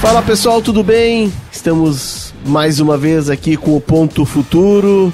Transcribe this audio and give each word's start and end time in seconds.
Fala 0.00 0.22
pessoal, 0.22 0.62
tudo 0.62 0.82
bem? 0.82 1.32
Estamos 1.52 2.32
mais 2.46 2.80
uma 2.80 2.96
vez 2.96 3.28
aqui 3.28 3.56
com 3.56 3.76
o 3.76 3.80
Ponto 3.80 4.24
Futuro, 4.24 5.12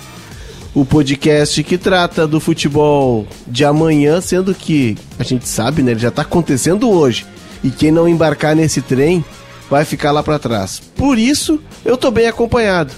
o 0.73 0.85
podcast 0.85 1.65
que 1.65 1.77
trata 1.77 2.27
do 2.29 2.39
futebol 2.39 3.27
de 3.47 3.65
amanhã, 3.65 4.21
sendo 4.21 4.55
que 4.55 4.97
a 5.19 5.25
gente 5.25 5.49
sabe, 5.49 5.83
né? 5.83 5.93
Ele 5.93 6.01
já 6.01 6.11
está 6.11 6.23
acontecendo 6.23 6.89
hoje. 6.89 7.27
E 7.63 7.71
quem 7.71 7.91
não 7.91 8.09
embarcar 8.09 8.55
nesse 8.55 8.81
trem 8.83 9.25
vai 9.69 9.85
ficar 9.85 10.13
lá 10.13 10.23
para 10.23 10.39
trás. 10.39 10.81
Por 10.95 11.19
isso, 11.19 11.61
eu 11.85 11.97
tô 11.97 12.11
bem 12.11 12.27
acompanhado. 12.27 12.93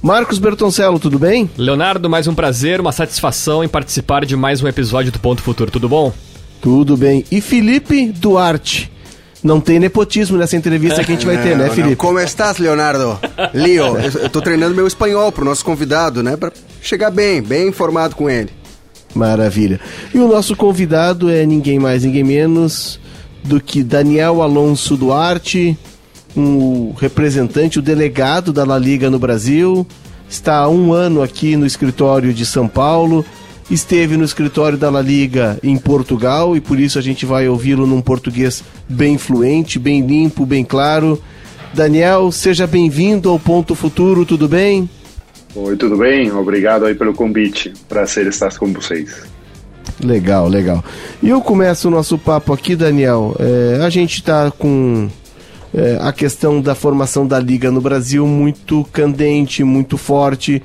Marcos 0.00 0.38
Bertoncello, 0.38 0.98
tudo 1.00 1.18
bem? 1.18 1.50
Leonardo, 1.56 2.08
mais 2.08 2.28
um 2.28 2.34
prazer, 2.34 2.80
uma 2.80 2.92
satisfação 2.92 3.64
em 3.64 3.68
participar 3.68 4.24
de 4.24 4.36
mais 4.36 4.62
um 4.62 4.68
episódio 4.68 5.10
do 5.10 5.18
Ponto 5.18 5.42
Futuro, 5.42 5.72
tudo 5.72 5.88
bom? 5.88 6.12
Tudo 6.60 6.96
bem. 6.96 7.24
E 7.32 7.40
Felipe 7.40 8.12
Duarte? 8.12 8.92
Não 9.42 9.60
tem 9.60 9.80
nepotismo 9.80 10.38
nessa 10.38 10.56
entrevista 10.56 11.02
que 11.02 11.10
a 11.10 11.14
gente 11.14 11.26
vai 11.26 11.42
ter, 11.42 11.56
né, 11.58 11.68
Felipe? 11.70 11.96
Como 11.96 12.18
estás, 12.20 12.58
Leonardo? 12.58 13.18
Leo, 13.52 13.96
eu 14.22 14.30
tô 14.30 14.40
treinando 14.40 14.74
meu 14.74 14.86
espanhol 14.86 15.32
pro 15.32 15.44
nosso 15.44 15.64
convidado, 15.64 16.22
né? 16.22 16.36
Pra 16.36 16.52
chegar 16.80 17.10
bem, 17.10 17.42
bem 17.42 17.68
informado 17.68 18.14
com 18.14 18.30
ele. 18.30 18.50
Maravilha. 19.14 19.80
E 20.14 20.18
o 20.18 20.28
nosso 20.28 20.54
convidado 20.54 21.28
é 21.28 21.44
ninguém 21.44 21.78
mais, 21.78 22.04
ninguém 22.04 22.22
menos 22.22 23.00
do 23.42 23.60
que 23.60 23.82
Daniel 23.82 24.42
Alonso 24.42 24.96
Duarte, 24.96 25.76
um 26.36 26.92
representante, 26.92 27.78
o 27.78 27.82
delegado 27.82 28.52
da 28.52 28.64
La 28.64 28.78
Liga 28.78 29.10
no 29.10 29.18
Brasil. 29.18 29.86
Está 30.28 30.58
há 30.58 30.68
um 30.68 30.92
ano 30.92 31.22
aqui 31.22 31.56
no 31.56 31.64
escritório 31.64 32.34
de 32.34 32.44
São 32.44 32.68
Paulo 32.68 33.24
esteve 33.70 34.16
no 34.16 34.24
escritório 34.24 34.78
da 34.78 34.90
La 34.90 35.02
Liga 35.02 35.58
em 35.62 35.76
Portugal 35.76 36.56
e 36.56 36.60
por 36.60 36.80
isso 36.80 36.98
a 36.98 37.02
gente 37.02 37.26
vai 37.26 37.48
ouvi-lo 37.48 37.86
num 37.86 38.00
português 38.00 38.64
bem 38.88 39.18
fluente, 39.18 39.78
bem 39.78 40.06
limpo, 40.06 40.46
bem 40.46 40.64
claro. 40.64 41.20
Daniel, 41.74 42.32
seja 42.32 42.66
bem-vindo 42.66 43.28
ao 43.28 43.38
Ponto 43.38 43.74
Futuro, 43.74 44.24
tudo 44.24 44.48
bem? 44.48 44.88
Oi, 45.54 45.76
tudo 45.76 45.98
bem? 45.98 46.32
Obrigado 46.32 46.86
aí 46.86 46.94
pelo 46.94 47.12
convite. 47.12 47.72
Prazer 47.88 48.26
estar 48.26 48.56
com 48.58 48.72
vocês. 48.72 49.26
Legal, 50.02 50.48
legal. 50.48 50.82
E 51.22 51.28
eu 51.28 51.40
começo 51.40 51.88
o 51.88 51.90
nosso 51.90 52.16
papo 52.16 52.52
aqui, 52.52 52.74
Daniel. 52.76 53.36
É, 53.38 53.84
a 53.84 53.90
gente 53.90 54.14
está 54.14 54.50
com 54.50 55.08
é, 55.74 55.98
a 56.00 56.12
questão 56.12 56.60
da 56.60 56.74
formação 56.74 57.26
da 57.26 57.38
Liga 57.38 57.70
no 57.70 57.80
Brasil 57.80 58.26
muito 58.26 58.84
candente, 58.92 59.62
muito 59.62 59.96
forte 59.96 60.62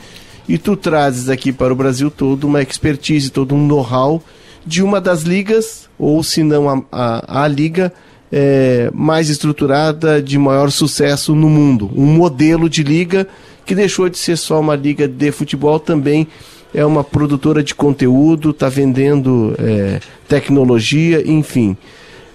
e 0.47 0.57
tu 0.57 0.75
trazes 0.75 1.29
aqui 1.29 1.51
para 1.51 1.71
o 1.71 1.75
Brasil 1.75 2.11
todo 2.11 2.45
uma 2.45 2.61
expertise, 2.61 3.29
todo 3.29 3.55
um 3.55 3.65
know-how 3.65 4.21
de 4.65 4.81
uma 4.81 4.99
das 4.99 5.21
ligas, 5.21 5.89
ou 5.97 6.23
se 6.23 6.43
não 6.43 6.69
a, 6.69 6.81
a, 6.91 7.43
a 7.43 7.47
liga 7.47 7.93
é, 8.31 8.89
mais 8.93 9.29
estruturada, 9.29 10.21
de 10.21 10.37
maior 10.37 10.71
sucesso 10.71 11.35
no 11.35 11.49
mundo. 11.49 11.91
Um 11.95 12.05
modelo 12.05 12.69
de 12.69 12.83
liga 12.83 13.27
que 13.65 13.75
deixou 13.75 14.09
de 14.09 14.17
ser 14.17 14.37
só 14.37 14.59
uma 14.59 14.75
liga 14.75 15.07
de 15.07 15.31
futebol, 15.31 15.79
também 15.79 16.27
é 16.73 16.85
uma 16.85 17.03
produtora 17.03 17.61
de 17.61 17.75
conteúdo, 17.75 18.49
está 18.49 18.67
vendendo 18.67 19.55
é, 19.59 19.99
tecnologia, 20.27 21.21
enfim. 21.25 21.77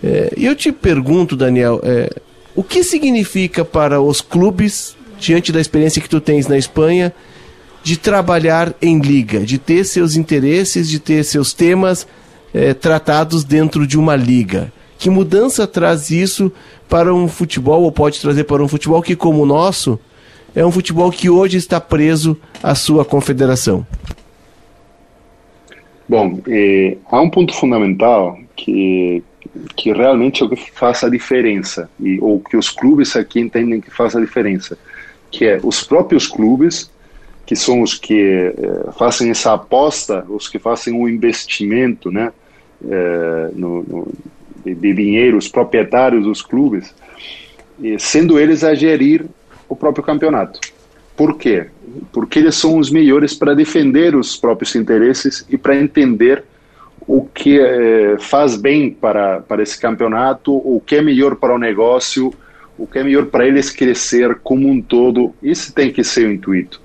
É, 0.02 0.32
eu 0.36 0.54
te 0.54 0.70
pergunto, 0.70 1.34
Daniel, 1.34 1.80
é, 1.82 2.10
o 2.58 2.64
que 2.64 2.82
significa 2.82 3.64
para 3.64 4.00
os 4.00 4.20
clubes, 4.20 4.96
diante 5.16 5.52
da 5.52 5.60
experiência 5.60 6.02
que 6.02 6.08
tu 6.08 6.20
tens 6.20 6.48
na 6.48 6.58
Espanha, 6.58 7.14
de 7.84 7.96
trabalhar 7.96 8.74
em 8.82 8.98
liga, 8.98 9.46
de 9.46 9.58
ter 9.58 9.84
seus 9.84 10.16
interesses, 10.16 10.88
de 10.88 10.98
ter 10.98 11.22
seus 11.22 11.54
temas 11.54 12.04
é, 12.52 12.74
tratados 12.74 13.44
dentro 13.44 13.86
de 13.86 13.96
uma 13.96 14.16
liga. 14.16 14.72
Que 14.98 15.08
mudança 15.08 15.68
traz 15.68 16.10
isso 16.10 16.50
para 16.88 17.14
um 17.14 17.28
futebol, 17.28 17.84
ou 17.84 17.92
pode 17.92 18.20
trazer 18.20 18.42
para 18.42 18.60
um 18.60 18.66
futebol 18.66 19.00
que, 19.02 19.14
como 19.14 19.44
o 19.44 19.46
nosso, 19.46 19.96
é 20.52 20.66
um 20.66 20.72
futebol 20.72 21.12
que 21.12 21.30
hoje 21.30 21.56
está 21.56 21.80
preso 21.80 22.36
à 22.60 22.74
sua 22.74 23.04
confederação? 23.04 23.86
Bom, 26.08 26.40
eh, 26.48 26.96
há 27.08 27.20
um 27.20 27.30
ponto 27.30 27.54
fundamental 27.54 28.36
que, 28.56 29.22
que 29.76 29.92
realmente 29.92 30.44
é 30.44 30.56
faz 30.72 31.04
a 31.04 31.08
diferença, 31.08 31.90
e, 32.00 32.18
ou 32.20 32.40
que 32.40 32.56
os 32.56 32.70
clubes 32.70 33.16
aqui 33.16 33.40
entendem 33.40 33.80
que 33.80 33.90
faz 33.90 34.14
a 34.14 34.20
diferença, 34.20 34.78
que 35.30 35.44
é 35.44 35.60
os 35.62 35.82
próprios 35.82 36.26
clubes 36.26 36.90
que 37.48 37.56
são 37.56 37.80
os 37.80 37.94
que 37.94 38.52
eh, 38.54 38.90
fazem 38.98 39.30
essa 39.30 39.54
aposta, 39.54 40.22
os 40.28 40.46
que 40.48 40.58
fazem 40.58 40.92
o 40.92 41.04
um 41.04 41.08
investimento 41.08 42.10
né, 42.10 42.30
eh, 42.86 43.50
no, 43.54 43.82
no, 43.84 44.12
de, 44.62 44.74
de, 44.74 44.92
dinheiro, 44.92 45.38
os 45.38 45.48
proprietários 45.48 46.24
dos 46.24 46.42
clubes, 46.42 46.94
sendo 47.98 48.38
eles 48.38 48.62
a 48.62 48.74
gerir 48.74 49.24
o 49.66 49.74
próprio 49.74 50.04
campeonato. 50.04 50.60
Por 51.16 51.38
quê? 51.38 51.68
Porque 52.12 52.38
eles 52.38 52.54
são 52.54 52.76
os 52.76 52.90
melhores 52.90 53.32
para 53.32 53.54
defender 53.54 54.14
os 54.14 54.36
próprios 54.36 54.74
interesses 54.76 55.46
e 55.48 55.56
para 55.56 55.74
entender 55.74 56.44
o 57.08 57.24
que 57.24 57.58
eh, 57.58 58.16
faz 58.20 58.54
bem 58.54 58.90
para, 58.90 59.40
para 59.40 59.62
esse 59.62 59.80
campeonato, 59.80 60.54
o 60.54 60.80
que 60.80 60.94
é 60.96 61.02
melhor 61.02 61.34
para 61.34 61.54
o 61.54 61.58
negócio, 61.58 62.32
o 62.76 62.86
que 62.86 63.00
é 63.00 63.02
melhor 63.02 63.26
para 63.26 63.46
eles 63.46 63.70
crescer 63.70 64.36
como 64.44 64.68
um 64.68 64.80
todo. 64.80 65.34
Isso 65.42 65.74
tem 65.74 65.90
que 65.90 66.04
ser 66.04 66.28
o 66.28 66.32
intuito 66.32 66.80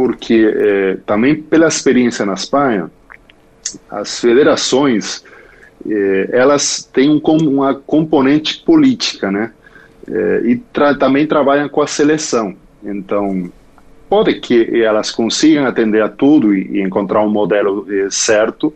porque 0.00 0.50
é, 0.56 0.96
também 1.04 1.34
pela 1.34 1.68
experiência 1.68 2.24
na 2.24 2.32
Espanha, 2.32 2.90
as 3.90 4.18
federações 4.18 5.22
é, 5.86 6.30
elas 6.32 6.88
têm 6.90 7.10
um, 7.10 7.20
uma 7.22 7.74
componente 7.74 8.62
política, 8.64 9.30
né? 9.30 9.52
E 10.44 10.56
tra 10.72 10.94
também 10.94 11.26
trabalham 11.26 11.68
com 11.68 11.82
a 11.82 11.86
seleção. 11.86 12.56
Então, 12.82 13.52
pode 14.08 14.40
que 14.40 14.82
elas 14.82 15.10
consigam 15.10 15.66
atender 15.66 16.02
a 16.02 16.08
tudo 16.08 16.54
e, 16.54 16.78
e 16.78 16.80
encontrar 16.80 17.22
um 17.22 17.28
modelo 17.30 17.86
certo, 18.10 18.74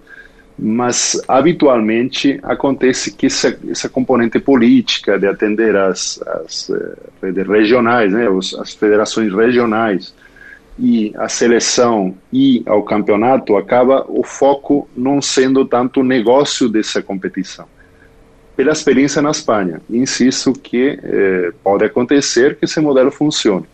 mas 0.58 1.20
habitualmente 1.26 2.38
acontece 2.42 3.12
que 3.12 3.26
essa, 3.26 3.58
essa 3.68 3.88
componente 3.88 4.38
política 4.38 5.18
de 5.18 5.26
atender 5.26 5.76
as, 5.76 6.22
as 6.22 6.70
redes 7.20 7.46
regionais, 7.46 8.12
né, 8.12 8.26
as 8.60 8.72
federações 8.74 9.32
regionais, 9.32 10.14
e 10.78 11.12
a 11.16 11.28
seleção 11.28 12.14
e 12.32 12.62
ao 12.66 12.82
campeonato, 12.82 13.56
acaba 13.56 14.04
o 14.08 14.24
foco 14.24 14.88
não 14.96 15.22
sendo 15.22 15.64
tanto 15.64 16.00
o 16.00 16.04
negócio 16.04 16.68
dessa 16.68 17.00
competição. 17.00 17.66
Pela 18.56 18.72
experiência 18.72 19.20
na 19.20 19.30
Espanha, 19.30 19.80
insisto 19.90 20.52
que 20.52 20.98
eh, 21.02 21.52
pode 21.62 21.84
acontecer 21.84 22.56
que 22.56 22.64
esse 22.64 22.80
modelo 22.80 23.10
funcione. 23.10 23.66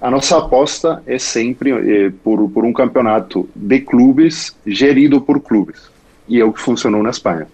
A 0.00 0.10
nossa 0.10 0.38
aposta 0.38 1.02
é 1.06 1.18
sempre 1.18 1.70
eh, 1.70 2.12
por, 2.22 2.48
por 2.50 2.64
um 2.64 2.72
campeonato 2.72 3.48
de 3.54 3.80
clubes 3.80 4.54
gerido 4.66 5.20
por 5.20 5.40
clubes. 5.40 5.90
E 6.28 6.40
é 6.40 6.44
o 6.44 6.52
que 6.52 6.60
funcionou 6.60 7.02
na 7.02 7.10
Espanha. 7.10 7.46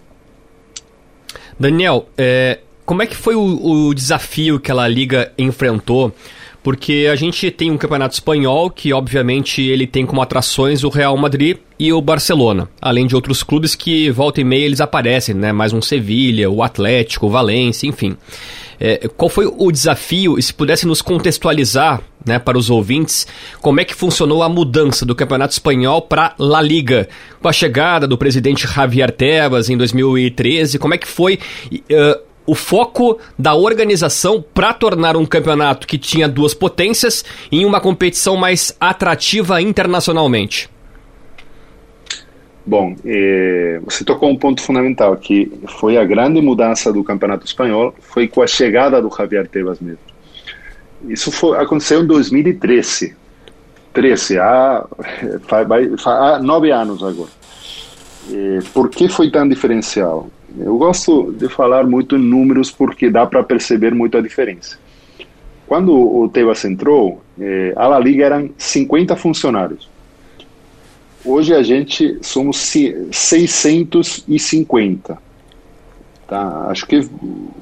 Daniel, 1.59 2.07
é, 2.17 2.59
como 2.85 3.01
é 3.01 3.07
que 3.07 3.15
foi 3.15 3.35
o, 3.35 3.87
o 3.87 3.93
desafio 3.93 4.59
que 4.59 4.71
a 4.71 4.87
Liga 4.87 5.31
enfrentou 5.37 6.13
porque 6.63 7.09
a 7.11 7.15
gente 7.15 7.51
tem 7.51 7.69
um 7.69 7.77
campeonato 7.77 8.13
espanhol 8.13 8.69
que, 8.71 8.93
obviamente, 8.93 9.61
ele 9.61 9.85
tem 9.85 10.05
como 10.05 10.21
atrações 10.21 10.85
o 10.85 10.89
Real 10.89 11.15
Madrid 11.17 11.57
e 11.77 11.91
o 11.91 12.01
Barcelona, 12.01 12.69
além 12.81 13.05
de 13.05 13.13
outros 13.13 13.43
clubes 13.43 13.75
que 13.75 14.09
volta 14.09 14.39
e 14.39 14.45
meia 14.45 14.63
eles 14.63 14.79
aparecem, 14.79 15.35
né? 15.35 15.51
Mais 15.51 15.73
um 15.73 15.81
Sevilha, 15.81 16.49
o 16.49 16.63
Atlético, 16.63 17.27
o 17.27 17.29
Valência, 17.29 17.85
enfim. 17.85 18.15
É, 18.79 19.09
qual 19.09 19.27
foi 19.27 19.45
o 19.45 19.71
desafio, 19.71 20.39
e 20.39 20.41
se 20.41 20.53
pudesse 20.53 20.87
nos 20.87 21.01
contextualizar, 21.01 22.01
né, 22.25 22.39
para 22.39 22.57
os 22.57 22.69
ouvintes, 22.69 23.27
como 23.61 23.79
é 23.79 23.85
que 23.85 23.93
funcionou 23.93 24.43
a 24.43 24.49
mudança 24.49 25.05
do 25.05 25.15
Campeonato 25.15 25.53
Espanhol 25.53 26.01
para 26.01 26.33
La 26.37 26.61
Liga, 26.61 27.07
com 27.41 27.47
a 27.47 27.53
chegada 27.53 28.07
do 28.07 28.17
presidente 28.17 28.67
Javier 28.67 29.11
Tebas 29.11 29.69
em 29.69 29.77
2013, 29.77 30.79
como 30.79 30.93
é 30.93 30.97
que 30.97 31.07
foi 31.07 31.39
uh, 31.73 32.21
o 32.45 32.55
foco 32.55 33.19
da 33.37 33.55
organização 33.55 34.43
para 34.53 34.73
tornar 34.73 35.15
um 35.15 35.25
campeonato 35.25 35.87
que 35.87 35.97
tinha 35.97 36.27
duas 36.27 36.53
potências 36.53 37.23
em 37.51 37.65
uma 37.65 37.79
competição 37.79 38.35
mais 38.35 38.75
atrativa 38.79 39.61
internacionalmente? 39.61 40.69
Bom, 42.65 42.95
eh, 43.05 43.81
você 43.83 44.05
tocou 44.05 44.29
um 44.29 44.37
ponto 44.37 44.61
fundamental, 44.61 45.17
que 45.17 45.51
foi 45.79 45.97
a 45.97 46.05
grande 46.05 46.41
mudança 46.41 46.93
do 46.93 47.03
campeonato 47.03 47.45
espanhol, 47.45 47.93
foi 47.99 48.25
com 48.25 48.41
a 48.41 48.47
chegada 48.47 49.01
do 49.01 49.13
Javier 49.13 49.47
Tebas 49.49 49.81
mesmo. 49.81 50.12
Isso 51.07 51.31
foi, 51.31 51.57
aconteceu 51.57 52.03
em 52.03 52.07
2013. 52.07 53.15
13, 53.93 54.39
há, 54.39 54.85
há 56.05 56.39
nove 56.39 56.71
anos 56.71 57.03
agora. 57.03 57.29
Eh, 58.31 58.59
por 58.73 58.89
que 58.89 59.07
foi 59.07 59.29
tão 59.29 59.47
diferencial? 59.47 60.29
Eu 60.57 60.75
gosto 60.77 61.31
de 61.31 61.47
falar 61.49 61.85
muito 61.85 62.15
em 62.15 62.19
números 62.19 62.71
porque 62.71 63.09
dá 63.09 63.25
para 63.25 63.43
perceber 63.43 63.93
muito 63.93 64.17
a 64.17 64.21
diferença. 64.21 64.77
Quando 65.67 65.93
o 65.93 66.29
Tebas 66.29 66.63
entrou, 66.65 67.21
eh, 67.39 67.73
a 67.75 67.87
La 67.87 67.99
Liga 67.99 68.25
eram 68.25 68.49
50 68.57 69.15
funcionários. 69.15 69.87
Hoje 71.25 71.53
a 71.53 71.63
gente 71.63 72.17
somos 72.21 72.57
650. 72.57 75.17
Tá? 76.27 76.67
Acho 76.69 76.85
que 76.87 77.07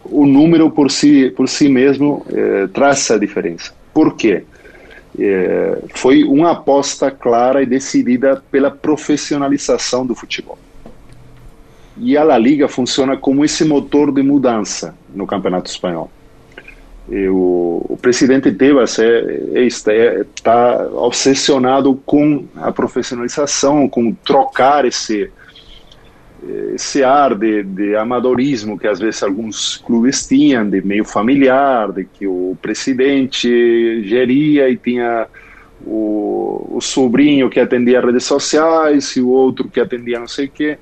o 0.05 0.25
número 0.25 0.69
por 0.69 0.91
si, 0.91 1.31
por 1.35 1.47
si 1.47 1.67
mesmo 1.67 2.25
é, 2.31 2.67
traz 2.67 2.99
essa 2.99 3.19
diferença. 3.19 3.73
Por 3.93 4.15
quê? 4.15 4.43
É, 5.19 5.79
foi 5.93 6.23
uma 6.23 6.51
aposta 6.51 7.11
clara 7.11 7.61
e 7.61 7.65
decidida 7.65 8.41
pela 8.51 8.71
profissionalização 8.71 10.05
do 10.05 10.15
futebol. 10.15 10.57
E 11.97 12.17
a 12.17 12.23
La 12.23 12.37
Liga 12.37 12.67
funciona 12.67 13.17
como 13.17 13.43
esse 13.43 13.65
motor 13.65 14.11
de 14.11 14.23
mudança 14.23 14.95
no 15.13 15.27
Campeonato 15.27 15.69
Espanhol. 15.69 16.09
O, 17.09 17.85
o, 17.89 17.97
presidente 18.01 18.51
Tebas 18.53 18.97
está 19.53 19.91
é, 19.91 20.25
é, 20.45 20.85
obsessionado 20.93 21.95
com 22.05 22.45
a 22.55 22.71
profissionalização, 22.71 23.89
com 23.89 24.13
trocar 24.13 24.85
esse 24.85 25.29
esse 26.73 27.03
ar 27.03 27.35
de, 27.35 27.63
de, 27.63 27.95
amadorismo 27.95 28.77
que 28.77 28.87
às 28.87 28.99
vezes 28.99 29.21
alguns 29.21 29.77
clubes 29.77 30.25
tinham, 30.25 30.67
de 30.67 30.81
meio 30.81 31.05
familiar, 31.05 31.91
de 31.91 32.05
que 32.05 32.25
o 32.25 32.57
presidente 32.61 34.03
geria 34.03 34.67
e 34.69 34.75
tinha 34.75 35.27
o, 35.85 36.77
o 36.77 36.81
sobrinho 36.81 37.49
que 37.49 37.59
atendia 37.59 38.01
redes 38.01 38.23
sociais 38.23 39.15
e 39.15 39.21
o 39.21 39.29
outro 39.29 39.69
que 39.69 39.79
atendia 39.79 40.19
não 40.19 40.27
sei 40.27 40.47
o 40.47 40.51
quê. 40.51 40.77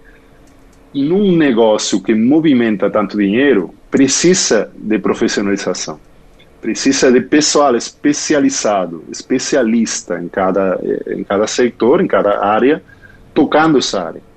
E 0.93 1.03
num 1.03 1.35
negócio 1.35 2.01
que 2.01 2.15
movimenta 2.15 2.89
tanto 2.89 3.17
dinheiro, 3.17 3.73
precisa 3.91 4.71
de 4.75 4.97
profissionalização. 4.97 5.99
Precisa 6.61 7.11
de 7.11 7.21
pessoal 7.21 7.75
especializado, 7.75 9.03
especialista 9.11 10.19
em 10.19 10.27
cada, 10.27 10.79
em 11.07 11.23
cada 11.23 11.47
setor, 11.47 12.01
em 12.01 12.07
cada 12.07 12.43
área, 12.43 12.81
tocando 13.33 13.77
essa 13.77 14.01
área. 14.01 14.28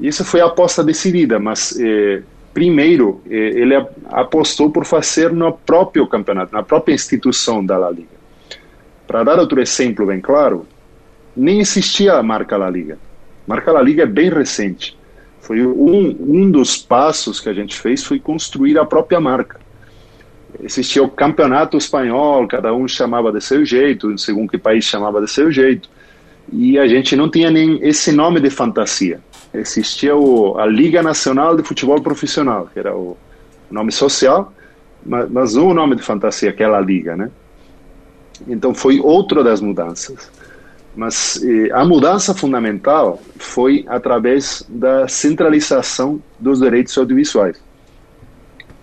Isso 0.00 0.24
foi 0.24 0.40
a 0.40 0.46
aposta 0.46 0.82
decidida, 0.82 1.38
mas 1.38 1.78
eh, 1.78 2.22
primeiro 2.54 3.20
eh, 3.28 3.34
ele 3.34 3.74
apostou 4.10 4.70
por 4.70 4.84
fazer 4.84 5.32
no 5.32 5.52
próprio 5.52 6.06
campeonato, 6.06 6.52
na 6.52 6.62
própria 6.62 6.94
instituição 6.94 7.64
da 7.64 7.76
La 7.76 7.90
Liga. 7.90 8.22
Para 9.06 9.24
dar 9.24 9.38
outro 9.38 9.60
exemplo 9.60 10.06
bem 10.06 10.20
claro, 10.20 10.66
nem 11.36 11.60
existia 11.60 12.14
a 12.14 12.22
marca 12.22 12.56
La 12.56 12.70
Liga. 12.70 12.94
A 13.46 13.50
marca 13.50 13.72
La 13.72 13.82
Liga 13.82 14.04
é 14.04 14.06
bem 14.06 14.30
recente. 14.30 14.96
Foi 15.40 15.60
um, 15.66 16.16
um 16.20 16.50
dos 16.50 16.78
passos 16.78 17.40
que 17.40 17.48
a 17.48 17.52
gente 17.52 17.78
fez 17.78 18.02
foi 18.02 18.18
construir 18.18 18.78
a 18.78 18.84
própria 18.84 19.20
marca. 19.20 19.60
Existia 20.62 21.02
o 21.02 21.08
campeonato 21.08 21.76
espanhol, 21.76 22.46
cada 22.46 22.72
um 22.72 22.86
chamava 22.86 23.32
de 23.32 23.40
seu 23.40 23.64
jeito, 23.64 24.16
segundo 24.18 24.50
que 24.50 24.58
país 24.58 24.84
chamava 24.84 25.20
de 25.20 25.28
seu 25.28 25.50
jeito, 25.50 25.88
e 26.52 26.78
a 26.78 26.86
gente 26.86 27.16
não 27.16 27.28
tinha 27.28 27.50
nem 27.50 27.78
esse 27.82 28.12
nome 28.12 28.38
de 28.38 28.50
fantasia 28.50 29.20
existia 29.54 30.16
o, 30.16 30.58
a 30.58 30.66
Liga 30.66 31.02
Nacional 31.02 31.56
de 31.56 31.62
Futebol 31.62 32.00
Profissional, 32.00 32.68
que 32.72 32.78
era 32.78 32.96
o 32.96 33.16
nome 33.70 33.92
social, 33.92 34.52
mas, 35.04 35.30
mas 35.30 35.54
não 35.54 35.68
o 35.68 35.74
nome 35.74 35.96
de 35.96 36.02
fantasia, 36.02 36.50
aquela 36.50 36.80
liga, 36.80 37.16
né? 37.16 37.30
Então 38.46 38.74
foi 38.74 39.00
outra 39.00 39.42
das 39.44 39.60
mudanças. 39.60 40.30
Mas 40.94 41.42
eh, 41.42 41.70
a 41.72 41.84
mudança 41.84 42.34
fundamental 42.34 43.20
foi 43.38 43.84
através 43.88 44.64
da 44.68 45.08
centralização 45.08 46.20
dos 46.38 46.60
direitos 46.60 46.96
audiovisuais. 46.98 47.56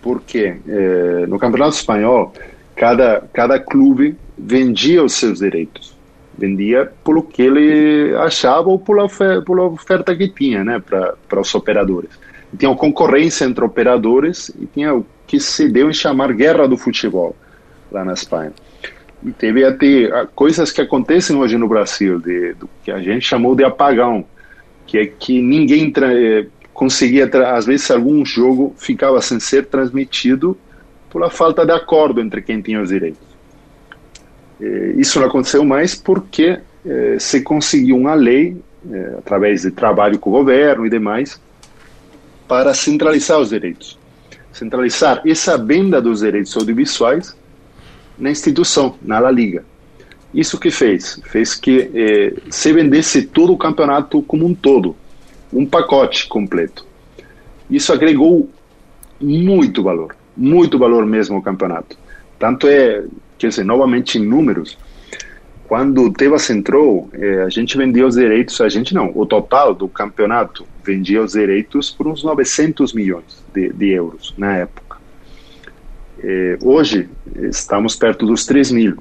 Porque 0.01 0.57
eh, 0.67 1.25
no 1.27 1.37
Campeonato 1.37 1.75
Espanhol, 1.75 2.33
cada, 2.75 3.23
cada 3.33 3.59
clube 3.59 4.17
vendia 4.37 5.03
os 5.03 5.13
seus 5.13 5.39
direitos 5.39 5.98
vendia 6.39 6.91
pelo 7.03 7.21
que 7.21 7.41
ele 7.41 8.15
achava 8.17 8.69
ou 8.69 8.79
pela 8.79 9.07
pela 9.07 9.65
oferta 9.65 10.15
que 10.15 10.27
tinha 10.27 10.63
né, 10.63 10.79
para 10.79 11.39
os 11.39 11.53
operadores. 11.53 12.09
E 12.53 12.57
tinha 12.57 12.73
concorrência 12.75 13.45
entre 13.45 13.63
operadores 13.63 14.49
e 14.59 14.65
tinha 14.65 14.95
o 14.95 15.05
que 15.27 15.39
se 15.39 15.69
deu 15.69 15.89
em 15.89 15.93
chamar 15.93 16.33
guerra 16.33 16.67
do 16.67 16.77
futebol 16.77 17.35
lá 17.91 18.03
na 18.03 18.13
Espanha. 18.13 18.53
E 19.23 19.31
teve 19.31 19.65
até 19.65 20.09
coisas 20.33 20.71
que 20.71 20.81
acontecem 20.81 21.35
hoje 21.35 21.57
no 21.57 21.67
Brasil, 21.67 22.19
de, 22.19 22.53
do 22.53 22.69
que 22.83 22.91
a 22.91 22.99
gente 22.99 23.25
chamou 23.25 23.53
de 23.53 23.63
apagão, 23.63 24.25
que 24.87 24.97
é 24.97 25.05
que 25.05 25.41
ninguém 25.41 25.93
eh, 25.95 26.47
conseguia, 26.73 27.29
às 27.53 27.65
vezes 27.65 27.91
algum 27.91 28.25
jogo 28.25 28.73
ficava 28.77 29.21
sem 29.21 29.39
ser 29.39 29.65
transmitido 29.65 30.57
pela 31.11 31.29
falta 31.29 31.65
de 31.65 31.71
acordo 31.71 32.21
entre 32.21 32.41
quem 32.41 32.61
tinha 32.61 32.81
os 32.81 32.89
direitos. 32.89 33.28
Eh, 34.61 34.93
isso 34.97 35.19
não 35.19 35.27
aconteceu 35.27 35.63
mais 35.63 35.95
porque 35.95 36.59
eh, 36.85 37.17
se 37.19 37.41
conseguiu 37.41 37.95
uma 37.95 38.13
lei, 38.13 38.57
eh, 38.91 39.15
através 39.17 39.61
de 39.61 39.71
trabalho 39.71 40.19
com 40.19 40.29
o 40.29 40.33
governo 40.33 40.85
e 40.85 40.89
demais, 40.89 41.39
para 42.47 42.73
centralizar 42.73 43.39
os 43.39 43.49
direitos. 43.49 43.97
Centralizar 44.51 45.21
essa 45.25 45.57
venda 45.57 46.01
dos 46.01 46.19
direitos 46.19 46.55
audiovisuais 46.57 47.35
na 48.17 48.29
instituição, 48.29 48.95
na 49.01 49.19
La 49.19 49.31
Liga. 49.31 49.63
Isso 50.33 50.59
que 50.59 50.69
fez? 50.69 51.19
Fez 51.25 51.55
que 51.55 52.35
se 52.51 52.71
vendesse 52.71 53.23
todo 53.23 53.53
o 53.53 53.57
campeonato 53.57 54.21
como 54.23 54.45
um 54.45 54.53
todo, 54.53 54.95
um 55.51 55.65
pacote 55.65 56.27
completo. 56.27 56.85
Isso 57.69 57.91
agregou 57.93 58.49
muito 59.19 59.81
valor, 59.81 60.15
muito 60.35 60.77
valor 60.77 61.05
mesmo 61.05 61.35
ao 61.35 61.41
campeonato. 61.41 61.97
Tanto 62.37 62.67
é 62.67 63.03
quer 63.39 63.47
dizer, 63.47 63.63
novamente 63.63 64.17
em 64.17 64.25
números, 64.25 64.77
quando 65.67 66.03
o 66.03 66.13
Tebas 66.13 66.49
entrou, 66.49 67.09
eh, 67.13 67.43
a 67.43 67.49
gente 67.49 67.77
vendia 67.77 68.05
os 68.05 68.15
direitos, 68.15 68.59
a 68.59 68.67
gente 68.67 68.93
não, 68.93 69.11
o 69.15 69.25
total 69.25 69.73
do 69.73 69.87
campeonato 69.87 70.65
vendia 70.83 71.21
os 71.21 71.33
direitos 71.33 71.91
por 71.91 72.07
uns 72.07 72.23
900 72.23 72.93
milhões 72.93 73.43
de, 73.53 73.71
de 73.71 73.89
euros 73.89 74.33
na 74.37 74.57
época. 74.57 74.97
Eh, 76.21 76.57
hoje 76.61 77.07
estamos 77.43 77.95
perto 77.95 78.25
dos 78.25 78.45
3 78.45 78.71
mil 78.71 78.97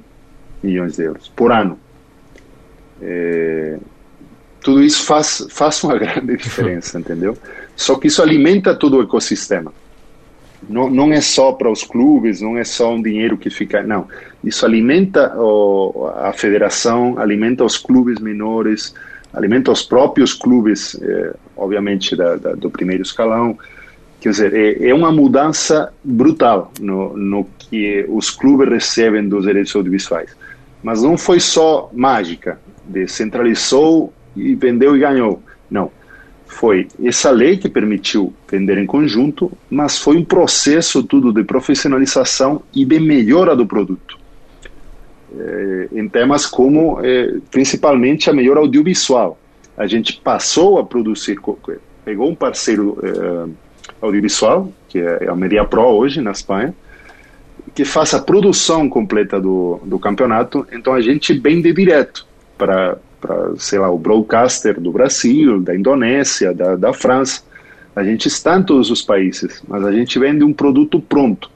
milhões 0.63 0.97
de 0.97 1.05
euros 1.05 1.29
por 1.29 1.51
ano. 1.51 1.79
Eh, 3.01 3.79
tudo 4.61 4.83
isso 4.83 5.05
faz, 5.05 5.47
faz 5.51 5.83
uma 5.83 5.99
grande 5.99 6.37
diferença, 6.37 6.99
entendeu? 6.99 7.37
Só 7.75 7.97
que 7.97 8.09
isso 8.09 8.23
alimenta 8.23 8.75
todo 8.75 8.99
o 8.99 9.03
ecossistema. 9.03 9.73
Não, 10.67 10.91
não 10.91 11.13
é 11.13 11.21
só 11.21 11.53
para 11.53 11.71
os 11.71 11.85
clubes, 11.85 12.41
não 12.41 12.57
é 12.57 12.65
só 12.65 12.95
um 12.95 13.03
dinheiro 13.03 13.37
que 13.37 13.51
fica. 13.51 13.83
Não. 13.83 14.09
Isso 14.43 14.65
alimenta 14.65 15.35
o, 15.37 16.11
a 16.17 16.33
federação, 16.33 17.19
alimenta 17.19 17.65
os 17.65 17.77
clubes 17.77 18.19
menores, 18.19 18.95
alimenta 19.33 19.71
os 19.71 19.83
próprios 19.83 20.33
clubes, 20.33 20.99
eh, 21.01 21.35
obviamente, 21.57 22.17
da, 22.17 22.37
da, 22.37 22.53
do 22.55 22.71
primeiro 22.71 23.03
escalão. 23.03 23.57
Quer 24.21 24.31
dizer, 24.31 24.55
é, 24.55 24.89
é 24.89 24.95
uma 24.95 25.13
mudança 25.13 25.93
brutal 26.03 26.73
no, 26.81 27.17
no 27.17 27.45
que 27.59 28.05
os 28.09 28.31
clubes 28.31 28.69
recebem 28.69 29.29
dos 29.29 29.45
direitos 29.45 29.75
audiovisuais. 29.77 30.35
Mas 30.83 31.03
não 31.03 31.17
foi 31.17 31.39
só 31.39 31.91
mágica, 31.93 32.59
descentralizou 32.85 34.13
e 34.35 34.55
vendeu 34.55 34.97
e 34.97 35.01
ganhou. 35.01 35.43
Não 35.71 35.98
foi 36.49 36.89
essa 37.05 37.31
lei 37.31 37.59
que 37.59 37.69
permitiu 37.69 38.33
vender 38.51 38.79
em 38.79 38.87
conjunto, 38.87 39.53
mas 39.71 39.99
foi 39.99 40.17
um 40.17 40.25
processo 40.25 41.03
tudo 41.03 41.33
de 41.33 41.45
profissionalização 41.45 42.63
e 42.75 42.85
de 42.85 42.99
melhora 42.99 43.55
do 43.55 43.67
produto. 43.67 44.19
É, 45.39 45.89
em 45.93 46.09
temas 46.09 46.47
como, 46.47 46.99
é, 47.05 47.37
principalmente, 47.51 48.31
a 48.31 48.33
melhora 48.33 48.61
audiovisual. 48.61 49.39
A 49.77 49.87
gente 49.87 50.21
passou 50.25 50.79
a 50.79 50.85
produzir, 50.85 51.39
pegou 52.05 52.29
um 52.29 52.35
parceiro 52.35 52.99
é, 53.03 53.49
audiovisual, 54.01 54.73
que 54.89 54.99
é 54.99 55.29
a 55.29 55.37
Media 55.37 55.65
Pro 55.65 55.83
hoje, 55.83 56.21
na 56.21 56.33
Espanha, 56.33 56.75
que 57.75 57.85
faz 57.85 58.15
a 58.15 58.21
produção 58.21 58.89
completa 58.89 59.39
do, 59.39 59.79
do 59.85 59.99
campeonato, 59.99 60.67
então 60.73 60.95
a 60.95 61.01
gente 61.01 61.33
vende 61.39 61.73
direto 61.73 62.27
para 62.57 62.97
para, 63.21 63.57
sei 63.57 63.79
lá, 63.79 63.91
o 63.91 63.99
broadcaster 63.99 64.81
do 64.81 64.93
Brasil, 64.93 65.61
da 65.61 65.75
Indonésia, 65.75 66.55
da, 66.55 66.77
da 66.77 66.93
França. 66.93 67.43
A 67.95 68.05
gente 68.05 68.29
está 68.29 68.57
em 68.57 68.63
todos 68.63 68.91
os 68.91 69.03
países, 69.03 69.63
mas 69.67 69.85
a 69.85 69.93
gente 69.93 70.19
vende 70.19 70.45
um 70.45 70.53
produto 70.53 71.01
pronto. 71.01 71.51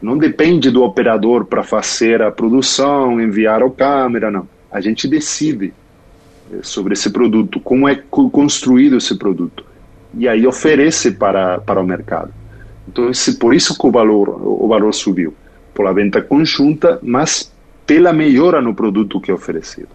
Não 0.00 0.16
depende 0.16 0.70
do 0.70 0.82
operador 0.82 1.46
para 1.46 1.62
fazer 1.62 2.22
a 2.22 2.30
produção, 2.30 3.20
enviar 3.20 3.62
a 3.62 3.70
câmera, 3.70 4.30
não. 4.30 4.46
A 4.70 4.80
gente 4.80 5.08
decide 5.08 5.72
eh, 6.52 6.58
sobre 6.62 6.92
esse 6.92 7.10
produto, 7.10 7.58
como 7.58 7.88
é 7.88 7.96
construído 8.10 8.98
esse 8.98 9.16
produto. 9.16 9.64
E 10.16 10.28
aí 10.28 10.46
oferece 10.46 11.12
para, 11.12 11.58
para 11.58 11.80
o 11.80 11.86
mercado. 11.86 12.32
Então, 12.86 13.10
esse, 13.10 13.36
por 13.36 13.54
isso 13.54 13.76
que 13.76 13.86
o 13.86 13.90
valor, 13.90 14.28
o 14.28 14.68
valor 14.68 14.92
subiu. 14.92 15.34
Pela 15.72 15.92
venda 15.92 16.22
conjunta, 16.22 16.98
mas 17.02 17.52
pela 17.86 18.12
melhora 18.12 18.60
no 18.60 18.74
produto 18.74 19.20
que 19.20 19.30
é 19.30 19.34
oferecido. 19.34 19.88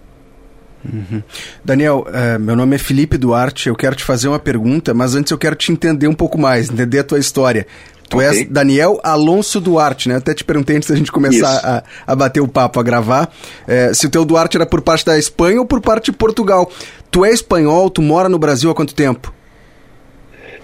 Uhum. 0.83 1.21
Daniel, 1.63 2.05
uh, 2.07 2.39
meu 2.39 2.55
nome 2.55 2.75
é 2.75 2.79
Felipe 2.79 3.17
Duarte, 3.17 3.67
eu 3.67 3.75
quero 3.75 3.95
te 3.95 4.03
fazer 4.03 4.27
uma 4.27 4.39
pergunta, 4.39 4.93
mas 4.93 5.15
antes 5.15 5.31
eu 5.31 5.38
quero 5.38 5.55
te 5.55 5.71
entender 5.71 6.07
um 6.07 6.13
pouco 6.13 6.38
mais, 6.38 6.69
entender 6.69 7.00
a 7.00 7.03
tua 7.03 7.19
história. 7.19 7.67
Tu 8.09 8.17
okay. 8.17 8.27
és 8.27 8.50
Daniel 8.50 9.00
Alonso 9.03 9.62
Duarte, 9.62 10.09
né? 10.09 10.15
Até 10.15 10.33
te 10.33 10.43
perguntei 10.43 10.77
antes 10.77 10.89
da 10.89 10.95
gente 10.95 11.12
começar 11.12 11.83
a, 12.07 12.12
a, 12.12 12.15
bater 12.15 12.41
o 12.41 12.48
papo, 12.48 12.79
a 12.79 12.83
gravar, 12.83 13.31
é, 13.67 13.93
se 13.93 14.07
o 14.07 14.09
teu 14.09 14.25
Duarte 14.25 14.57
era 14.57 14.65
por 14.65 14.81
parte 14.81 15.05
da 15.05 15.17
Espanha 15.17 15.59
ou 15.59 15.65
por 15.65 15.79
parte 15.79 16.05
de 16.05 16.13
Portugal. 16.13 16.71
Tu 17.12 17.24
é 17.24 17.31
espanhol, 17.31 17.89
tu 17.89 18.01
mora 18.01 18.27
no 18.27 18.39
Brasil 18.39 18.71
há 18.71 18.75
quanto 18.75 18.95
tempo? 18.95 19.31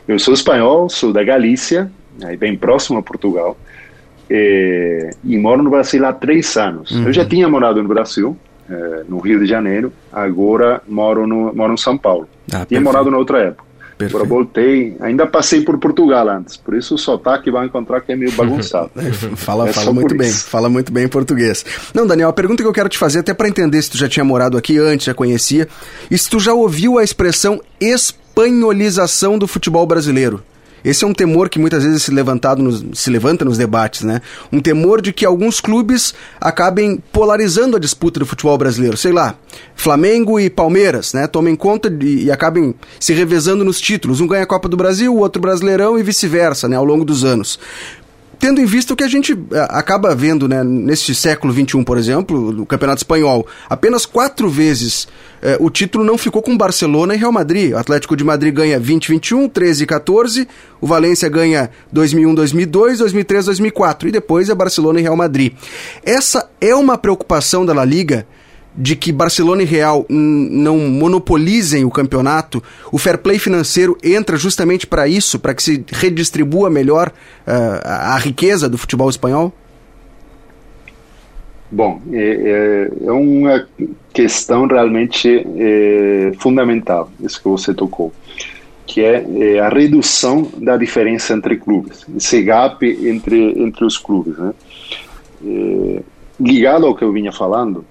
Eu 0.07 0.17
sou 0.17 0.33
espanhol, 0.33 0.89
sou 0.89 1.13
da 1.13 1.23
Galícia, 1.23 1.91
bem 2.39 2.55
próximo 2.55 2.99
a 2.99 3.03
Portugal, 3.03 3.57
e, 4.29 5.11
e 5.23 5.37
moro 5.37 5.61
no 5.61 5.69
Brasil 5.69 6.03
há 6.05 6.13
três 6.13 6.55
anos. 6.57 6.91
Uhum. 6.91 7.05
Eu 7.07 7.13
já 7.13 7.25
tinha 7.25 7.47
morado 7.47 7.81
no 7.81 7.89
Brasil, 7.89 8.35
é, 8.37 8.44
no 9.07 9.19
Rio 9.19 9.39
de 9.39 9.45
Janeiro, 9.45 9.91
agora 10.11 10.81
moro, 10.87 11.27
no, 11.27 11.53
moro 11.53 11.73
em 11.73 11.77
São 11.77 11.97
Paulo. 11.97 12.27
Ah, 12.53 12.65
tinha 12.65 12.81
morado 12.81 13.11
na 13.11 13.17
outra 13.17 13.39
época. 13.39 13.65
Perfeito. 13.97 14.17
Agora 14.17 14.29
voltei, 14.29 14.97
ainda 14.99 15.25
passei 15.25 15.61
por 15.61 15.77
Portugal 15.77 16.27
antes, 16.27 16.57
por 16.57 16.73
isso 16.75 16.95
o 16.95 16.97
sotaque 16.97 17.49
vai 17.49 17.65
encontrar 17.65 18.01
que 18.01 18.11
é 18.11 18.15
meio 18.15 18.31
bagunçado. 18.33 18.91
fala 19.37 19.69
é 19.69 19.73
fala 19.73 19.93
muito 19.93 20.15
bem, 20.15 20.29
fala 20.29 20.67
muito 20.67 20.91
bem 20.91 21.05
em 21.05 21.07
português. 21.07 21.65
Não, 21.93 22.05
Daniel, 22.05 22.27
a 22.27 22.33
pergunta 22.33 22.61
que 22.61 22.67
eu 22.67 22.73
quero 22.73 22.89
te 22.89 22.97
fazer, 22.97 23.19
até 23.19 23.33
para 23.33 23.47
entender 23.47 23.81
se 23.81 23.91
tu 23.91 23.97
já 23.97 24.09
tinha 24.09 24.25
morado 24.25 24.57
aqui 24.57 24.77
antes, 24.77 25.05
já 25.05 25.13
conhecia, 25.13 25.67
e 26.11 26.17
se 26.17 26.29
tu 26.29 26.41
já 26.41 26.53
ouviu 26.53 26.97
a 26.97 27.03
expressão 27.03 27.61
espanholização 27.79 29.39
do 29.39 29.47
futebol 29.47 29.85
brasileiro. 29.85 30.43
Esse 30.85 31.03
é 31.03 31.07
um 31.07 31.13
temor 31.13 31.49
que 31.49 31.57
muitas 31.57 31.83
vezes 31.83 32.03
se, 32.03 32.11
levantado 32.11 32.61
nos, 32.61 32.85
se 32.93 33.09
levanta 33.09 33.43
nos 33.43 33.57
debates, 33.57 34.03
né? 34.03 34.21
Um 34.51 34.61
temor 34.61 35.01
de 35.01 35.11
que 35.11 35.25
alguns 35.25 35.59
clubes 35.59 36.13
acabem 36.39 37.01
polarizando 37.11 37.75
a 37.75 37.79
disputa 37.79 38.19
do 38.19 38.25
futebol 38.25 38.55
brasileiro. 38.55 38.95
Sei 38.95 39.11
lá, 39.11 39.35
Flamengo 39.75 40.39
e 40.39 40.47
Palmeiras, 40.47 41.11
né? 41.13 41.25
Tomem 41.25 41.55
conta 41.55 41.89
de, 41.89 42.25
e 42.25 42.31
acabem 42.31 42.75
se 42.99 43.13
revezando 43.13 43.65
nos 43.65 43.81
títulos. 43.81 44.21
Um 44.21 44.27
ganha 44.27 44.43
a 44.43 44.47
Copa 44.47 44.69
do 44.69 44.77
Brasil, 44.77 45.11
o 45.11 45.17
outro 45.17 45.41
Brasileirão 45.41 45.97
e 45.97 46.03
vice-versa, 46.03 46.67
né? 46.67 46.75
Ao 46.75 46.85
longo 46.85 47.03
dos 47.03 47.23
anos 47.23 47.59
tendo 48.39 48.61
em 48.61 48.65
vista 48.65 48.93
o 48.93 48.95
que 48.95 49.03
a 49.03 49.07
gente 49.07 49.33
é, 49.51 49.67
acaba 49.69 50.15
vendo 50.15 50.47
né, 50.47 50.63
nesse 50.63 51.13
século 51.15 51.53
XXI, 51.53 51.83
por 51.83 51.97
exemplo, 51.97 52.51
no 52.51 52.65
Campeonato 52.65 52.99
Espanhol, 52.99 53.47
apenas 53.69 54.05
quatro 54.05 54.49
vezes 54.49 55.07
eh, 55.41 55.57
o 55.59 55.69
título 55.69 56.03
não 56.03 56.17
ficou 56.17 56.41
com 56.41 56.57
Barcelona 56.57 57.13
e 57.13 57.17
Real 57.17 57.31
Madrid. 57.31 57.73
O 57.73 57.77
Atlético 57.77 58.15
de 58.15 58.23
Madrid 58.23 58.53
ganha 58.53 58.79
2021, 58.79 59.47
13 59.47 59.83
e 59.83 59.87
14, 59.87 60.47
o 60.81 60.87
Valência 60.87 61.29
ganha 61.29 61.69
2001, 61.91 62.33
2002, 62.33 62.97
2003, 62.99 63.45
2004 63.45 64.09
e 64.09 64.11
depois 64.11 64.49
é 64.49 64.55
Barcelona 64.55 64.99
e 64.99 65.03
Real 65.03 65.15
Madrid. 65.15 65.53
Essa 66.03 66.49
é 66.59 66.73
uma 66.73 66.97
preocupação 66.97 67.63
da 67.63 67.73
La 67.73 67.85
Liga 67.85 68.25
de 68.77 68.95
que 68.95 69.11
Barcelona 69.11 69.63
e 69.63 69.65
Real 69.65 70.05
não 70.09 70.77
monopolizem 70.77 71.85
o 71.85 71.91
campeonato, 71.91 72.61
o 72.91 72.97
fair 72.97 73.17
play 73.17 73.39
financeiro 73.39 73.97
entra 74.03 74.37
justamente 74.37 74.85
para 74.85 75.07
isso, 75.07 75.39
para 75.39 75.53
que 75.53 75.63
se 75.63 75.85
redistribua 75.91 76.69
melhor 76.69 77.09
uh, 77.47 77.81
a 77.83 78.17
riqueza 78.17 78.67
do 78.67 78.77
futebol 78.77 79.09
espanhol? 79.09 79.53
Bom, 81.71 82.01
é, 82.11 82.19
é, 82.19 83.07
é 83.07 83.11
uma 83.11 83.67
questão 84.13 84.67
realmente 84.67 85.45
é, 85.57 86.31
fundamental, 86.37 87.09
isso 87.19 87.41
que 87.41 87.47
você 87.49 87.73
tocou, 87.73 88.13
que 88.85 89.01
é, 89.01 89.25
é, 89.37 89.59
a 89.59 89.67
redução 89.67 90.49
da 90.57 90.77
diferença 90.77 91.33
entre 91.33 91.57
clubes, 91.57 92.05
esse 92.15 92.41
gap 92.43 92.85
entre, 92.85 93.61
entre 93.61 93.83
os 93.83 93.97
clubes. 93.97 94.37
Né? 94.37 94.53
É, 95.45 96.03
ligado 96.39 96.85
ao 96.85 96.95
que 96.95 97.03
eu 97.03 97.11
vinha 97.11 97.31
falando, 97.31 97.83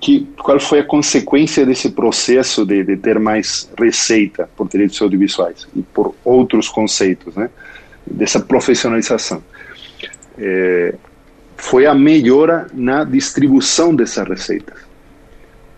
que, 0.00 0.28
qual 0.38 0.60
foi 0.60 0.80
a 0.80 0.84
consequência 0.84 1.66
desse 1.66 1.90
processo 1.90 2.64
de, 2.64 2.84
de 2.84 2.96
ter 2.96 3.18
mais 3.18 3.68
receita 3.78 4.48
por 4.56 4.68
direitos 4.68 5.00
audiovisuais 5.02 5.66
e 5.74 5.82
por 5.82 6.14
outros 6.24 6.68
conceitos, 6.68 7.34
né? 7.34 7.50
dessa 8.06 8.40
profissionalização. 8.40 9.42
É, 10.38 10.94
foi 11.56 11.86
a 11.86 11.94
melhora 11.94 12.68
na 12.72 13.02
distribuição 13.04 13.94
dessas 13.94 14.26
receitas. 14.26 14.78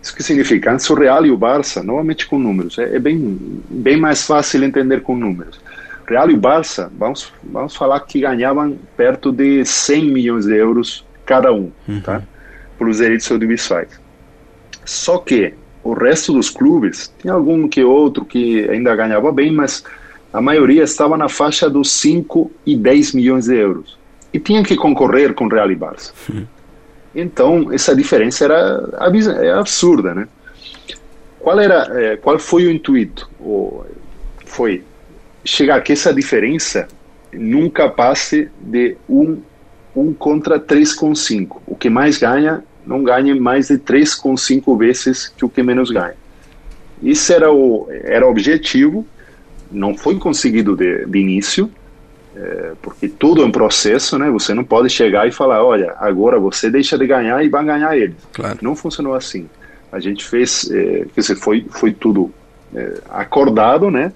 Isso 0.01 0.15
que 0.15 0.23
significa, 0.23 0.71
antes 0.71 0.89
o 0.89 0.95
Real 0.95 1.25
e 1.25 1.31
o 1.31 1.37
Barça, 1.37 1.83
novamente 1.83 2.25
com 2.25 2.39
números, 2.39 2.77
é, 2.77 2.95
é 2.95 2.99
bem, 2.99 3.37
bem 3.69 3.97
mais 3.97 4.25
fácil 4.25 4.63
entender 4.63 5.01
com 5.01 5.15
números. 5.15 5.59
Real 6.07 6.29
e 6.29 6.33
o 6.33 6.37
Barça, 6.37 6.91
vamos, 6.97 7.31
vamos 7.43 7.75
falar 7.75 7.99
que 8.01 8.21
ganhavam 8.21 8.77
perto 8.95 9.31
de 9.31 9.65
100 9.65 10.05
milhões 10.05 10.45
de 10.45 10.55
euros 10.55 11.05
cada 11.25 11.51
um, 11.53 11.71
uhum. 11.87 12.01
tá? 12.01 12.21
Pelos 12.81 12.97
direitos 12.97 13.31
audiovisuais. 13.31 13.89
Só 14.83 15.19
que 15.19 15.53
o 15.83 15.93
resto 15.93 16.33
dos 16.33 16.49
clubes, 16.49 17.13
tem 17.21 17.31
algum 17.31 17.67
que 17.67 17.83
outro 17.83 18.25
que 18.25 18.67
ainda 18.67 18.95
ganhava 18.95 19.31
bem, 19.31 19.51
mas 19.51 19.83
a 20.33 20.41
maioria 20.41 20.81
estava 20.81 21.15
na 21.15 21.29
faixa 21.29 21.69
dos 21.69 21.91
5 21.91 22.51
e 22.65 22.75
10 22.75 23.13
milhões 23.13 23.45
de 23.45 23.55
euros. 23.55 23.99
E 24.33 24.39
tinham 24.39 24.63
que 24.63 24.75
concorrer 24.75 25.35
com 25.35 25.47
Real 25.47 25.69
e 25.69 25.75
Barça. 25.75 26.11
Então, 27.13 27.71
essa 27.71 27.95
diferença 27.95 28.45
era 28.45 28.89
é 29.43 29.51
absurda, 29.51 30.15
né? 30.15 30.27
Qual 31.39 31.59
era, 31.59 31.87
é, 32.01 32.17
qual 32.17 32.39
foi 32.39 32.65
o 32.65 32.71
intuito? 32.71 33.29
Foi 34.45 34.83
chegar 35.45 35.81
que 35.81 35.93
essa 35.93 36.11
diferença 36.11 36.87
nunca 37.31 37.89
passe 37.89 38.49
de 38.59 38.97
1 39.07 39.21
um, 39.21 39.41
um 39.95 40.13
contra 40.13 40.59
3,5. 40.59 41.57
O 41.67 41.75
que 41.75 41.89
mais 41.89 42.17
ganha 42.17 42.63
não 42.85 43.03
ganhe 43.03 43.39
mais 43.39 43.67
de 43.67 43.77
3,5 43.77 44.77
vezes 44.77 45.27
que 45.27 45.45
o 45.45 45.49
que 45.49 45.61
menos 45.61 45.89
ganha. 45.89 46.15
Isso 47.01 47.33
era 47.33 47.51
o, 47.51 47.87
era 47.89 48.25
o 48.25 48.29
objetivo, 48.29 49.05
não 49.71 49.97
foi 49.97 50.17
conseguido 50.17 50.75
de, 50.75 51.05
de 51.05 51.19
início, 51.19 51.71
é, 52.35 52.73
porque 52.81 53.07
tudo 53.07 53.41
é 53.41 53.45
um 53.45 53.51
processo, 53.51 54.17
né? 54.17 54.29
Você 54.29 54.53
não 54.53 54.63
pode 54.63 54.89
chegar 54.89 55.27
e 55.27 55.31
falar, 55.31 55.63
olha, 55.63 55.95
agora 55.97 56.39
você 56.39 56.69
deixa 56.69 56.97
de 56.97 57.05
ganhar 57.05 57.43
e 57.43 57.49
vai 57.49 57.65
ganhar 57.65 57.97
eles. 57.97 58.15
Claro. 58.33 58.59
Não 58.61 58.75
funcionou 58.75 59.13
assim. 59.13 59.49
A 59.91 59.99
gente 59.99 60.23
fez, 60.23 60.69
é, 60.71 61.05
quer 61.13 61.21
dizer, 61.21 61.35
foi, 61.35 61.65
foi 61.69 61.91
tudo 61.91 62.31
é, 62.73 62.99
acordado, 63.09 63.91
né? 63.91 64.13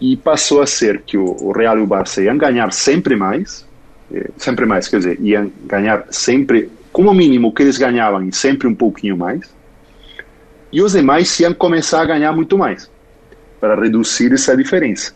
E 0.00 0.16
passou 0.16 0.62
a 0.62 0.66
ser 0.66 1.02
que 1.02 1.18
o, 1.18 1.36
o 1.40 1.52
Real 1.52 1.78
e 1.78 1.82
o 1.82 1.86
Barça 1.86 2.22
iam 2.22 2.38
ganhar 2.38 2.72
sempre 2.72 3.16
mais, 3.16 3.66
é, 4.12 4.30
sempre 4.36 4.64
mais, 4.64 4.88
quer 4.88 4.98
dizer, 4.98 5.18
iam 5.20 5.50
ganhar 5.66 6.06
sempre 6.10 6.70
como 6.92 7.12
mínimo 7.14 7.52
que 7.52 7.62
eles 7.62 7.78
ganhavam 7.78 8.30
sempre 8.32 8.66
um 8.66 8.74
pouquinho 8.74 9.16
mais, 9.16 9.40
e 10.72 10.82
os 10.82 10.92
demais 10.92 11.38
iam 11.40 11.52
começar 11.52 12.02
a 12.02 12.04
ganhar 12.04 12.32
muito 12.32 12.56
mais, 12.56 12.90
para 13.60 13.80
reduzir 13.80 14.32
essa 14.32 14.56
diferença. 14.56 15.12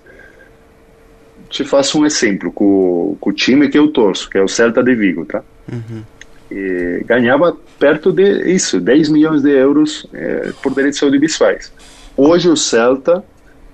Te 1.49 1.65
faço 1.65 2.01
um 2.01 2.07
exemplo 2.07 2.51
com, 2.51 3.17
com 3.21 3.31
o 3.31 3.33
time 3.33 3.69
que 3.69 3.79
eu 3.79 3.89
torço, 3.89 4.29
que 4.29 4.39
é 4.39 4.43
o 4.43 4.49
Celta 4.49 4.83
de 4.83 4.95
Vigo, 4.95 5.25
tá? 5.25 5.43
Uhum. 5.71 6.03
E 6.51 7.03
ganhava 7.07 7.57
perto 7.79 8.13
de 8.13 8.53
isso, 8.53 8.81
10 8.81 9.09
milhões 9.09 9.43
de 9.43 9.51
euros 9.51 10.07
é, 10.13 10.53
por 10.63 10.75
direitos 10.75 11.03
audiovisuais. 11.03 11.73
Hoje 12.17 12.49
o 12.49 12.57
Celta 12.57 13.25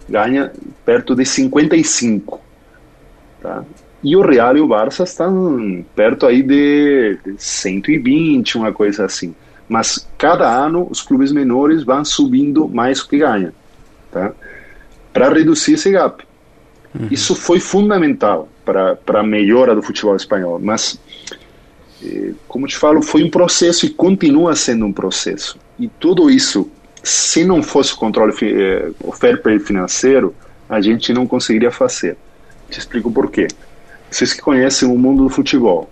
ganha 0.08 0.52
perto 0.84 1.14
de 1.14 1.24
55, 1.24 2.40
tá? 3.42 3.64
E 4.02 4.16
o 4.16 4.22
Real 4.22 4.56
e 4.56 4.60
o 4.60 4.66
Barça 4.66 5.02
estão 5.04 5.84
perto 5.94 6.26
aí 6.26 6.42
de 6.42 7.18
120, 7.36 8.56
uma 8.56 8.72
coisa 8.72 9.04
assim. 9.04 9.34
Mas 9.68 10.08
cada 10.16 10.48
ano 10.48 10.88
os 10.90 11.02
clubes 11.02 11.30
menores 11.32 11.84
vão 11.84 12.04
subindo 12.04 12.66
mais 12.66 13.00
o 13.00 13.08
que 13.08 13.18
ganham, 13.18 13.52
tá? 14.10 14.32
Para 15.12 15.28
reduzir 15.28 15.74
esse 15.74 15.90
gap. 15.90 16.24
Uhum. 16.94 17.08
Isso 17.10 17.36
foi 17.36 17.60
fundamental 17.60 18.48
para 18.64 19.20
a 19.20 19.22
melhora 19.22 19.74
do 19.74 19.82
futebol 19.82 20.16
espanhol. 20.16 20.58
Mas, 20.58 20.98
eh, 22.02 22.32
como 22.48 22.66
te 22.66 22.76
falo, 22.76 23.02
foi 23.02 23.22
um 23.22 23.30
processo 23.30 23.84
e 23.84 23.90
continua 23.90 24.56
sendo 24.56 24.86
um 24.86 24.92
processo. 24.92 25.58
E 25.78 25.88
tudo 25.88 26.30
isso, 26.30 26.68
se 27.02 27.44
não 27.44 27.62
fosse 27.62 27.92
o 27.92 27.96
controle, 27.96 28.32
eh, 28.42 28.90
o 29.04 29.12
fair 29.12 29.42
play 29.42 29.58
financeiro, 29.58 30.34
a 30.68 30.80
gente 30.80 31.12
não 31.12 31.26
conseguiria 31.26 31.70
fazer. 31.70 32.16
Te 32.70 32.78
explico 32.78 33.12
por 33.12 33.30
quê 33.30 33.46
vocês 34.10 34.32
que 34.32 34.42
conhecem 34.42 34.88
o 34.88 34.98
mundo 34.98 35.24
do 35.24 35.28
futebol, 35.28 35.88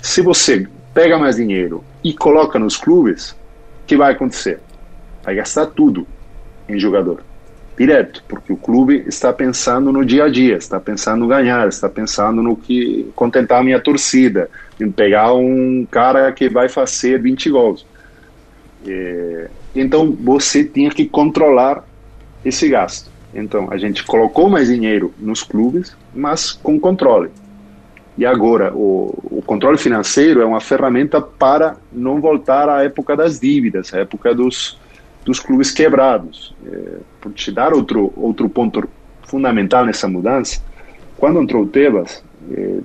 se 0.00 0.20
você 0.20 0.68
pega 0.92 1.18
mais 1.18 1.36
dinheiro 1.36 1.82
e 2.04 2.12
coloca 2.12 2.58
nos 2.58 2.76
clubes, 2.76 3.30
o 3.30 3.86
que 3.86 3.96
vai 3.96 4.12
acontecer? 4.12 4.60
Vai 5.24 5.34
gastar 5.34 5.66
tudo 5.66 6.06
em 6.68 6.78
jogador, 6.78 7.22
direto, 7.76 8.22
porque 8.28 8.52
o 8.52 8.56
clube 8.56 9.04
está 9.06 9.32
pensando 9.32 9.92
no 9.92 10.04
dia 10.04 10.24
a 10.24 10.28
dia, 10.28 10.56
está 10.56 10.78
pensando 10.78 11.20
no 11.20 11.28
ganhar, 11.28 11.68
está 11.68 11.88
pensando 11.88 12.42
no 12.42 12.56
que 12.56 13.10
contentar 13.14 13.60
a 13.60 13.64
minha 13.64 13.80
torcida, 13.80 14.50
em 14.80 14.90
pegar 14.90 15.34
um 15.34 15.86
cara 15.90 16.30
que 16.32 16.48
vai 16.48 16.68
fazer 16.68 17.20
20 17.20 17.50
gols. 17.50 17.86
É, 18.86 19.48
então 19.74 20.12
você 20.12 20.64
tinha 20.64 20.90
que 20.90 21.06
controlar 21.06 21.84
esse 22.44 22.68
gasto. 22.68 23.10
Então 23.34 23.68
a 23.70 23.76
gente 23.76 24.04
colocou 24.04 24.48
mais 24.48 24.68
dinheiro 24.68 25.12
nos 25.18 25.42
clubes, 25.42 25.96
mas 26.14 26.52
com 26.52 26.78
controle. 26.78 27.30
E 28.18 28.24
agora, 28.24 28.72
o, 28.74 29.14
o, 29.30 29.42
controle 29.42 29.76
financeiro 29.76 30.40
é 30.40 30.44
uma 30.44 30.60
ferramenta 30.60 31.20
para 31.20 31.76
não 31.92 32.20
voltar 32.20 32.68
à 32.68 32.82
época 32.82 33.14
das 33.14 33.38
dívidas, 33.38 33.92
à 33.92 33.98
época 33.98 34.34
dos, 34.34 34.78
dos 35.24 35.38
clubes 35.38 35.70
quebrados. 35.70 36.54
É, 36.66 36.98
por 37.20 37.32
te 37.32 37.52
dar 37.52 37.74
outro, 37.74 38.12
outro 38.16 38.48
ponto 38.48 38.88
fundamental 39.24 39.84
nessa 39.84 40.08
mudança, 40.08 40.62
quando 41.18 41.42
entrou 41.42 41.64
o 41.64 41.66
Tebas, 41.66 42.24
é, 42.50 42.78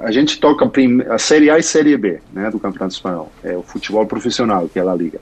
a 0.00 0.10
gente 0.10 0.40
toca 0.40 0.70
a 1.10 1.18
Série 1.18 1.50
A 1.50 1.58
e 1.58 1.62
Série 1.62 1.96
B 1.96 2.20
né, 2.32 2.50
do 2.50 2.58
Campeonato 2.58 2.94
Espanhol, 2.94 3.30
é 3.42 3.56
o 3.56 3.62
futebol 3.62 4.06
profissional, 4.06 4.68
que 4.68 4.78
é 4.78 4.82
a 4.82 4.94
Liga. 4.94 5.20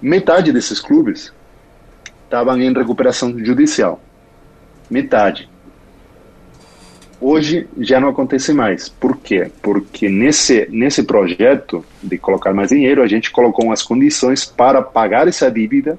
Metade 0.00 0.52
desses 0.52 0.80
clubes 0.80 1.32
estavam 2.24 2.60
em 2.60 2.72
recuperação 2.72 3.38
judicial. 3.38 4.00
Metade. 4.90 5.51
Hoje 7.24 7.68
já 7.78 8.00
não 8.00 8.08
acontece 8.08 8.52
mais. 8.52 8.88
Por 8.88 9.16
quê? 9.16 9.48
Porque 9.62 10.08
nesse, 10.08 10.66
nesse 10.68 11.04
projeto 11.04 11.84
de 12.02 12.18
colocar 12.18 12.52
mais 12.52 12.70
dinheiro, 12.70 13.00
a 13.00 13.06
gente 13.06 13.30
colocou 13.30 13.66
umas 13.66 13.80
condições 13.80 14.44
para 14.44 14.82
pagar 14.82 15.28
essa 15.28 15.48
dívida 15.48 15.96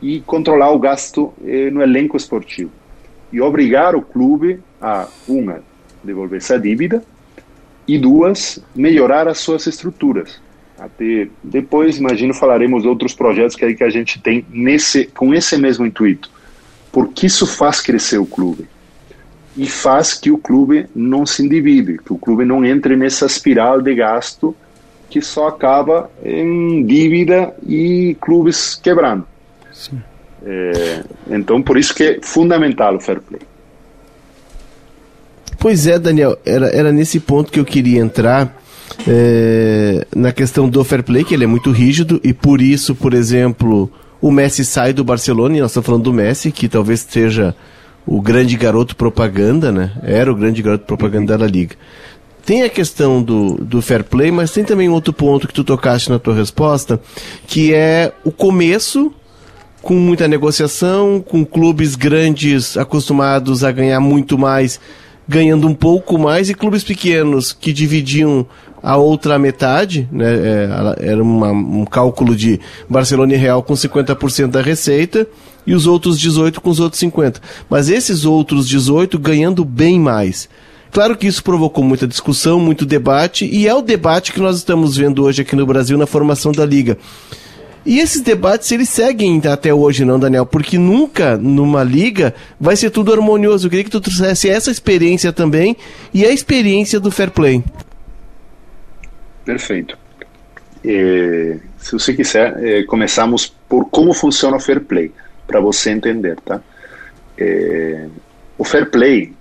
e 0.00 0.22
controlar 0.22 0.70
o 0.70 0.78
gasto 0.78 1.30
eh, 1.44 1.70
no 1.70 1.82
elenco 1.82 2.16
esportivo. 2.16 2.70
E 3.30 3.38
obrigar 3.38 3.94
o 3.94 4.00
clube 4.00 4.60
a, 4.80 5.08
uma, 5.28 5.62
devolver 6.02 6.38
essa 6.38 6.58
dívida 6.58 7.04
e 7.86 7.98
duas, 7.98 8.64
melhorar 8.74 9.28
as 9.28 9.40
suas 9.40 9.66
estruturas. 9.66 10.40
Até 10.78 11.28
depois, 11.44 11.98
imagino, 11.98 12.32
falaremos 12.32 12.86
outros 12.86 13.12
projetos 13.12 13.54
que, 13.54 13.66
aí 13.66 13.76
que 13.76 13.84
a 13.84 13.90
gente 13.90 14.18
tem 14.18 14.46
nesse, 14.48 15.04
com 15.04 15.34
esse 15.34 15.58
mesmo 15.58 15.84
intuito. 15.84 16.30
Porque 16.90 17.26
isso 17.26 17.46
faz 17.46 17.82
crescer 17.82 18.16
o 18.16 18.24
clube 18.24 18.66
e 19.56 19.66
faz 19.66 20.14
que 20.14 20.30
o 20.30 20.38
clube 20.38 20.86
não 20.94 21.26
se 21.26 21.44
endivide, 21.44 21.98
que 21.98 22.12
o 22.12 22.18
clube 22.18 22.44
não 22.44 22.64
entre 22.64 22.96
nessa 22.96 23.26
espiral 23.26 23.80
de 23.82 23.94
gasto 23.94 24.54
que 25.10 25.20
só 25.20 25.48
acaba 25.48 26.08
em 26.24 26.86
dívida 26.86 27.52
e 27.66 28.16
clubes 28.20 28.76
quebrando. 28.76 29.26
É, 30.42 31.02
então, 31.28 31.60
por 31.60 31.76
isso 31.76 31.94
que 31.94 32.04
é 32.04 32.18
fundamental 32.22 32.94
o 32.94 33.00
fair 33.00 33.20
play. 33.20 33.40
Pois 35.58 35.86
é, 35.86 35.98
Daniel, 35.98 36.38
era, 36.46 36.68
era 36.68 36.92
nesse 36.92 37.20
ponto 37.20 37.52
que 37.52 37.60
eu 37.60 37.64
queria 37.64 38.00
entrar. 38.00 38.56
É, 39.06 40.04
na 40.14 40.32
questão 40.32 40.68
do 40.68 40.82
fair 40.82 41.02
play, 41.02 41.24
que 41.24 41.32
ele 41.32 41.44
é 41.44 41.46
muito 41.46 41.70
rígido, 41.70 42.20
e 42.24 42.32
por 42.32 42.60
isso, 42.60 42.94
por 42.94 43.14
exemplo, 43.14 43.90
o 44.20 44.30
Messi 44.30 44.64
sai 44.64 44.92
do 44.92 45.04
Barcelona, 45.04 45.56
e 45.56 45.60
nós 45.60 45.70
estamos 45.70 45.86
falando 45.86 46.04
do 46.04 46.12
Messi, 46.12 46.50
que 46.50 46.68
talvez 46.68 47.06
seja 47.08 47.54
o 48.06 48.20
grande 48.20 48.56
garoto 48.56 48.96
propaganda, 48.96 49.70
né? 49.70 49.92
Era 50.02 50.30
o 50.30 50.34
grande 50.34 50.62
garoto 50.62 50.84
propaganda 50.84 51.36
da 51.36 51.46
Liga. 51.46 51.76
Tem 52.44 52.62
a 52.62 52.68
questão 52.68 53.22
do, 53.22 53.54
do 53.54 53.82
fair 53.82 54.02
play, 54.02 54.30
mas 54.30 54.50
tem 54.50 54.64
também 54.64 54.88
outro 54.88 55.12
ponto 55.12 55.46
que 55.46 55.54
tu 55.54 55.62
tocaste 55.62 56.10
na 56.10 56.18
tua 56.18 56.34
resposta, 56.34 57.00
que 57.46 57.72
é 57.74 58.12
o 58.24 58.32
começo 58.32 59.12
com 59.82 59.94
muita 59.94 60.28
negociação, 60.28 61.24
com 61.26 61.44
clubes 61.44 61.94
grandes 61.94 62.76
acostumados 62.76 63.64
a 63.64 63.70
ganhar 63.70 64.00
muito 64.00 64.36
mais, 64.36 64.80
ganhando 65.28 65.66
um 65.66 65.74
pouco 65.74 66.18
mais, 66.18 66.50
e 66.50 66.54
clubes 66.54 66.84
pequenos 66.84 67.52
que 67.52 67.72
dividiam 67.72 68.46
a 68.82 68.96
outra 68.96 69.38
metade, 69.38 70.08
né, 70.10 70.26
é, 70.26 71.10
era 71.10 71.22
uma, 71.22 71.50
um 71.50 71.84
cálculo 71.84 72.34
de 72.34 72.60
Barcelona 72.88 73.34
e 73.34 73.36
Real 73.36 73.62
com 73.62 73.74
50% 73.74 74.48
da 74.48 74.62
receita, 74.62 75.26
e 75.66 75.74
os 75.74 75.86
outros 75.86 76.18
18 76.18 76.60
com 76.60 76.70
os 76.70 76.80
outros 76.80 77.00
50. 77.00 77.40
Mas 77.68 77.88
esses 77.88 78.24
outros 78.24 78.68
18 78.68 79.18
ganhando 79.18 79.64
bem 79.64 79.98
mais. 79.98 80.48
Claro 80.90 81.16
que 81.16 81.26
isso 81.26 81.42
provocou 81.44 81.84
muita 81.84 82.06
discussão, 82.06 82.58
muito 82.58 82.84
debate, 82.84 83.44
e 83.46 83.68
é 83.68 83.74
o 83.74 83.80
debate 83.82 84.32
que 84.32 84.40
nós 84.40 84.56
estamos 84.56 84.96
vendo 84.96 85.22
hoje 85.22 85.42
aqui 85.42 85.54
no 85.54 85.64
Brasil 85.64 85.96
na 85.96 86.06
formação 86.06 86.50
da 86.50 86.66
Liga. 86.66 86.98
E 87.86 87.98
esses 87.98 88.20
debates, 88.20 88.70
eles 88.72 88.88
seguem 88.88 89.40
até 89.46 89.72
hoje, 89.72 90.04
não, 90.04 90.18
Daniel? 90.18 90.44
Porque 90.44 90.76
nunca 90.76 91.36
numa 91.36 91.82
liga 91.82 92.34
vai 92.58 92.76
ser 92.76 92.90
tudo 92.90 93.12
harmonioso. 93.12 93.66
Eu 93.66 93.70
queria 93.70 93.84
que 93.84 93.90
tu 93.90 94.00
trouxesse 94.00 94.50
essa 94.50 94.70
experiência 94.70 95.32
também 95.32 95.76
e 96.12 96.24
a 96.24 96.30
experiência 96.30 97.00
do 97.00 97.10
fair 97.10 97.30
play. 97.30 97.64
Perfeito. 99.44 99.96
É, 100.84 101.56
se 101.78 101.92
você 101.92 102.12
quiser, 102.12 102.62
é, 102.62 102.82
começamos 102.82 103.54
por 103.68 103.86
como 103.86 104.12
funciona 104.12 104.56
o 104.56 104.60
fair 104.60 104.80
play 104.80 105.10
para 105.50 105.60
você 105.60 105.90
entender, 105.90 106.36
tá? 106.44 106.60
É, 107.36 108.06
o 108.56 108.62
fair 108.62 108.88
play, 108.88 109.32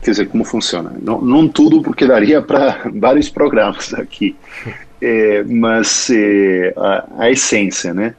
quer 0.00 0.12
dizer, 0.12 0.28
como 0.28 0.44
funciona? 0.44 0.92
Não, 1.02 1.20
não 1.20 1.48
tudo, 1.48 1.82
porque 1.82 2.06
daria 2.06 2.40
para 2.40 2.82
vários 2.94 3.28
programas 3.28 3.92
aqui, 3.92 4.36
é, 5.02 5.42
mas 5.42 6.10
é, 6.10 6.72
a, 6.76 7.24
a, 7.24 7.30
essência, 7.30 7.92
né? 7.92 8.14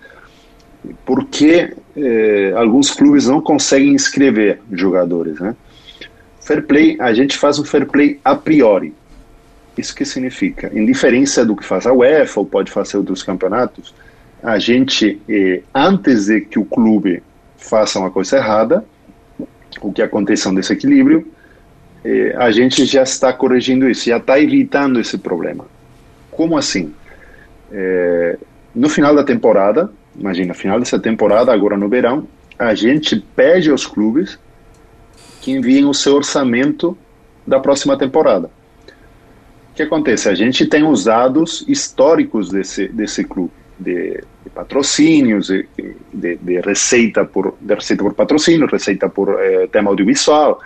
Por 1.06 1.26
que 1.26 1.74
é, 1.96 2.54
alguns 2.58 2.92
clubes 2.92 3.28
não 3.28 3.40
conseguem 3.40 3.94
inscrever 3.94 4.60
jogadores, 4.70 5.40
né? 5.40 5.56
Fair 6.42 6.64
play, 6.64 6.98
a 7.00 7.14
gente 7.14 7.38
faz 7.38 7.58
um 7.58 7.64
fair 7.64 7.86
play 7.86 8.20
a 8.26 8.36
priori. 8.36 8.94
Isso 9.78 9.96
que 9.96 10.04
significa? 10.04 10.70
Em 10.74 10.86
diferença 10.86 11.46
do 11.46 11.56
que 11.56 11.64
faz 11.64 11.88
a 11.88 11.94
UEFA 11.94 12.42
ou 12.42 12.46
pode 12.46 12.70
fazer 12.70 12.98
outros 12.98 13.24
campeonatos, 13.24 13.94
a 14.44 14.58
gente, 14.58 15.22
eh, 15.30 15.62
antes 15.74 16.26
de 16.26 16.42
que 16.42 16.58
o 16.58 16.66
clube 16.66 17.22
faça 17.60 18.00
uma 18.00 18.10
coisa 18.10 18.38
errada, 18.38 18.84
o 19.82 19.92
que 19.92 20.02
aconteça 20.02 20.50
um 20.50 20.56
desequilíbrio, 20.56 21.28
eh, 22.04 22.34
a 22.38 22.50
gente 22.50 22.86
já 22.86 23.04
está 23.04 23.32
corrigindo 23.32 23.90
isso, 23.90 24.06
já 24.06 24.18
está 24.18 24.40
evitando 24.40 25.00
esse 25.00 25.18
problema. 25.18 25.66
Como 26.32 26.58
assim? 26.58 26.94
Eh, 27.72 28.38
no 28.74 28.90
final 28.90 29.14
da 29.14 29.24
temporada, 29.24 29.92
imagina, 30.16 30.54
final 30.54 30.80
dessa 30.80 30.98
temporada, 30.98 31.54
agora 31.54 31.78
no 31.78 31.90
verão, 31.90 32.28
a 32.58 32.74
gente 32.74 33.16
pede 33.36 33.70
aos 33.70 33.86
clubes 33.86 34.40
que 35.42 35.52
enviem 35.52 35.86
o 35.86 35.94
seu 35.94 36.16
orçamento 36.16 36.98
da 37.46 37.60
próxima 37.60 37.98
temporada. 37.98 38.50
O 39.72 39.76
que 39.76 39.84
acontece? 39.84 40.28
A 40.28 40.36
gente 40.36 40.66
tem 40.66 40.84
os 40.84 41.06
dados 41.06 41.64
históricos 41.68 42.50
desse, 42.50 42.88
desse 42.90 43.24
clube 43.24 43.59
de, 43.80 44.22
de 44.44 44.50
patrocínios, 44.54 45.48
de, 45.48 46.38
de, 46.38 46.62
receita 46.62 47.24
por, 47.26 47.56
de 47.60 47.74
receita 47.74 48.04
por 48.04 48.14
patrocínio, 48.14 48.68
receita 48.68 49.08
por 49.08 49.42
eh, 49.42 49.68
tema 49.72 49.90
audiovisual, 49.90 50.60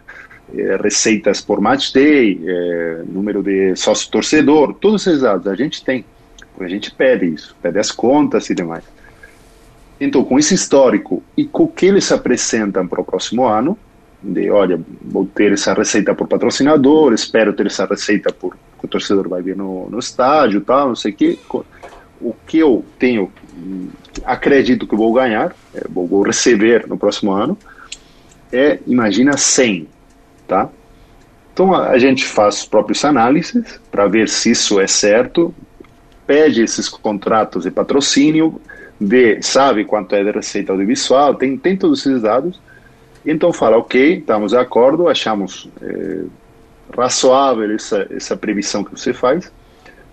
eh, 0.53 0.77
receitas 0.81 1.41
por 1.41 1.61
match 1.61 1.93
day, 1.93 2.41
eh, 2.45 3.03
número 3.07 3.43
de 3.43 3.75
sócio 3.75 4.09
torcedor, 4.09 4.73
todos 4.73 5.05
esses 5.05 5.21
dados 5.21 5.47
a 5.47 5.55
gente 5.55 5.83
tem, 5.85 6.03
a 6.59 6.67
gente 6.67 6.91
pede 6.91 7.27
isso, 7.27 7.55
pede 7.61 7.77
as 7.77 7.91
contas 7.91 8.49
e 8.49 8.55
demais. 8.55 8.83
Então, 9.99 10.23
com 10.23 10.39
esse 10.39 10.55
histórico 10.55 11.23
e 11.37 11.45
com 11.45 11.63
o 11.63 11.67
que 11.67 11.85
eles 11.85 12.11
apresentam 12.11 12.87
para 12.87 12.99
o 12.99 13.05
próximo 13.05 13.45
ano, 13.45 13.77
de 14.21 14.49
olha, 14.49 14.79
vou 15.01 15.25
ter 15.25 15.51
essa 15.51 15.73
receita 15.73 16.15
por 16.15 16.27
patrocinador, 16.27 17.13
espero 17.13 17.53
ter 17.53 17.67
essa 17.67 17.85
receita 17.85 18.31
por 18.31 18.55
que 18.79 18.85
o 18.85 18.87
torcedor 18.87 19.29
vai 19.29 19.41
vir 19.41 19.55
no, 19.55 19.89
no 19.89 19.99
estádio, 19.99 20.61
tal, 20.61 20.89
não 20.89 20.95
sei 20.95 21.11
o 21.11 21.15
que, 21.15 21.39
o 22.23 22.35
que 22.47 22.59
eu 22.59 22.85
tenho, 22.97 23.31
acredito 24.25 24.87
que 24.87 24.95
vou 24.95 25.11
ganhar, 25.13 25.55
é, 25.73 25.83
vou 25.89 26.21
receber 26.23 26.87
no 26.87 26.97
próximo 26.97 27.31
ano, 27.31 27.57
é, 28.51 28.79
imagina, 28.87 29.35
100, 29.35 29.87
tá? 30.47 30.69
Então 31.51 31.75
a 31.75 31.97
gente 31.97 32.25
faz 32.25 32.59
os 32.59 32.65
próprios 32.65 33.03
análises 33.05 33.79
para 33.91 34.07
ver 34.07 34.27
se 34.29 34.51
isso 34.51 34.79
é 34.79 34.87
certo, 34.87 35.53
pede 36.25 36.63
esses 36.63 36.89
contratos 36.89 37.63
de 37.63 37.71
patrocínio, 37.71 38.59
vê, 38.99 39.41
sabe 39.41 39.85
quanto 39.85 40.15
é 40.15 40.23
de 40.23 40.31
receita 40.31 40.71
audiovisual, 40.71 41.35
tem, 41.35 41.57
tem 41.57 41.77
todos 41.77 42.05
esses 42.05 42.21
dados, 42.21 42.59
então 43.25 43.53
fala, 43.53 43.77
ok, 43.77 44.19
estamos 44.19 44.51
de 44.51 44.57
acordo, 44.57 45.07
achamos 45.07 45.69
é, 45.81 46.23
razoável 46.95 47.73
essa, 47.75 48.07
essa 48.09 48.35
previsão 48.35 48.83
que 48.83 48.91
você 48.91 49.13
faz, 49.13 49.51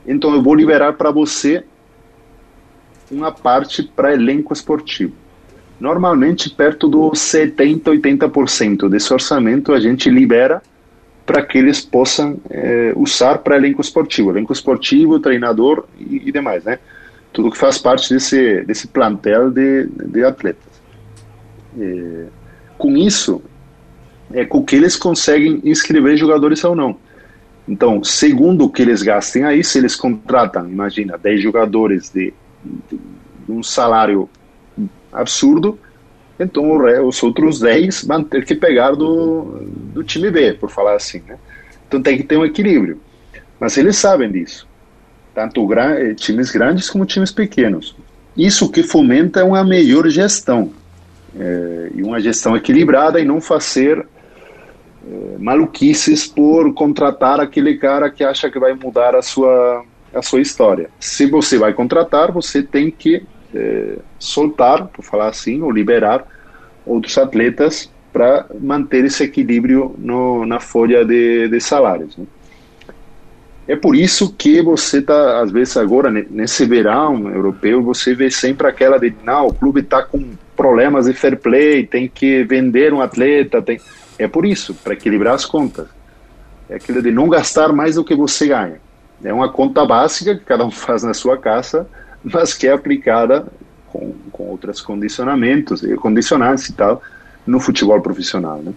então 0.07 0.35
eu 0.35 0.43
vou 0.43 0.55
liberar 0.55 0.95
para 0.95 1.11
você 1.11 1.65
uma 3.11 3.33
parte 3.33 3.83
para 3.83 4.13
elenco 4.15 4.53
esportivo. 4.53 5.13
Normalmente, 5.79 6.51
perto 6.51 6.89
dos 6.89 7.19
70%, 7.19 7.83
80% 7.83 8.89
desse 8.89 9.13
orçamento 9.13 9.73
a 9.73 9.81
gente 9.81 10.11
libera 10.11 10.63
para 11.25 11.43
que 11.43 11.59
eles 11.59 11.81
possam 11.81 12.39
é, 12.51 12.93
usar 12.97 13.39
para 13.39 13.57
elenco 13.57 13.81
esportivo, 13.81 14.31
elenco 14.31 14.53
esportivo, 14.53 15.19
treinador 15.19 15.87
e, 15.99 16.29
e, 16.29 16.33
demais, 16.33 16.65
né? 16.65 16.79
Tudo 17.33 17.51
que 17.51 17.57
faz 17.57 17.79
parte 17.79 18.13
desse, 18.13 18.63
desse 18.65 18.89
plantel 18.89 19.51
de, 19.51 19.87
de 19.87 20.25
atletas. 20.25 20.83
É, 21.79 22.27
com 22.77 22.97
isso, 22.97 23.43
é 24.33 24.45
com 24.45 24.65
que 24.65 24.77
eles 24.77 24.97
conseguem 24.97 25.61
inscrever 25.65 26.17
jogadores 26.17 26.63
ou 26.65 26.75
não. 26.75 26.97
Então, 27.69 28.03
segundo 28.03 28.65
o 28.65 28.71
que 28.71 28.83
eles 28.83 29.03
gastem 29.03 29.45
aí, 29.45 29.63
se 29.63 29.79
eles 29.79 29.95
contratam, 29.95 30.69
imagina, 30.69 31.17
10 31.17 31.41
jogadores 31.41 32.11
de 32.11 32.35
um 33.49 33.63
salário 33.63 34.29
absurdo, 35.13 35.79
então 36.39 36.71
os 37.07 37.23
outros 37.23 37.61
10 37.61 38.05
vão 38.05 38.25
ter 38.25 38.45
que 38.45 38.55
pegar 38.55 38.93
do, 38.93 39.63
do 39.93 40.03
time 40.03 40.31
B, 40.31 40.55
por 40.55 40.71
falar 40.71 40.95
assim, 40.95 41.23
né? 41.27 41.37
Então 41.87 42.01
tem 42.01 42.17
que 42.17 42.23
ter 42.23 42.39
um 42.39 42.45
equilíbrio. 42.45 43.01
Mas 43.59 43.77
eles 43.77 43.97
sabem 43.97 44.31
disso. 44.31 44.67
Tanto 45.35 45.67
gra 45.67 46.15
times 46.15 46.51
grandes 46.51 46.89
como 46.89 47.05
times 47.05 47.31
pequenos. 47.31 47.95
Isso 48.37 48.71
que 48.71 48.83
fomenta 48.83 49.45
uma 49.45 49.63
melhor 49.65 50.09
gestão. 50.09 50.73
É, 51.39 51.91
e 51.95 52.03
uma 52.03 52.21
gestão 52.21 52.57
equilibrada 52.57 53.21
e 53.21 53.25
não 53.25 53.41
fazer 53.41 54.07
é, 55.07 55.39
maluquices 55.39 56.27
por 56.27 56.73
contratar 56.73 57.39
aquele 57.39 57.77
cara 57.77 58.11
que 58.11 58.25
acha 58.25 58.51
que 58.51 58.59
vai 58.59 58.73
mudar 58.73 59.15
a 59.15 59.23
sua, 59.23 59.85
a 60.15 60.23
sua 60.23 60.41
história. 60.41 60.91
Se 60.99 61.27
você 61.27 61.59
vai 61.59 61.73
contratar, 61.73 62.33
você 62.33 62.63
tem 62.63 62.91
que 62.91 63.23
é, 63.55 63.97
soltar, 64.19 64.89
por 64.89 65.05
falar 65.05 65.29
assim, 65.29 65.63
ou 65.63 65.71
liberar 65.71 66.25
outros 66.85 67.17
atletas 67.19 67.91
para 68.13 68.47
manter 68.61 69.05
esse 69.05 69.23
equilíbrio 69.23 69.95
no, 69.99 70.45
na 70.45 70.59
folha 70.59 71.05
de, 71.05 71.49
de 71.49 71.61
salários. 71.61 72.17
Né? 72.17 72.27
É 73.69 73.77
por 73.77 73.95
isso 73.95 74.35
que 74.37 74.61
você 74.61 74.99
está, 74.99 75.41
às 75.41 75.53
vezes, 75.53 75.77
agora, 75.77 76.11
nesse 76.11 76.67
verão 76.67 77.31
europeu, 77.31 77.81
você 77.83 78.15
vê 78.15 78.29
sempre 78.29 78.67
aquela 78.67 78.99
de, 78.99 79.15
não, 79.23 79.47
o 79.47 79.55
clube 79.55 79.81
está 79.81 80.03
com 80.03 80.31
problemas 80.57 81.07
de 81.07 81.13
fair 81.13 81.39
play, 81.39 81.87
tem 81.87 82.09
que 82.09 82.43
vender 82.43 82.93
um 82.93 83.01
atleta. 83.01 83.63
Tem... 83.63 83.81
É 84.19 84.27
por 84.27 84.45
isso, 84.45 84.75
para 84.75 84.95
equilibrar 84.95 85.35
as 85.35 85.47
contas. 85.47 85.87
É 86.69 86.75
aquilo 86.75 87.01
de 87.01 87.13
não 87.13 87.29
gastar 87.29 87.73
mais 87.73 87.95
do 87.95 88.05
que 88.05 88.15
você 88.15 88.49
ganha. 88.49 88.81
É 89.23 89.33
uma 89.33 89.51
conta 89.51 89.85
básica 89.85 90.35
que 90.35 90.45
cada 90.45 90.65
um 90.65 90.71
faz 90.73 91.03
na 91.03 91.15
sua 91.15 91.37
casa, 91.37 91.87
mas 92.23 92.55
que 92.55 92.67
é 92.67 92.73
aplicada 92.73 93.47
com, 93.89 94.15
com 94.33 94.45
outros 94.45 94.81
condicionamentos, 94.81 95.83
condicionantes 95.97 96.69
e 96.69 96.73
tal, 96.73 97.03
no 97.47 97.61
futebol 97.61 98.01
profissional. 98.01 98.59
Né? 98.59 98.73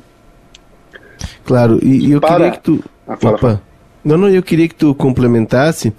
Claro, 1.45 1.79
e, 1.82 2.08
e 2.08 2.12
eu 2.12 2.21
para... 2.21 2.36
queria 2.36 2.51
que 2.51 2.60
tu. 2.60 2.84
Ah, 3.08 3.17
fala, 3.17 3.36
Opa. 3.36 3.47
Fala. 3.47 3.72
Não, 4.03 4.17
não, 4.17 4.29
eu 4.29 4.43
queria 4.43 4.67
que 4.67 4.75
tu 4.75 4.93
complementasse 4.93 5.93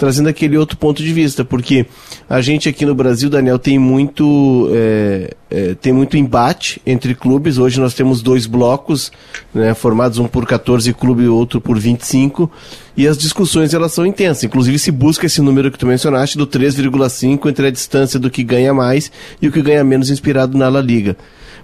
trazendo 0.00 0.30
aquele 0.30 0.56
outro 0.56 0.78
ponto 0.78 1.02
de 1.02 1.12
vista, 1.12 1.44
porque 1.44 1.84
a 2.26 2.40
gente 2.40 2.70
aqui 2.70 2.86
no 2.86 2.94
Brasil, 2.94 3.28
Daniel, 3.28 3.58
tem 3.58 3.78
muito, 3.78 4.70
é, 4.72 5.34
é, 5.50 5.74
tem 5.74 5.92
muito 5.92 6.16
embate 6.16 6.80
entre 6.86 7.14
clubes. 7.14 7.58
Hoje 7.58 7.78
nós 7.78 7.92
temos 7.92 8.22
dois 8.22 8.46
blocos, 8.46 9.12
né, 9.52 9.74
formados 9.74 10.16
um 10.16 10.26
por 10.26 10.46
14 10.46 10.94
clubes 10.94 11.26
e 11.26 11.28
outro 11.28 11.60
por 11.60 11.78
25, 11.78 12.50
e 12.96 13.06
as 13.06 13.18
discussões 13.18 13.74
elas 13.74 13.92
são 13.92 14.06
intensas. 14.06 14.44
Inclusive 14.44 14.78
se 14.78 14.90
busca 14.90 15.26
esse 15.26 15.42
número 15.42 15.70
que 15.70 15.78
tu 15.78 15.86
mencionaste, 15.86 16.38
do 16.38 16.46
3,5 16.46 17.50
entre 17.50 17.66
a 17.66 17.70
distância 17.70 18.18
do 18.18 18.30
que 18.30 18.42
ganha 18.42 18.72
mais 18.72 19.12
e 19.42 19.48
o 19.48 19.52
que 19.52 19.60
ganha 19.60 19.84
menos 19.84 20.08
inspirado 20.08 20.56
na 20.56 20.70
La 20.70 20.80
Liga. 20.80 21.14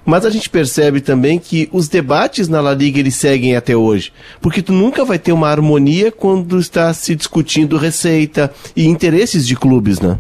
Mas 0.07 0.25
a 0.25 0.31
gente 0.31 0.49
percebe 0.49 1.01
também 1.01 1.37
que 1.37 1.69
os 1.73 1.89
debates 1.89 2.49
na 2.49 2.61
La 2.61 2.73
Liga 2.73 3.01
eles 3.01 3.17
seguem 3.17 3.57
até 3.57 3.77
hoje. 3.77 4.13
Porque 4.41 4.63
tu 4.63 4.73
nunca 4.73 5.05
vai 5.05 5.19
ter 5.19 5.33
uma 5.33 5.49
harmonia 5.49 6.13
quando 6.13 6.61
está 6.61 6.95
se 6.95 7.17
discutindo 7.17 7.77
receita 7.77 8.53
e 8.77 8.87
interesses 8.87 9.45
de 9.45 9.57
clubes, 9.57 10.01
né? 10.01 10.17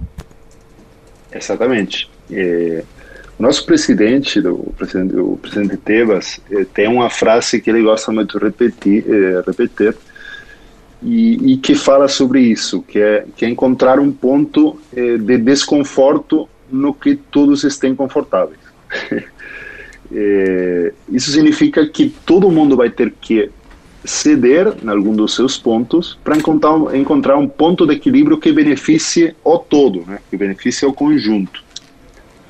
Exatamente. 1.32 2.10
É, 2.32 2.82
o 3.38 3.42
nosso 3.42 3.64
presidente, 3.64 4.40
o 4.40 4.72
presidente, 4.76 5.16
o 5.16 5.36
presidente 5.36 5.76
Tebas, 5.76 6.40
é, 6.50 6.64
tem 6.64 6.88
uma 6.88 7.08
frase 7.08 7.60
que 7.60 7.70
ele 7.70 7.82
gosta 7.82 8.10
muito 8.10 8.38
de 8.38 8.44
repetir, 8.44 9.04
é, 9.08 9.42
repetir 9.46 9.94
e, 11.00 11.52
e, 11.52 11.56
que 11.58 11.76
fala 11.76 12.08
sobre 12.08 12.40
isso, 12.40 12.82
que 12.82 12.98
é, 12.98 13.24
que 13.36 13.44
é 13.44 13.48
encontrar 13.48 14.00
um 14.00 14.10
ponto 14.10 14.80
é, 14.92 15.16
de 15.16 15.38
desconforto 15.38 16.48
no 16.68 16.92
que 16.92 17.14
todos 17.14 17.62
estejam 17.62 17.94
confortáveis. 17.94 18.58
É, 20.12 20.92
isso 21.08 21.30
significa 21.30 21.86
que 21.86 22.08
todo 22.24 22.50
mundo 22.50 22.76
vai 22.76 22.90
ter 22.90 23.12
que 23.20 23.50
ceder 24.04 24.72
em 24.82 24.88
algum 24.88 25.14
dos 25.14 25.34
seus 25.34 25.58
pontos 25.58 26.18
para 26.22 26.36
encontrar, 26.36 26.94
encontrar 26.94 27.36
um 27.36 27.48
ponto 27.48 27.86
de 27.86 27.94
equilíbrio 27.94 28.38
que 28.38 28.52
beneficie 28.52 29.34
o 29.42 29.58
todo, 29.58 30.04
né? 30.06 30.20
que 30.30 30.36
beneficie 30.36 30.86
o 30.86 30.92
conjunto. 30.92 31.64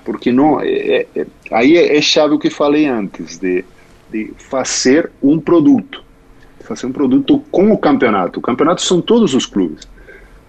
Porque 0.05 0.31
não, 0.31 0.61
é, 0.61 0.69
é, 0.69 1.07
é 1.17 1.27
aí 1.51 1.77
é, 1.77 1.97
é, 1.97 2.01
chave 2.01 2.35
o 2.35 2.39
que 2.39 2.51
falei 2.51 2.87
antes, 2.87 3.39
de, 3.39 3.65
de 4.11 4.33
fazer 4.37 5.11
um 5.23 5.41
produto. 5.41 6.05
Fazer 6.61 6.87
um 6.87 6.93
produto 6.93 7.43
com 7.51 7.73
o 7.73 7.79
campeonato. 7.79 8.39
O 8.41 8.43
campeonato 8.43 8.83
são 8.83 9.01
todos 9.01 9.35
os 9.35 9.47
clubes. 9.47 9.89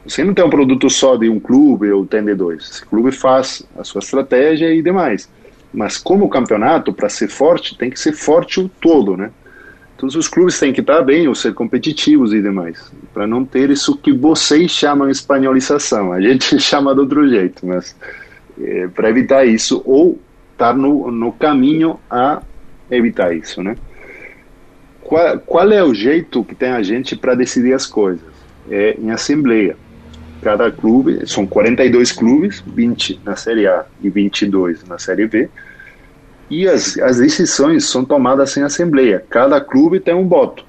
Você 0.06 0.24
não 0.24 0.34
tem 0.34 0.44
um 0.44 0.50
produto 0.50 0.90
só 0.90 1.16
de 1.16 1.30
um 1.30 1.40
clube 1.40 1.92
ou 1.92 2.06
tem 2.06 2.24
de 2.24 2.34
dois. 2.34 2.70
Esse 2.70 2.86
clube 2.86 3.12
faz 3.12 3.68
a 3.78 3.84
sua 3.84 4.00
estratégia 4.00 4.74
e 4.74 4.82
demais. 4.82 5.30
Mas 5.78 5.96
como 5.96 6.28
campeonato, 6.28 6.92
para 6.92 7.08
ser 7.08 7.28
forte, 7.28 7.78
tem 7.78 7.92
que 7.92 8.00
ser 8.00 8.12
forte 8.12 8.60
o 8.60 8.68
todo, 8.68 9.16
né? 9.16 9.30
Todos 9.96 10.16
os 10.16 10.28
clubes 10.28 10.60
têm 10.60 10.74
que 10.74 10.82
estar 10.82 11.04
bem 11.04 11.28
ou 11.28 11.36
ser 11.36 11.54
competitivos 11.54 12.34
e 12.34 12.42
demais, 12.42 12.92
para 13.14 13.28
não 13.28 13.46
ter 13.46 13.70
isso 13.70 13.96
que 13.96 14.12
vocês 14.12 14.72
chamam 14.72 15.08
espanholização. 15.08 16.12
A 16.12 16.20
gente 16.20 16.58
chama 16.60 16.96
de 16.96 17.02
outro 17.02 17.30
jeito, 17.30 17.64
mas 17.64 17.96
é, 18.60 18.88
para 18.88 19.08
evitar 19.12 19.46
isso 19.46 19.84
ou 19.86 20.20
estar 20.52 20.76
no, 20.76 21.12
no 21.12 21.32
caminho 21.32 22.00
a 22.10 22.42
evitar 22.90 23.36
isso, 23.36 23.62
né? 23.62 23.76
Qual, 25.04 25.38
qual 25.42 25.72
é 25.72 25.84
o 25.84 25.94
jeito 25.94 26.44
que 26.44 26.56
tem 26.56 26.70
a 26.70 26.82
gente 26.82 27.16
para 27.16 27.36
decidir 27.36 27.74
as 27.74 27.86
coisas? 27.86 28.26
É 28.68 28.98
em 29.00 29.12
assembleia 29.12 29.78
cada 30.42 30.72
clube, 30.72 31.22
são 31.28 31.46
42 31.46 32.12
clubes, 32.12 32.64
20 32.66 33.22
na 33.24 33.36
Série 33.36 33.68
A 33.68 33.86
e 34.02 34.10
22 34.10 34.84
na 34.86 34.98
Série 34.98 35.28
B, 35.28 35.48
e 36.50 36.68
as, 36.68 36.98
as 37.00 37.18
decisões 37.18 37.86
são 37.86 38.06
tomadas 38.06 38.56
em 38.58 38.64
assembleia. 38.64 39.24
Cada 39.30 39.60
clube 39.60 40.00
tem 40.00 40.14
um 40.14 40.28
voto. 40.28 40.66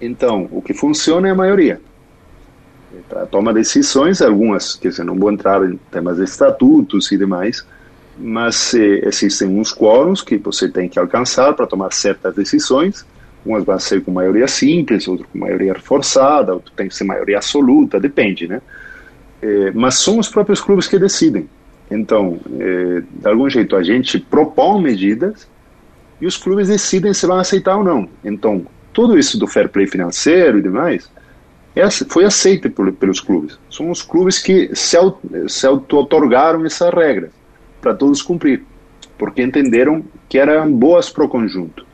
Então, 0.00 0.48
o 0.50 0.62
que 0.62 0.72
funciona 0.72 1.28
é 1.28 1.30
a 1.30 1.34
maioria. 1.34 1.80
Toma 3.30 3.52
decisões, 3.52 4.22
algumas, 4.22 4.74
quer 4.74 4.88
dizer, 4.88 5.04
não 5.04 5.18
vou 5.18 5.30
entrar 5.30 5.64
em 5.64 5.78
temas 5.90 6.16
de 6.16 6.24
estatutos 6.24 7.10
e 7.12 7.18
demais, 7.18 7.64
mas 8.18 8.74
eh, 8.74 9.02
existem 9.04 9.48
uns 9.48 9.72
quóruns 9.72 10.22
que 10.22 10.36
você 10.36 10.68
tem 10.68 10.88
que 10.88 10.98
alcançar 10.98 11.52
para 11.54 11.66
tomar 11.66 11.92
certas 11.92 12.34
decisões, 12.34 13.04
Umas 13.44 13.64
vão 13.64 13.78
ser 13.78 14.02
com 14.02 14.10
maioria 14.10 14.46
simples, 14.46 15.08
outras 15.08 15.28
com 15.30 15.38
maioria 15.38 15.72
reforçada, 15.72 16.52
outras 16.52 16.74
tem 16.76 16.88
que 16.88 16.94
ser 16.94 17.04
maioria 17.04 17.38
absoluta, 17.38 17.98
depende, 17.98 18.46
né? 18.46 18.60
É, 19.40 19.70
mas 19.70 19.98
são 19.98 20.18
os 20.18 20.28
próprios 20.28 20.60
clubes 20.60 20.86
que 20.86 20.98
decidem. 20.98 21.48
Então, 21.90 22.38
é, 22.58 23.02
de 23.02 23.28
algum 23.28 23.48
jeito, 23.50 23.74
a 23.74 23.82
gente 23.82 24.18
propõe 24.18 24.82
medidas 24.82 25.48
e 26.20 26.26
os 26.26 26.36
clubes 26.36 26.68
decidem 26.68 27.12
se 27.12 27.26
vão 27.26 27.38
aceitar 27.38 27.76
ou 27.76 27.84
não. 27.84 28.08
Então, 28.24 28.64
tudo 28.92 29.18
isso 29.18 29.38
do 29.38 29.46
fair 29.46 29.68
play 29.68 29.86
financeiro 29.86 30.58
e 30.58 30.62
demais 30.62 31.10
é, 31.74 31.88
foi 32.08 32.24
aceito 32.24 32.70
por, 32.70 32.92
pelos 32.92 33.20
clubes. 33.20 33.58
São 33.70 33.90
os 33.90 34.02
clubes 34.02 34.38
que 34.38 34.70
se, 34.74 34.96
se 35.48 35.66
auto-otorgaram 35.66 36.64
essas 36.64 36.92
regras 36.92 37.30
para 37.80 37.94
todos 37.94 38.22
cumprir, 38.22 38.62
porque 39.18 39.42
entenderam 39.42 40.04
que 40.28 40.38
eram 40.38 40.70
boas 40.70 41.10
para 41.10 41.24
o 41.24 41.28
conjunto. 41.28 41.86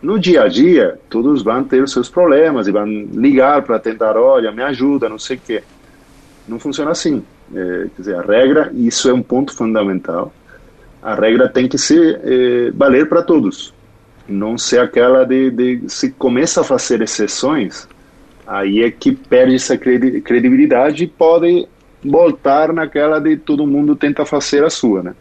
No 0.00 0.18
dia 0.18 0.42
a 0.42 0.48
dia, 0.48 0.98
todos 1.08 1.42
vão 1.42 1.62
ter 1.62 1.80
os 1.80 1.92
seus 1.92 2.08
problemas 2.08 2.66
e 2.66 2.72
vão 2.72 2.86
ligar 2.86 3.62
para 3.62 3.78
tentar, 3.78 4.16
olha, 4.16 4.50
me 4.50 4.62
ajuda, 4.62 5.08
não 5.08 5.18
sei 5.18 5.36
o 5.36 5.40
quê. 5.46 5.62
Não 6.48 6.58
funciona 6.58 6.90
assim. 6.90 7.22
É, 7.54 7.88
quer 7.94 8.02
dizer, 8.02 8.16
a 8.16 8.22
regra, 8.22 8.70
isso 8.74 9.08
é 9.08 9.12
um 9.12 9.22
ponto 9.22 9.54
fundamental, 9.54 10.32
a 11.02 11.14
regra 11.14 11.48
tem 11.48 11.68
que 11.68 11.76
ser 11.76 12.20
é, 12.24 12.70
valer 12.70 13.08
para 13.08 13.22
todos. 13.22 13.74
Não 14.28 14.56
ser 14.56 14.78
aquela 14.78 15.24
de, 15.24 15.50
de, 15.50 15.82
se 15.88 16.12
começa 16.12 16.60
a 16.60 16.64
fazer 16.64 17.02
exceções, 17.02 17.88
aí 18.46 18.82
é 18.82 18.90
que 18.90 19.12
perde 19.12 19.56
essa 19.56 19.76
credibilidade 19.76 21.04
e 21.04 21.06
pode 21.06 21.66
voltar 22.04 22.72
naquela 22.72 23.20
de 23.20 23.36
todo 23.36 23.66
mundo 23.66 23.94
tenta 23.94 24.24
fazer 24.24 24.64
a 24.64 24.70
sua, 24.70 25.02
né? 25.02 25.14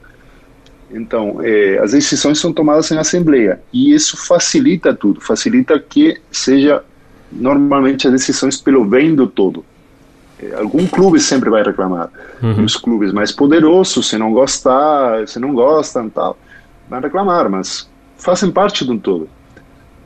Então, 0.93 1.39
é, 1.41 1.79
as 1.79 1.91
decisões 1.91 2.39
são 2.39 2.51
tomadas 2.51 2.91
em 2.91 2.97
assembleia 2.97 3.61
e 3.71 3.93
isso 3.93 4.17
facilita 4.17 4.93
tudo, 4.93 5.21
facilita 5.21 5.79
que 5.79 6.19
seja 6.29 6.83
normalmente 7.31 8.07
as 8.07 8.13
decisões 8.13 8.59
pelo 8.59 8.83
bem 8.83 9.15
do 9.15 9.25
todo. 9.25 9.63
É, 10.41 10.55
algum 10.55 10.87
clube 10.87 11.19
sempre 11.19 11.49
vai 11.49 11.63
reclamar. 11.63 12.09
Uhum. 12.41 12.63
Os 12.63 12.75
clubes 12.75 13.13
mais 13.13 13.31
poderosos, 13.31 14.09
se 14.09 14.17
não 14.17 14.31
gostar, 14.31 15.27
se 15.27 15.39
não 15.39 15.53
gostam, 15.53 16.09
tal, 16.09 16.37
vão 16.89 16.99
reclamar, 16.99 17.49
mas 17.49 17.89
fazem 18.17 18.51
parte 18.51 18.83
do 18.83 18.97
todo. 18.97 19.29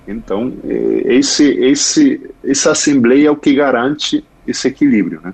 Então, 0.08 0.54
é, 0.64 1.16
esse, 1.16 1.50
esse, 1.50 2.22
essa 2.44 2.72
assembleia 2.72 3.28
é 3.28 3.32
o 3.32 3.36
que 3.36 3.54
garante 3.54 4.24
esse 4.48 4.68
equilíbrio, 4.68 5.20
né? 5.24 5.34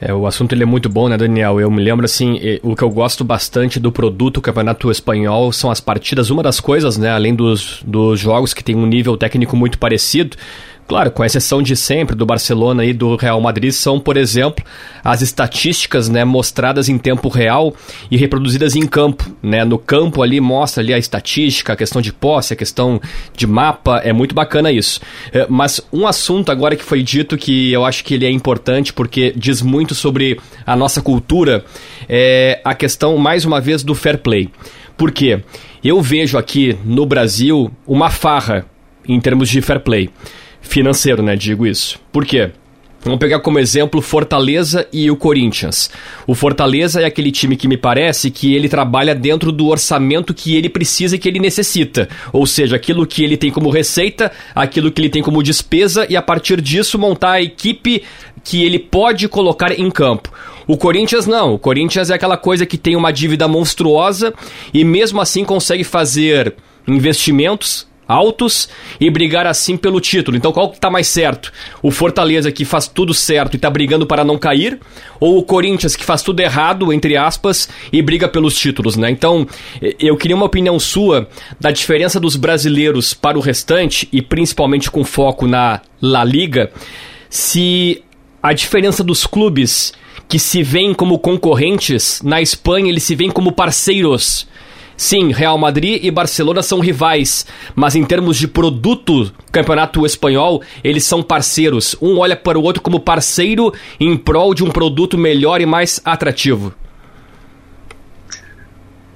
É, 0.00 0.14
o 0.14 0.26
assunto 0.26 0.54
ele 0.54 0.62
é 0.62 0.66
muito 0.66 0.88
bom, 0.88 1.10
né, 1.10 1.16
Daniel? 1.18 1.60
Eu 1.60 1.70
me 1.70 1.82
lembro, 1.82 2.06
assim, 2.06 2.40
o 2.62 2.74
que 2.74 2.82
eu 2.82 2.88
gosto 2.88 3.22
bastante 3.22 3.78
do 3.78 3.92
produto 3.92 4.40
Campeonato 4.40 4.90
Espanhol 4.90 5.52
são 5.52 5.70
as 5.70 5.78
partidas. 5.78 6.30
Uma 6.30 6.42
das 6.42 6.58
coisas, 6.58 6.96
né, 6.96 7.10
além 7.10 7.34
dos, 7.34 7.82
dos 7.86 8.18
jogos 8.18 8.54
que 8.54 8.64
tem 8.64 8.74
um 8.74 8.86
nível 8.86 9.14
técnico 9.18 9.54
muito 9.54 9.78
parecido, 9.78 10.38
Claro, 10.90 11.12
com 11.12 11.24
exceção 11.24 11.62
de 11.62 11.76
sempre 11.76 12.16
do 12.16 12.26
Barcelona 12.26 12.84
e 12.84 12.92
do 12.92 13.14
Real 13.14 13.40
Madrid, 13.40 13.70
são, 13.70 14.00
por 14.00 14.16
exemplo, 14.16 14.64
as 15.04 15.22
estatísticas 15.22 16.08
né, 16.08 16.24
mostradas 16.24 16.88
em 16.88 16.98
tempo 16.98 17.28
real 17.28 17.72
e 18.10 18.16
reproduzidas 18.16 18.74
em 18.74 18.84
campo. 18.84 19.24
Né? 19.40 19.64
No 19.64 19.78
campo 19.78 20.20
ali 20.20 20.40
mostra 20.40 20.82
ali 20.82 20.92
a 20.92 20.98
estatística, 20.98 21.74
a 21.74 21.76
questão 21.76 22.02
de 22.02 22.12
posse, 22.12 22.54
a 22.54 22.56
questão 22.56 23.00
de 23.36 23.46
mapa, 23.46 23.98
é 23.98 24.12
muito 24.12 24.34
bacana 24.34 24.72
isso. 24.72 25.00
É, 25.32 25.46
mas 25.48 25.80
um 25.92 26.08
assunto 26.08 26.50
agora 26.50 26.74
que 26.74 26.82
foi 26.82 27.04
dito 27.04 27.38
que 27.38 27.70
eu 27.70 27.84
acho 27.84 28.02
que 28.02 28.14
ele 28.14 28.26
é 28.26 28.30
importante 28.32 28.92
porque 28.92 29.32
diz 29.36 29.62
muito 29.62 29.94
sobre 29.94 30.40
a 30.66 30.74
nossa 30.74 31.00
cultura 31.00 31.64
é 32.08 32.60
a 32.64 32.74
questão, 32.74 33.16
mais 33.16 33.44
uma 33.44 33.60
vez, 33.60 33.84
do 33.84 33.94
fair 33.94 34.18
play. 34.18 34.50
Por 34.96 35.12
quê? 35.12 35.40
Eu 35.84 36.02
vejo 36.02 36.36
aqui 36.36 36.76
no 36.84 37.06
Brasil 37.06 37.70
uma 37.86 38.10
farra 38.10 38.66
em 39.06 39.20
termos 39.20 39.48
de 39.48 39.62
fair 39.62 39.78
play 39.78 40.10
financeiro, 40.60 41.22
né? 41.22 41.36
Digo 41.36 41.66
isso. 41.66 41.98
Por 42.12 42.24
quê? 42.24 42.50
Vamos 43.02 43.18
pegar 43.18 43.40
como 43.40 43.58
exemplo 43.58 44.02
Fortaleza 44.02 44.86
e 44.92 45.10
o 45.10 45.16
Corinthians. 45.16 45.90
O 46.26 46.34
Fortaleza 46.34 47.00
é 47.00 47.06
aquele 47.06 47.32
time 47.32 47.56
que 47.56 47.66
me 47.66 47.78
parece 47.78 48.30
que 48.30 48.54
ele 48.54 48.68
trabalha 48.68 49.14
dentro 49.14 49.50
do 49.50 49.68
orçamento 49.68 50.34
que 50.34 50.54
ele 50.54 50.68
precisa 50.68 51.16
e 51.16 51.18
que 51.18 51.26
ele 51.26 51.38
necessita. 51.38 52.10
Ou 52.30 52.46
seja, 52.46 52.76
aquilo 52.76 53.06
que 53.06 53.24
ele 53.24 53.38
tem 53.38 53.50
como 53.50 53.70
receita, 53.70 54.30
aquilo 54.54 54.92
que 54.92 55.00
ele 55.00 55.08
tem 55.08 55.22
como 55.22 55.42
despesa 55.42 56.06
e 56.10 56.16
a 56.16 56.20
partir 56.20 56.60
disso 56.60 56.98
montar 56.98 57.32
a 57.32 57.42
equipe 57.42 58.02
que 58.44 58.62
ele 58.64 58.78
pode 58.78 59.28
colocar 59.28 59.72
em 59.72 59.90
campo. 59.90 60.30
O 60.66 60.76
Corinthians 60.76 61.26
não. 61.26 61.54
O 61.54 61.58
Corinthians 61.58 62.10
é 62.10 62.14
aquela 62.14 62.36
coisa 62.36 62.66
que 62.66 62.76
tem 62.76 62.96
uma 62.96 63.10
dívida 63.10 63.48
monstruosa 63.48 64.34
e 64.74 64.84
mesmo 64.84 65.22
assim 65.22 65.42
consegue 65.42 65.84
fazer 65.84 66.54
investimentos 66.86 67.88
altos 68.10 68.68
e 69.00 69.08
brigar 69.08 69.46
assim 69.46 69.76
pelo 69.76 70.00
título. 70.00 70.36
Então 70.36 70.52
qual 70.52 70.70
que 70.70 70.80
tá 70.80 70.90
mais 70.90 71.06
certo? 71.06 71.52
O 71.82 71.90
Fortaleza 71.90 72.50
que 72.50 72.64
faz 72.64 72.88
tudo 72.88 73.14
certo 73.14 73.54
e 73.54 73.58
tá 73.58 73.70
brigando 73.70 74.06
para 74.06 74.24
não 74.24 74.36
cair, 74.36 74.80
ou 75.20 75.38
o 75.38 75.42
Corinthians 75.42 75.94
que 75.94 76.04
faz 76.04 76.22
tudo 76.22 76.40
errado, 76.40 76.92
entre 76.92 77.16
aspas, 77.16 77.68
e 77.92 78.02
briga 78.02 78.28
pelos 78.28 78.56
títulos, 78.56 78.96
né? 78.96 79.10
Então, 79.10 79.46
eu 79.98 80.16
queria 80.16 80.36
uma 80.36 80.46
opinião 80.46 80.78
sua 80.78 81.28
da 81.60 81.70
diferença 81.70 82.18
dos 82.18 82.36
brasileiros 82.36 83.14
para 83.14 83.38
o 83.38 83.40
restante 83.40 84.08
e 84.12 84.20
principalmente 84.20 84.90
com 84.90 85.04
foco 85.04 85.46
na 85.46 85.80
La 86.02 86.24
Liga, 86.24 86.72
se 87.28 88.02
a 88.42 88.52
diferença 88.52 89.04
dos 89.04 89.26
clubes 89.26 89.92
que 90.28 90.38
se 90.38 90.62
veem 90.62 90.94
como 90.94 91.18
concorrentes, 91.18 92.22
na 92.22 92.40
Espanha 92.40 92.88
eles 92.88 93.02
se 93.02 93.14
veem 93.14 93.30
como 93.30 93.52
parceiros 93.52 94.48
Sim, 95.00 95.32
Real 95.32 95.56
Madrid 95.56 96.04
e 96.04 96.10
Barcelona 96.10 96.62
são 96.62 96.78
rivais, 96.78 97.46
mas 97.74 97.96
em 97.96 98.04
termos 98.04 98.36
de 98.36 98.46
produto, 98.46 99.32
campeonato 99.50 100.04
espanhol, 100.04 100.62
eles 100.84 101.04
são 101.04 101.22
parceiros. 101.22 101.96
Um 102.02 102.18
olha 102.18 102.36
para 102.36 102.58
o 102.58 102.62
outro 102.62 102.82
como 102.82 103.00
parceiro 103.00 103.72
em 103.98 104.14
prol 104.14 104.52
de 104.52 104.62
um 104.62 104.70
produto 104.70 105.16
melhor 105.16 105.62
e 105.62 105.64
mais 105.64 106.02
atrativo. 106.04 106.74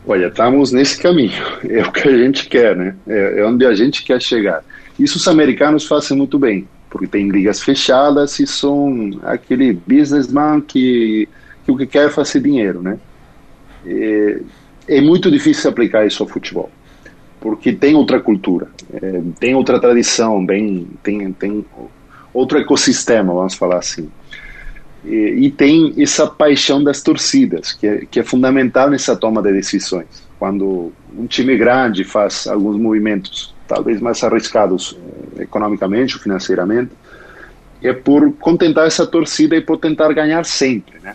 Olha, 0.07 0.29
estamos 0.29 0.73
nesse 0.73 0.99
caminho. 0.99 1.43
É 1.69 1.83
o 1.83 1.93
que 1.93 2.09
a 2.09 2.17
gente 2.17 2.49
quer, 2.49 2.75
né? 2.75 2.97
É, 3.07 3.41
é 3.41 3.47
onde 3.47 3.67
a 3.67 3.75
gente 3.75 4.05
quer 4.05 4.23
chegar. 4.23 4.65
Isso 4.99 5.19
os 5.19 5.29
americanos 5.29 5.85
fazem 5.85 6.17
muito 6.17 6.39
bem, 6.39 6.67
porque 6.89 7.07
tem 7.07 7.29
ligas 7.29 7.63
fechadas 7.63 8.41
e 8.41 8.47
são 8.47 9.21
aquele 9.23 9.75
businessman 9.87 10.63
que, 10.63 11.29
que 11.63 11.71
o 11.71 11.77
que 11.77 11.87
quer 11.87 12.07
é 12.07 12.11
fazer 12.11 12.41
dinheiro, 12.41 12.81
né? 12.81 12.97
E, 13.85 14.41
é 14.89 15.01
muito 15.01 15.31
difícil 15.31 15.71
aplicar 15.71 16.07
isso 16.07 16.23
ao 16.23 16.29
futebol, 16.29 16.71
porque 17.41 17.73
tem 17.73 17.95
outra 17.95 18.21
cultura, 18.21 18.69
é, 18.93 19.23
tem 19.39 19.55
outra 19.55 19.81
tradição, 19.81 20.45
bem, 20.45 20.89
tem, 21.03 21.33
tem 21.33 21.65
outro 22.33 22.59
ecossistema, 22.59 23.33
vamos 23.33 23.55
falar 23.55 23.79
assim. 23.79 24.11
E, 25.05 25.47
e, 25.47 25.51
tem 25.51 25.95
essa 25.99 26.27
paixão 26.27 26.83
das 26.83 27.03
torcidas, 27.03 27.73
que 27.73 27.87
é, 27.87 28.07
que 28.11 28.21
é 28.21 28.23
fundamental 28.23 28.89
nessa 28.89 29.15
toma 29.15 29.43
de 29.43 29.53
decisões. 29.53 30.07
Quando 30.39 30.93
um 31.17 31.27
time 31.27 31.57
grande 31.59 32.05
faz 32.05 32.47
alguns 32.47 32.79
movimentos, 32.79 33.55
talvez 33.69 34.01
mais 34.01 34.23
arriscados 34.25 34.99
eh, 35.37 35.43
economicamente 35.43 36.17
ou 36.17 36.23
financeiramente, 36.23 36.91
é 37.83 37.93
por 37.93 38.33
contentar 38.37 38.87
essa 38.87 39.07
torcida 39.07 39.55
e 39.55 39.61
por 39.61 39.77
tentar 39.77 40.11
ganhar 40.15 40.45
sempre, 40.45 40.99
né? 41.01 41.15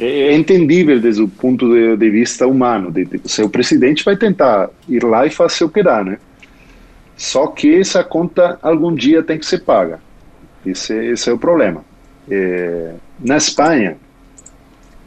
É, 0.00 0.28
é 0.28 0.34
entendível 0.34 0.98
desde 0.98 1.22
o 1.22 1.28
ponto 1.28 1.68
de, 1.68 1.96
de 1.96 2.10
vista 2.10 2.46
humano. 2.46 2.90
De, 2.90 3.04
de, 3.04 3.20
seu 3.30 3.50
presidente 3.50 4.02
vai 4.02 4.16
tentar 4.16 4.70
ir 4.88 5.04
lá 5.04 5.26
e 5.26 5.30
fazer 5.30 5.64
operar, 5.64 6.04
né? 6.04 6.18
Só 7.16 7.48
que 7.48 7.78
essa 7.78 8.02
conta 8.02 8.58
algum 8.62 8.94
dia 8.94 9.22
tem 9.22 9.38
que 9.38 9.44
ser 9.44 9.60
paga. 9.60 10.00
Esse, 10.64 10.94
esse 10.94 11.28
é 11.28 11.32
o 11.32 11.38
problema. 11.38 11.84
É, 12.30 12.94
na 13.22 13.36
Espanha, 13.36 13.98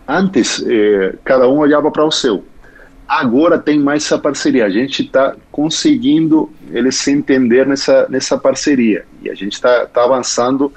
antes 0.08 0.64
é, 0.64 1.16
cada 1.24 1.50
um 1.50 1.58
olhava 1.58 1.90
para 1.90 2.06
o 2.06 2.12
seu. 2.12 2.46
Agora 3.08 3.58
tem 3.58 3.80
mais 3.80 4.06
essa 4.06 4.20
parceria. 4.20 4.66
A 4.66 4.70
gente 4.70 5.02
está 5.02 5.36
conseguindo 5.52 6.52
eles 6.70 6.96
se 6.98 7.12
entender 7.12 7.66
nessa, 7.66 8.08
nessa 8.10 8.38
parceria. 8.38 9.06
E 9.24 9.30
a 9.30 9.34
gente 9.34 9.54
está 9.54 9.88
tá 9.88 10.04
avançando 10.04 10.72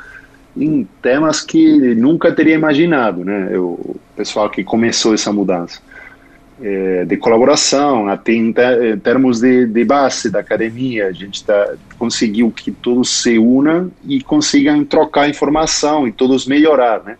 em 0.56 0.88
temas 1.02 1.40
que 1.40 1.94
nunca 1.94 2.32
teria 2.32 2.54
imaginado, 2.54 3.24
né? 3.24 3.56
O 3.58 3.96
pessoal 4.16 4.48
que 4.48 4.64
começou 4.64 5.14
essa 5.14 5.32
mudança 5.32 5.80
é, 6.60 7.04
de 7.04 7.16
colaboração, 7.16 8.08
até 8.08 8.32
em, 8.32 8.52
termos 9.02 9.40
de, 9.40 9.66
de, 9.66 9.84
base 9.84 10.30
da 10.30 10.40
academia, 10.40 11.08
a 11.08 11.12
gente 11.12 11.44
tá, 11.44 11.74
conseguiu 11.98 12.50
que 12.50 12.70
todos 12.70 13.22
se 13.22 13.38
unam 13.38 13.90
e 14.04 14.22
consigam 14.22 14.84
trocar 14.84 15.28
informação 15.28 16.08
e 16.08 16.12
todos 16.12 16.46
melhorar, 16.46 17.02
né? 17.04 17.16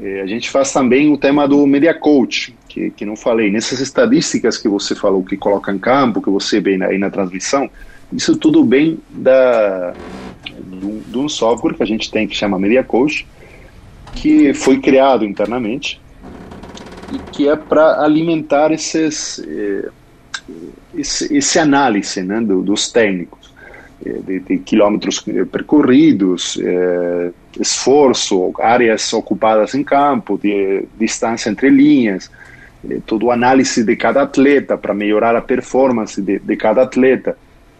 É, 0.00 0.20
a 0.22 0.26
gente 0.26 0.50
faz 0.50 0.72
também 0.72 1.12
o 1.12 1.16
tema 1.16 1.48
do 1.48 1.66
media 1.66 1.94
coach, 1.94 2.54
que, 2.68 2.90
que 2.90 3.04
não 3.04 3.16
falei, 3.16 3.50
nessas 3.50 3.80
estadísticas 3.80 4.58
que 4.58 4.68
você 4.68 4.94
falou, 4.94 5.22
que 5.22 5.36
coloca 5.36 5.72
em 5.72 5.78
campo, 5.78 6.20
que 6.20 6.28
você 6.28 6.60
vê 6.60 6.82
aí 6.82 6.98
na 6.98 7.10
transmissão, 7.10 7.70
isso 8.12 8.36
tudo 8.36 8.62
bem 8.62 8.98
da 9.10 9.94
de 10.76 11.18
um 11.18 11.28
software 11.28 11.74
que 11.74 11.82
a 11.82 11.86
gente 11.86 12.10
tem 12.10 12.26
que 12.26 12.36
chama 12.36 12.58
Media 12.58 12.82
Coach, 12.82 13.26
que 14.14 14.54
foi 14.54 14.78
criado 14.80 15.24
internamente 15.24 16.00
e 17.12 17.18
que 17.32 17.48
é 17.48 17.56
para 17.56 18.02
alimentar 18.02 18.72
esses, 18.72 19.38
eh, 19.46 19.88
esse, 20.94 21.36
esse 21.36 21.58
análise 21.58 22.22
né, 22.22 22.40
do, 22.40 22.62
dos 22.62 22.90
técnicos, 22.90 23.52
eh, 24.04 24.18
de, 24.26 24.40
de, 24.40 24.58
quilômetros 24.58 25.20
percorridos, 25.50 26.58
eh, 26.62 27.30
esforço, 27.60 28.52
áreas 28.58 29.12
ocupadas 29.12 29.74
em 29.74 29.84
campo, 29.84 30.38
de, 30.38 30.84
distância 30.98 31.50
entre 31.50 31.70
linhas, 31.70 32.30
eh, 32.88 32.98
todo 33.06 33.26
o 33.26 33.30
análise 33.30 33.84
de 33.84 33.96
cada 33.96 34.22
atleta 34.22 34.76
para 34.76 34.94
melhorar 34.94 35.36
a 35.36 35.40
performance 35.40 36.20
de, 36.20 36.38
de 36.38 36.56
cada 36.56 36.82
atleta. 36.82 37.38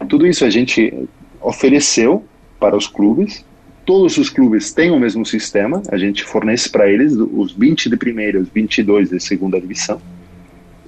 Tudo 0.08 0.26
isso 0.26 0.44
a 0.44 0.50
gente 0.50 1.08
ofereceu 1.40 2.24
para 2.58 2.76
os 2.76 2.86
clubes. 2.86 3.44
Todos 3.84 4.18
os 4.18 4.28
clubes 4.28 4.72
têm 4.72 4.90
o 4.90 4.98
mesmo 4.98 5.24
sistema, 5.24 5.82
a 5.90 5.96
gente 5.96 6.24
fornece 6.24 6.68
para 6.68 6.90
eles 6.90 7.12
os 7.14 7.52
20 7.52 7.88
de 7.88 7.96
primeira, 7.96 8.40
os 8.40 8.48
22 8.48 9.10
de 9.10 9.20
segunda 9.20 9.60
divisão. 9.60 10.00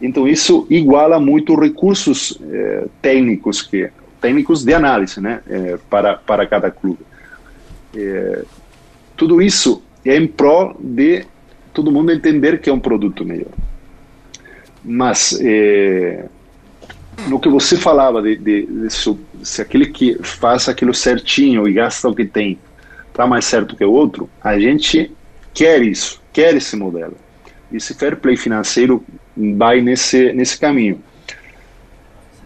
Então 0.02 0.26
isso 0.26 0.66
iguala 0.68 1.20
muito 1.20 1.54
recursos 1.54 2.38
eh, 2.50 2.86
técnicos 3.00 3.62
que 3.62 3.90
técnicos 4.20 4.64
de 4.64 4.74
análise, 4.74 5.20
né, 5.20 5.40
eh, 5.48 5.78
para 5.88 6.16
para 6.16 6.46
cada 6.46 6.70
clube. 6.70 7.00
Eh, 7.94 8.44
tudo 9.16 9.40
isso 9.40 9.82
é 10.04 10.16
em 10.16 10.26
prol 10.26 10.76
de 10.78 11.24
todo 11.72 11.92
mundo 11.92 12.12
entender 12.12 12.60
que 12.60 12.70
é 12.70 12.72
um 12.72 12.80
produto 12.80 13.24
melhor. 13.24 13.52
Mas 14.84 15.38
eh, 15.40 16.26
no 17.26 17.40
que 17.40 17.48
você 17.48 17.76
falava 17.76 18.22
de, 18.22 18.36
de, 18.36 18.66
de 18.66 18.88
se 19.42 19.60
aquele 19.60 19.86
que 19.86 20.16
faz 20.22 20.68
aquilo 20.68 20.94
certinho 20.94 21.68
e 21.68 21.72
gasta 21.72 22.08
o 22.08 22.14
que 22.14 22.24
tem 22.24 22.58
está 23.18 23.26
mais 23.26 23.44
certo 23.46 23.74
que 23.74 23.84
o 23.84 23.90
outro, 23.90 24.30
a 24.40 24.56
gente 24.60 25.10
quer 25.52 25.82
isso, 25.82 26.22
quer 26.32 26.54
esse 26.54 26.76
modelo. 26.76 27.16
Esse 27.72 27.92
fair 27.92 28.16
play 28.16 28.36
financeiro 28.36 29.04
vai 29.36 29.80
nesse, 29.80 30.32
nesse 30.32 30.56
caminho. 30.56 31.02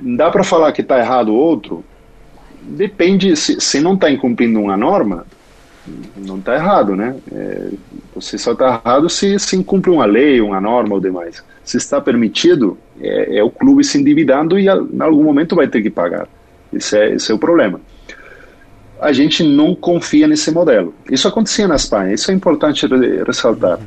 Dá 0.01 0.31
para 0.31 0.43
falar 0.43 0.73
que 0.73 0.81
está 0.81 0.99
errado 0.99 1.29
o 1.29 1.37
outro? 1.37 1.85
Depende, 2.63 3.37
se, 3.37 3.61
se 3.61 3.81
não 3.81 3.95
está 3.95 4.11
incumprindo 4.11 4.59
uma 4.61 4.77
norma, 4.77 5.27
não 6.17 6.39
está 6.39 6.55
errado, 6.55 6.95
né? 6.95 7.17
É, 7.33 7.69
você 8.15 8.39
só 8.39 8.53
está 8.53 8.81
errado 8.85 9.09
se, 9.09 9.39
se 9.39 9.57
incumpre 9.57 9.91
uma 9.91 10.05
lei, 10.05 10.41
uma 10.41 10.61
norma 10.61 10.95
ou 10.95 11.01
demais. 11.01 11.43
Se 11.65 11.77
está 11.77 12.01
permitido, 12.01 12.79
é, 13.01 13.39
é 13.39 13.43
o 13.43 13.51
clube 13.51 13.83
se 13.83 13.99
endividando 13.99 14.59
e 14.59 14.67
em 14.67 15.01
algum 15.01 15.25
momento 15.25 15.57
vai 15.57 15.67
ter 15.67 15.83
que 15.83 15.91
pagar. 15.91 16.29
Esse 16.73 16.97
é, 16.97 17.15
esse 17.15 17.31
é 17.31 17.35
o 17.35 17.39
problema. 17.39 17.81
A 19.01 19.13
gente 19.13 19.43
não 19.43 19.75
confia 19.75 20.29
nesse 20.29 20.53
modelo. 20.53 20.95
Isso 21.11 21.27
acontecia 21.27 21.67
na 21.67 21.75
Espanha, 21.75 22.15
isso 22.15 22.31
é 22.31 22.35
importante 22.35 22.87
ressaltar. 23.27 23.81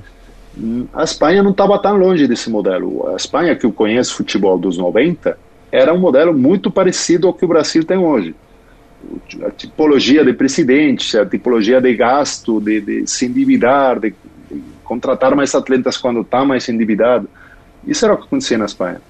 A 0.94 1.04
Espanha 1.04 1.42
não 1.42 1.52
estava 1.52 1.78
tão 1.80 1.96
longe 1.96 2.28
desse 2.28 2.50
modelo. 2.50 3.10
A 3.10 3.16
Espanha, 3.16 3.56
que 3.56 3.66
eu 3.66 3.72
conheço 3.72 4.16
futebol 4.16 4.58
dos 4.58 4.78
90, 4.78 5.38
era 5.72 5.94
um 5.94 6.00
modelo 6.00 6.34
muito 6.34 6.70
parecido 6.70 7.28
ao 7.28 7.34
que 7.34 7.46
o 7.46 7.48
Brasil 7.48 7.84
tem 7.84 7.98
hoje. 7.98 8.36
A 9.46 9.52
tipologia 9.52 10.24
de 10.24 10.34
presidente, 10.34 11.18
a 11.18 11.26
tipologia 11.26 11.82
de 11.82 11.94
gasto, 11.96 12.60
de, 12.60 12.82
de 12.82 13.08
se 13.08 13.26
endividar, 13.26 14.00
de, 14.00 14.14
de, 14.50 14.62
contratar 14.84 15.36
mais 15.36 15.54
atletas 15.56 15.98
quando 15.98 16.22
está 16.22 16.46
mais 16.46 16.68
endividado. 16.70 17.30
Isso 17.86 18.06
era 18.06 18.14
o 18.14 18.18
que 18.18 18.24
acontecia 18.24 18.58
na 18.58 18.66
Espanha. 18.66 19.02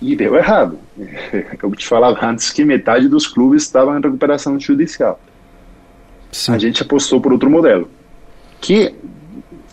E 0.00 0.16
deu 0.16 0.34
errado. 0.36 0.78
Eu 1.62 1.70
te 1.72 1.86
falava 1.86 2.24
antes 2.26 2.50
que 2.50 2.64
metade 2.64 3.08
dos 3.08 3.26
clubes 3.26 3.64
estavam 3.64 3.98
em 3.98 4.02
recuperação 4.02 4.58
judicial. 4.58 5.20
Sim. 6.32 6.52
A 6.52 6.58
gente 6.58 6.82
apostou 6.82 7.20
por 7.20 7.32
outro 7.32 7.50
modelo. 7.50 7.90
Que, 8.60 8.94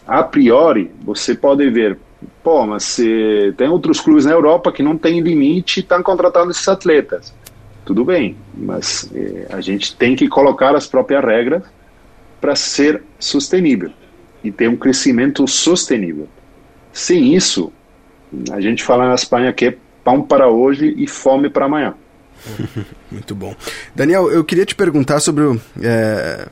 a 0.06 0.24
priori, 0.24 0.92
você 1.02 1.36
pode 1.36 1.70
ver, 1.70 1.98
pô, 2.44 2.66
mas 2.66 2.84
se 2.84 3.54
tem 3.58 3.68
outros 3.68 4.00
clubes 4.00 4.26
na 4.26 4.32
Europa 4.32 4.72
que 4.72 4.82
não 4.82 4.98
tem 4.98 5.20
limite 5.20 5.80
e 5.80 5.84
estão 5.84 6.02
contratando 6.02 6.52
esses 6.52 6.68
atletas 6.68 7.34
tudo 7.88 8.04
bem, 8.04 8.36
mas 8.54 9.10
é, 9.16 9.48
a 9.50 9.62
gente 9.62 9.96
tem 9.96 10.14
que 10.14 10.28
colocar 10.28 10.76
as 10.76 10.86
próprias 10.86 11.24
regras 11.24 11.64
para 12.42 12.54
ser 12.54 13.02
sustentável 13.18 13.92
e 14.44 14.52
ter 14.52 14.68
um 14.68 14.76
crescimento 14.76 15.48
sustentável. 15.48 16.28
Sem 16.92 17.34
isso, 17.34 17.72
a 18.52 18.60
gente 18.60 18.84
fala 18.84 19.08
na 19.08 19.16
Espanha 19.16 19.54
que 19.54 19.68
é 19.68 19.78
pão 20.04 20.22
para 20.22 20.50
hoje 20.50 20.94
e 20.98 21.08
fome 21.08 21.50
para 21.50 21.66
amanhã. 21.66 21.94
Muito 23.10 23.34
bom. 23.34 23.56
Daniel, 23.96 24.30
eu 24.30 24.44
queria 24.44 24.66
te 24.66 24.76
perguntar 24.76 25.22
sobre 25.22 25.46
o, 25.46 25.62
é, 25.82 26.46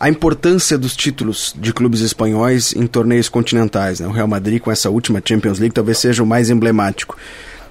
a 0.00 0.08
importância 0.08 0.76
dos 0.76 0.96
títulos 0.96 1.54
de 1.56 1.72
clubes 1.72 2.00
espanhóis 2.00 2.74
em 2.74 2.88
torneios 2.88 3.28
continentais. 3.28 4.00
Né? 4.00 4.08
O 4.08 4.10
Real 4.10 4.26
Madrid, 4.26 4.60
com 4.60 4.72
essa 4.72 4.90
última 4.90 5.22
Champions 5.24 5.60
League, 5.60 5.72
talvez 5.72 5.98
seja 5.98 6.20
o 6.20 6.26
mais 6.26 6.50
emblemático. 6.50 7.16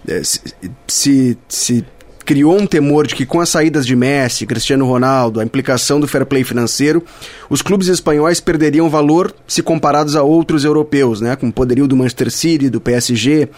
É, 0.08 0.22
se, 0.24 0.42
se, 0.88 1.38
se 1.50 1.86
criou 2.26 2.60
um 2.60 2.66
temor 2.66 3.08
de 3.08 3.16
que 3.16 3.26
com 3.26 3.40
as 3.40 3.50
saídas 3.50 3.86
de 3.86 3.96
Messi, 3.96 4.46
Cristiano 4.46 4.86
Ronaldo, 4.86 5.40
a 5.40 5.44
implicação 5.44 6.00
do 6.00 6.08
fair 6.08 6.26
play 6.26 6.44
financeiro, 6.44 7.04
os 7.50 7.62
clubes 7.62 7.88
espanhóis 7.88 8.40
perderiam 8.40 8.90
valor 8.90 9.34
se 9.48 9.62
comparados 9.62 10.16
a 10.16 10.24
outros 10.24 10.64
europeus, 10.64 11.22
né? 11.22 11.36
Como 11.36 11.52
o 11.52 11.54
poderio 11.54 11.88
do 11.88 11.96
Manchester 11.96 12.32
City, 12.32 12.70
do 12.70 12.82
PSG, 12.82 13.50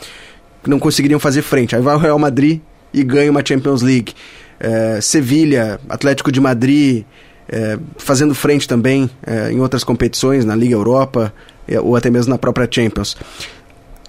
que 0.63 0.69
não 0.69 0.79
conseguiriam 0.79 1.19
fazer 1.19 1.41
frente. 1.41 1.75
Aí 1.75 1.81
vai 1.81 1.95
o 1.95 1.99
Real 1.99 2.19
Madrid 2.19 2.59
e 2.93 3.03
ganha 3.03 3.29
uma 3.29 3.43
Champions 3.45 3.81
League. 3.81 4.13
É, 4.59 4.99
Sevilha, 5.01 5.79
Atlético 5.89 6.31
de 6.31 6.39
Madrid, 6.39 7.03
é, 7.47 7.77
fazendo 7.97 8.33
frente 8.33 8.67
também 8.67 9.09
é, 9.25 9.51
em 9.51 9.59
outras 9.59 9.83
competições, 9.83 10.45
na 10.45 10.55
Liga 10.55 10.73
Europa, 10.73 11.33
é, 11.67 11.79
ou 11.79 11.95
até 11.95 12.09
mesmo 12.09 12.31
na 12.31 12.37
própria 12.37 12.67
Champions. 12.69 13.15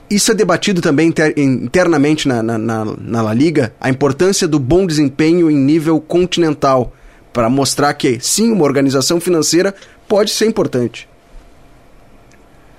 Isso 0.08 0.30
é 0.30 0.34
debatido 0.34 0.80
também 0.80 1.08
inter, 1.08 1.34
internamente 1.36 2.28
na, 2.28 2.40
na, 2.42 2.56
na, 2.56 2.84
na 2.84 3.22
La 3.22 3.34
Liga, 3.34 3.74
a 3.80 3.90
importância 3.90 4.46
do 4.46 4.60
bom 4.60 4.86
desempenho 4.86 5.50
em 5.50 5.56
nível 5.56 6.00
continental, 6.00 6.92
para 7.32 7.50
mostrar 7.50 7.92
que, 7.94 8.20
sim, 8.20 8.52
uma 8.52 8.64
organização 8.64 9.20
financeira 9.20 9.74
pode 10.08 10.30
ser 10.30 10.46
importante. 10.46 11.08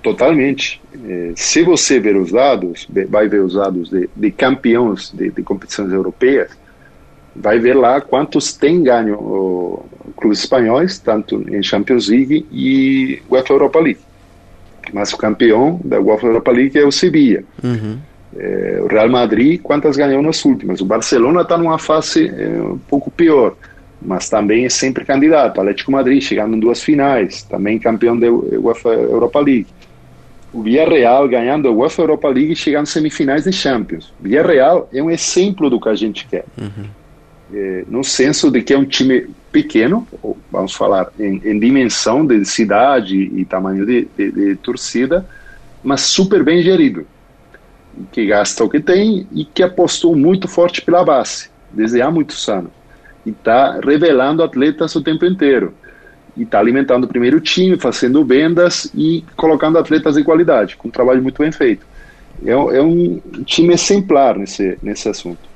Totalmente. 0.02 0.82
É, 1.06 1.34
se 1.36 1.64
você 1.64 2.00
ver 2.00 2.16
os 2.16 2.32
dados, 2.32 2.88
vai 3.10 3.28
ver 3.28 3.42
os 3.42 3.56
dados 3.56 3.90
de, 3.90 4.10
de 4.16 4.32
campeões 4.32 5.12
de, 5.14 5.30
de, 5.30 5.44
competições 5.44 5.92
europeias, 5.92 6.52
vai 7.36 7.60
ver 7.60 7.76
lá 7.76 8.00
quantos 8.00 8.54
tem 8.54 8.82
ganho 8.82 9.84
clubes 10.16 10.40
espanhóis, 10.40 10.98
tanto 10.98 11.44
em 11.54 11.62
Champions 11.62 12.08
League 12.08 12.46
e 12.52 13.22
UEFA 13.30 13.54
Europa 13.54 13.80
League 13.80 14.07
mas 14.94 15.14
o 15.14 15.18
campeão 15.18 15.80
da 15.84 16.00
UEFA 16.00 16.28
Europa 16.28 16.52
League 16.52 16.78
é 16.78 16.86
o 16.86 16.92
Sevilla. 16.92 17.44
Uhum. 17.64 17.98
É, 18.38 18.80
o 18.84 18.88
Real 18.88 19.10
Madrid, 19.10 19.60
quantas 19.62 19.98
ganhou 19.98 20.22
nas 20.22 20.44
últimas? 20.46 20.82
O 20.82 20.86
Barcelona 20.86 21.42
está 21.42 21.58
numa 21.58 21.80
fase 21.80 22.28
é, 22.28 22.62
um 22.62 22.78
pouco 22.78 23.10
pior, 23.10 23.56
mas 24.02 24.30
também 24.30 24.66
é 24.66 24.70
sempre 24.70 25.06
candidato. 25.06 25.58
O 25.58 25.62
Atlético 25.62 25.92
Madrid 25.92 26.22
chegando 26.22 26.56
em 26.56 26.60
duas 26.60 26.84
finais, 26.84 27.44
também 27.44 27.80
campeão 27.80 28.18
da 28.18 28.30
UEFA 28.30 28.90
Europa 28.90 29.40
League. 29.40 29.68
O 30.54 30.62
Villarreal 30.62 31.28
ganhando 31.28 31.68
a 31.68 31.72
UEFA 31.72 32.04
Europa 32.04 32.30
League 32.30 32.54
e 32.54 32.56
chegando 32.56 32.84
em 32.84 32.90
semifinais 32.90 33.44
de 33.44 33.52
Champions. 33.52 34.14
O 34.20 34.24
Villarreal 34.24 34.90
é 34.94 35.02
um 35.02 35.10
exemplo 35.10 35.70
do 35.70 35.80
que 35.80 35.90
a 35.90 35.96
gente 35.96 36.28
quer. 36.28 36.46
Uhum. 36.58 36.86
É, 37.54 37.84
no 37.88 38.04
senso 38.04 38.52
de 38.52 38.62
que 38.62 38.74
é 38.74 38.78
um 38.78 38.86
time 38.86 39.28
pequeno, 39.58 40.08
vamos 40.52 40.76
falar 40.76 41.08
em, 41.20 41.42
em 41.44 41.60
dimensão 41.60 42.24
de 42.24 42.46
cidade 42.46 43.18
e 43.18 43.44
tamanho 43.44 43.88
de, 43.88 44.08
de, 44.16 44.32
de, 44.32 44.56
torcida, 44.58 45.28
mas 45.84 46.02
super 46.02 46.44
bem 46.44 46.62
gerido, 46.62 47.08
que 48.12 48.28
gasta 48.28 48.64
o 48.64 48.70
que 48.70 48.80
tem 48.80 49.28
e 49.32 49.44
que 49.44 49.64
apostou 49.64 50.16
muito 50.16 50.48
forte 50.48 50.80
pela 50.84 51.04
base, 51.04 51.50
desde 51.72 52.04
há 52.04 52.12
muitos 52.12 52.48
anos, 52.48 52.70
e 53.26 53.32
está 53.32 53.80
revelando 53.80 54.44
atletas 54.44 54.96
o 54.96 55.02
tempo 55.02 55.26
inteiro, 55.26 55.74
e 56.36 56.44
está 56.44 56.60
alimentando 56.60 57.06
o 57.06 57.08
primeiro 57.08 57.42
time, 57.42 57.80
fazendo 57.80 58.24
vendas 58.24 58.92
e 58.94 59.26
colocando 59.36 59.80
atletas 59.80 60.18
de 60.18 60.24
qualidade, 60.24 60.78
com 60.78 60.88
um 60.88 60.92
trabalho 60.92 61.24
muito 61.24 61.42
bem 61.42 61.52
feito. 61.52 61.84
É, 62.46 62.52
é 62.52 62.82
um 62.84 63.20
time 63.44 63.74
exemplar 63.74 64.38
nesse, 64.38 64.78
nesse 64.84 65.10
assunto 65.10 65.47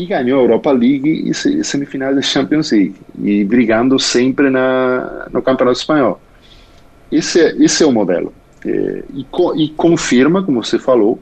e 0.00 0.06
ganhou 0.06 0.40
a 0.40 0.42
Europa 0.42 0.72
League 0.72 1.28
e 1.28 1.34
semifinais 1.62 2.16
da 2.16 2.22
Champions 2.22 2.72
League 2.72 2.94
e 3.22 3.44
brigando 3.44 3.98
sempre 3.98 4.48
na 4.48 5.28
no 5.30 5.42
Campeonato 5.42 5.78
Espanhol. 5.78 6.18
Esse 7.12 7.40
é, 7.40 7.56
esse 7.62 7.82
é 7.82 7.86
o 7.86 7.92
modelo 7.92 8.32
é, 8.64 9.04
e, 9.14 9.24
co, 9.24 9.54
e 9.54 9.68
confirma, 9.68 10.42
como 10.42 10.64
você 10.64 10.78
falou, 10.78 11.20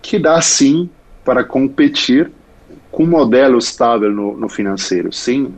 que 0.00 0.18
dá 0.18 0.40
sim 0.40 0.90
para 1.24 1.44
competir 1.44 2.30
com 2.90 3.04
um 3.04 3.06
modelo 3.06 3.56
estável 3.56 4.10
no, 4.10 4.36
no 4.36 4.48
financeiro, 4.48 5.12
sem 5.12 5.54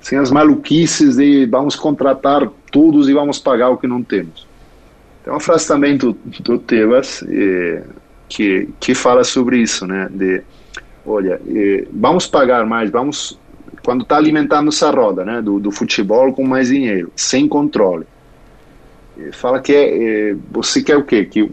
sem 0.00 0.18
as 0.18 0.30
maluquices 0.30 1.16
de 1.16 1.46
vamos 1.46 1.74
contratar 1.74 2.48
todos 2.70 3.08
e 3.08 3.12
vamos 3.12 3.38
pagar 3.40 3.70
o 3.70 3.76
que 3.76 3.88
não 3.88 4.02
temos. 4.02 4.46
Tem 5.24 5.32
uma 5.32 5.40
frase 5.40 5.66
também 5.66 5.96
do, 5.96 6.16
do 6.40 6.58
Tebas 6.58 7.24
é, 7.28 7.82
que 8.28 8.68
que 8.80 8.92
fala 8.92 9.22
sobre 9.22 9.58
isso, 9.58 9.86
né? 9.86 10.08
De 10.10 10.42
olha, 11.06 11.40
vamos 11.92 12.26
pagar 12.26 12.66
mais, 12.66 12.90
vamos 12.90 13.38
quando 13.82 14.02
está 14.02 14.16
alimentando 14.16 14.68
essa 14.68 14.90
roda, 14.90 15.24
né, 15.24 15.40
do, 15.40 15.60
do, 15.60 15.70
futebol 15.70 16.32
com 16.32 16.44
mais 16.44 16.68
dinheiro, 16.68 17.12
sem 17.14 17.46
controle. 17.46 18.04
Fala 19.32 19.60
que 19.60 19.72
é, 19.72 20.30
eh, 20.30 20.36
você 20.50 20.82
quer 20.82 20.96
o 20.96 21.04
quê? 21.04 21.24
Que 21.24 21.48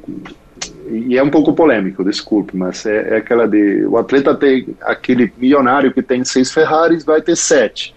e 0.89 1.17
é 1.17 1.23
um 1.23 1.29
pouco 1.29 1.53
polêmico, 1.53 2.03
desculpe, 2.03 2.57
mas 2.57 2.85
é, 2.85 3.13
é, 3.13 3.17
aquela 3.17 3.47
de 3.47 3.85
o 3.85 3.97
atleta 3.97 4.35
tem 4.35 4.75
aquele 4.81 5.31
milionário 5.37 5.93
que 5.93 6.01
tem 6.01 6.25
seis 6.25 6.51
Ferraris 6.51 7.05
vai 7.05 7.21
ter 7.21 7.35
sete, 7.35 7.95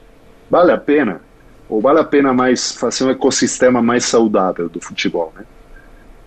vale 0.51 0.71
a 0.71 0.79
pena? 0.79 1.21
Ou 1.69 1.81
vale 1.81 1.99
a 1.99 2.05
pena 2.05 2.33
mais 2.33 2.73
fazer 2.73 3.05
um 3.05 3.11
ecossistema 3.11 3.83
mais 3.83 4.05
saudável 4.05 4.69
do 4.69 4.81
futebol, 4.81 5.33
né? 5.35 5.45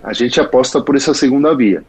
A 0.04 0.14
gente 0.14 0.40
aposta 0.40 0.82
por 0.82 0.96
essa 0.96 1.14
segunda 1.14 1.56
via. 1.56 1.84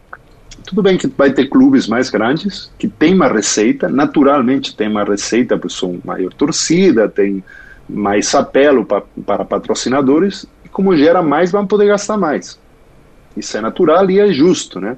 Tudo 0.64 0.83
bem 0.83 0.96
que 0.96 1.07
vai 1.07 1.33
ter 1.33 1.49
clubes 1.49 1.87
mais 1.87 2.11
grandes, 2.11 2.70
que 2.79 2.87
tem 2.87 3.14
uma 3.14 3.29
receita, 3.29 3.88
naturalmente 3.88 4.77
tem 4.77 4.88
uma 4.88 5.05
receita, 5.05 5.59
por 5.59 5.70
sua 5.70 5.96
maior 6.05 6.33
torcida, 6.33 7.09
tem 7.09 7.42
mais 7.88 8.35
apelo 8.35 8.85
pra, 8.85 9.03
para 9.27 9.44
patrocinadores, 9.44 10.46
e 10.64 10.68
como 10.68 10.96
gera 10.96 11.23
mais, 11.23 11.51
vão 11.51 11.66
poder 11.66 11.87
gastar 11.87 12.16
mais. 12.16 12.59
Isso 13.37 13.57
é 13.57 13.61
natural 13.61 14.09
e 14.11 14.20
é 14.20 14.33
justo, 14.33 14.81
né? 14.81 14.96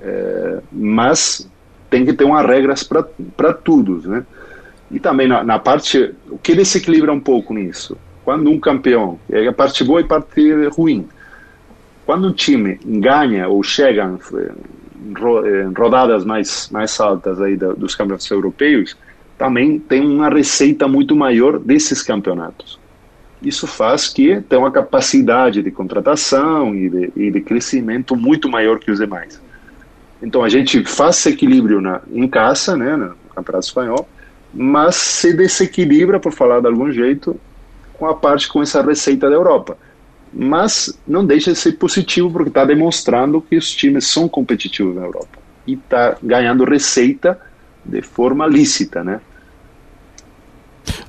É, 0.00 0.60
mas 0.72 1.48
tem 1.90 2.04
que 2.04 2.12
ter 2.12 2.24
umas 2.24 2.46
regras 2.46 2.82
para 2.82 3.52
todos, 3.52 4.04
né? 4.04 4.24
E 4.90 5.00
também 5.00 5.26
na, 5.26 5.42
na, 5.42 5.58
parte, 5.58 6.14
o 6.30 6.38
que 6.38 6.54
desequilibra 6.54 7.12
um 7.12 7.20
pouco 7.20 7.52
nisso? 7.52 7.96
Quando 8.24 8.50
um 8.50 8.58
campeão, 8.58 9.18
é 9.30 9.46
a 9.46 9.52
parte 9.52 9.82
boa 9.84 10.00
e 10.00 10.04
a 10.04 10.06
parte 10.06 10.66
ruim. 10.68 11.08
Quando 12.04 12.28
um 12.28 12.32
time 12.32 12.78
ganha 12.84 13.48
ou 13.48 13.62
chega 13.62 14.06
rodadas 15.76 16.24
mais, 16.24 16.68
mais 16.70 16.98
altas 17.00 17.40
aí 17.40 17.56
dos 17.56 17.94
campeonatos 17.94 18.30
europeus, 18.30 18.96
também 19.38 19.78
tem 19.78 20.06
uma 20.06 20.28
receita 20.28 20.88
muito 20.88 21.14
maior 21.14 21.58
desses 21.58 22.02
campeonatos. 22.02 22.78
Isso 23.42 23.66
faz 23.66 24.08
que 24.08 24.40
tenha 24.40 24.60
uma 24.60 24.70
capacidade 24.70 25.62
de 25.62 25.70
contratação 25.70 26.74
e 26.74 26.88
de, 26.88 27.12
e 27.14 27.30
de 27.30 27.40
crescimento 27.40 28.16
muito 28.16 28.48
maior 28.48 28.78
que 28.78 28.90
os 28.90 28.98
demais. 28.98 29.40
Então 30.22 30.42
a 30.42 30.48
gente 30.48 30.84
faz 30.84 31.18
esse 31.18 31.28
equilíbrio 31.30 31.80
na, 31.80 32.00
em 32.10 32.26
casa, 32.26 32.76
né, 32.76 32.96
no 32.96 33.14
Campeonato 33.34 33.66
Espanhol, 33.66 34.08
mas 34.54 34.96
se 34.96 35.34
desequilibra, 35.34 36.18
por 36.18 36.32
falar 36.32 36.60
de 36.60 36.66
algum 36.66 36.90
jeito, 36.90 37.38
com 37.92 38.06
a 38.06 38.14
parte 38.14 38.48
com 38.48 38.62
essa 38.62 38.82
receita 38.82 39.28
da 39.28 39.36
Europa 39.36 39.76
mas 40.38 40.92
não 41.08 41.24
deixa 41.24 41.52
de 41.52 41.58
ser 41.58 41.72
positivo 41.72 42.30
porque 42.30 42.50
está 42.50 42.64
demonstrando 42.64 43.40
que 43.40 43.56
os 43.56 43.70
times 43.70 44.06
são 44.06 44.28
competitivos 44.28 44.94
na 44.94 45.02
Europa 45.02 45.38
e 45.66 45.72
está 45.72 46.16
ganhando 46.22 46.64
receita 46.64 47.40
de 47.84 48.02
forma 48.02 48.46
lícita, 48.46 49.02
né? 49.02 49.20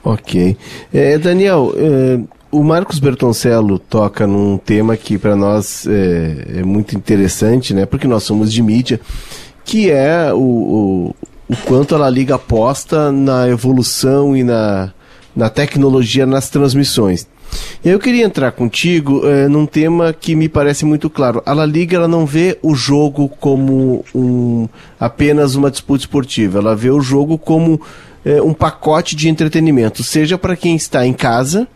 Ok. 0.03 0.55
É, 0.93 1.17
Daniel, 1.17 1.73
é, 1.75 2.19
o 2.49 2.63
Marcos 2.63 2.99
Bertoncello 2.99 3.77
toca 3.77 4.25
num 4.25 4.57
tema 4.57 4.95
que 4.95 5.17
para 5.17 5.35
nós 5.35 5.85
é, 5.85 6.59
é, 6.59 6.63
muito 6.63 6.95
interessante, 6.95 7.73
né? 7.73 7.85
Porque 7.85 8.07
nós 8.07 8.23
somos 8.23 8.51
de 8.51 8.61
mídia, 8.61 8.99
que 9.65 9.91
é 9.91 10.31
o, 10.33 10.37
o, 10.37 11.15
o 11.49 11.57
quanto 11.65 11.95
a 11.95 12.09
Liga 12.09 12.35
aposta 12.35 13.11
na 13.11 13.49
evolução 13.49 14.37
e 14.37 14.43
na 14.43 14.93
na 15.37 15.51
tecnologia 15.51 16.25
nas 16.25 16.49
transmissões. 16.49 17.27
Eu 17.85 17.99
queria 17.99 18.25
entrar 18.25 18.51
contigo 18.51 19.25
é, 19.25 19.47
num 19.47 19.65
tema 19.65 20.11
que 20.11 20.35
me 20.35 20.49
parece 20.49 20.83
muito 20.83 21.09
claro. 21.09 21.41
A 21.45 21.53
La 21.53 21.65
Liga 21.65 21.95
ela 21.95 22.07
não 22.07 22.25
vê 22.25 22.57
o 22.61 22.75
jogo 22.75 23.29
como 23.29 24.03
um, 24.13 24.67
apenas 24.99 25.55
uma 25.55 25.71
disputa 25.71 26.01
esportiva, 26.01 26.59
ela 26.59 26.75
vê 26.75 26.89
o 26.89 26.99
jogo 26.99 27.37
como 27.37 27.79
é, 28.25 28.41
um 28.41 28.53
pacote 28.53 29.15
de 29.15 29.29
entretenimento, 29.29 30.03
seja 30.03 30.37
para 30.37 30.55
quem 30.55 30.75
está 30.75 31.05
em 31.05 31.13
casa, 31.13 31.67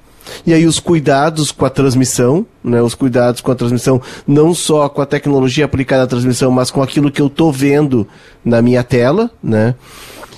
e 0.45 0.53
aí 0.53 0.65
os 0.65 0.79
cuidados 0.79 1.51
com 1.51 1.65
a 1.65 1.69
transmissão, 1.69 2.45
né, 2.63 2.81
os 2.81 2.93
cuidados 2.95 3.41
com 3.41 3.51
a 3.51 3.55
transmissão, 3.55 4.01
não 4.27 4.53
só 4.53 4.89
com 4.89 5.01
a 5.01 5.05
tecnologia 5.05 5.65
aplicada 5.65 6.03
à 6.03 6.07
transmissão, 6.07 6.51
mas 6.51 6.69
com 6.69 6.81
aquilo 6.81 7.11
que 7.11 7.21
eu 7.21 7.27
estou 7.27 7.51
vendo 7.51 8.07
na 8.43 8.61
minha 8.61 8.83
tela, 8.83 9.31
né? 9.41 9.75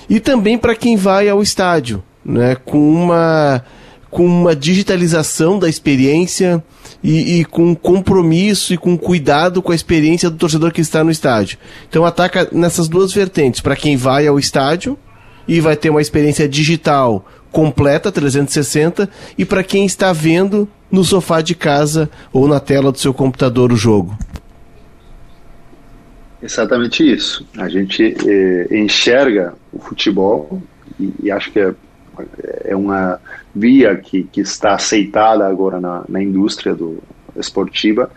E 0.08 0.20
também 0.20 0.58
para 0.58 0.74
quem 0.74 0.96
vai 0.96 1.28
ao 1.28 1.42
estádio, 1.42 2.02
né, 2.24 2.56
com 2.64 2.78
uma 2.78 3.62
com 4.14 4.24
uma 4.24 4.54
digitalização 4.54 5.58
da 5.58 5.68
experiência 5.68 6.62
e, 7.02 7.40
e, 7.40 7.44
com 7.44 7.74
compromisso 7.74 8.72
e 8.72 8.78
com 8.78 8.96
cuidado 8.96 9.60
com 9.60 9.72
a 9.72 9.74
experiência 9.74 10.30
do 10.30 10.36
torcedor 10.36 10.70
que 10.70 10.80
está 10.80 11.02
no 11.02 11.10
estádio. 11.10 11.58
Então 11.88 12.04
ataca 12.04 12.48
nessas 12.52 12.86
duas 12.86 13.12
vertentes, 13.12 13.60
para 13.60 13.74
quem 13.74 13.96
vai 13.96 14.28
ao 14.28 14.38
estádio 14.38 14.96
e 15.48 15.60
vai 15.60 15.74
ter 15.74 15.90
uma 15.90 16.00
experiência 16.00 16.48
digital 16.48 17.26
completa 17.50 18.12
360 18.12 19.10
e 19.36 19.44
para 19.44 19.64
quem 19.64 19.84
está 19.84 20.12
vendo 20.12 20.68
no 20.92 21.02
sofá 21.02 21.40
de 21.40 21.56
casa 21.56 22.08
ou 22.32 22.46
na 22.46 22.60
tela 22.60 22.92
do 22.92 22.98
seu 22.98 23.12
computador 23.12 23.72
o 23.72 23.76
jogo. 23.76 24.16
Exatamente 26.40 27.02
isso. 27.02 27.44
A 27.58 27.68
gente 27.68 28.14
eh, 28.24 28.68
enxerga 28.78 29.54
o 29.72 29.80
futebol 29.80 30.62
e, 31.00 31.12
e 31.24 31.30
acho 31.32 31.50
que 31.50 31.58
é, 31.58 31.74
é 32.64 32.74
uma 32.74 33.20
via 33.54 33.96
que, 33.96 34.24
que 34.24 34.40
está 34.40 34.74
aceitada 34.74 35.46
agora 35.46 35.80
na, 35.80 36.04
na 36.08 36.22
indústria 36.22 36.74
do, 36.74 37.02
esportiva, 37.36 38.10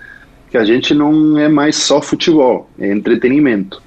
que 0.49 0.57
a 0.57 0.63
gente 0.63 0.93
não 0.93 1.37
é 1.37 1.49
mais 1.49 1.75
só 1.75 2.01
futebol, 2.01 2.69
é 2.79 2.91
entretenimento. 2.91 3.81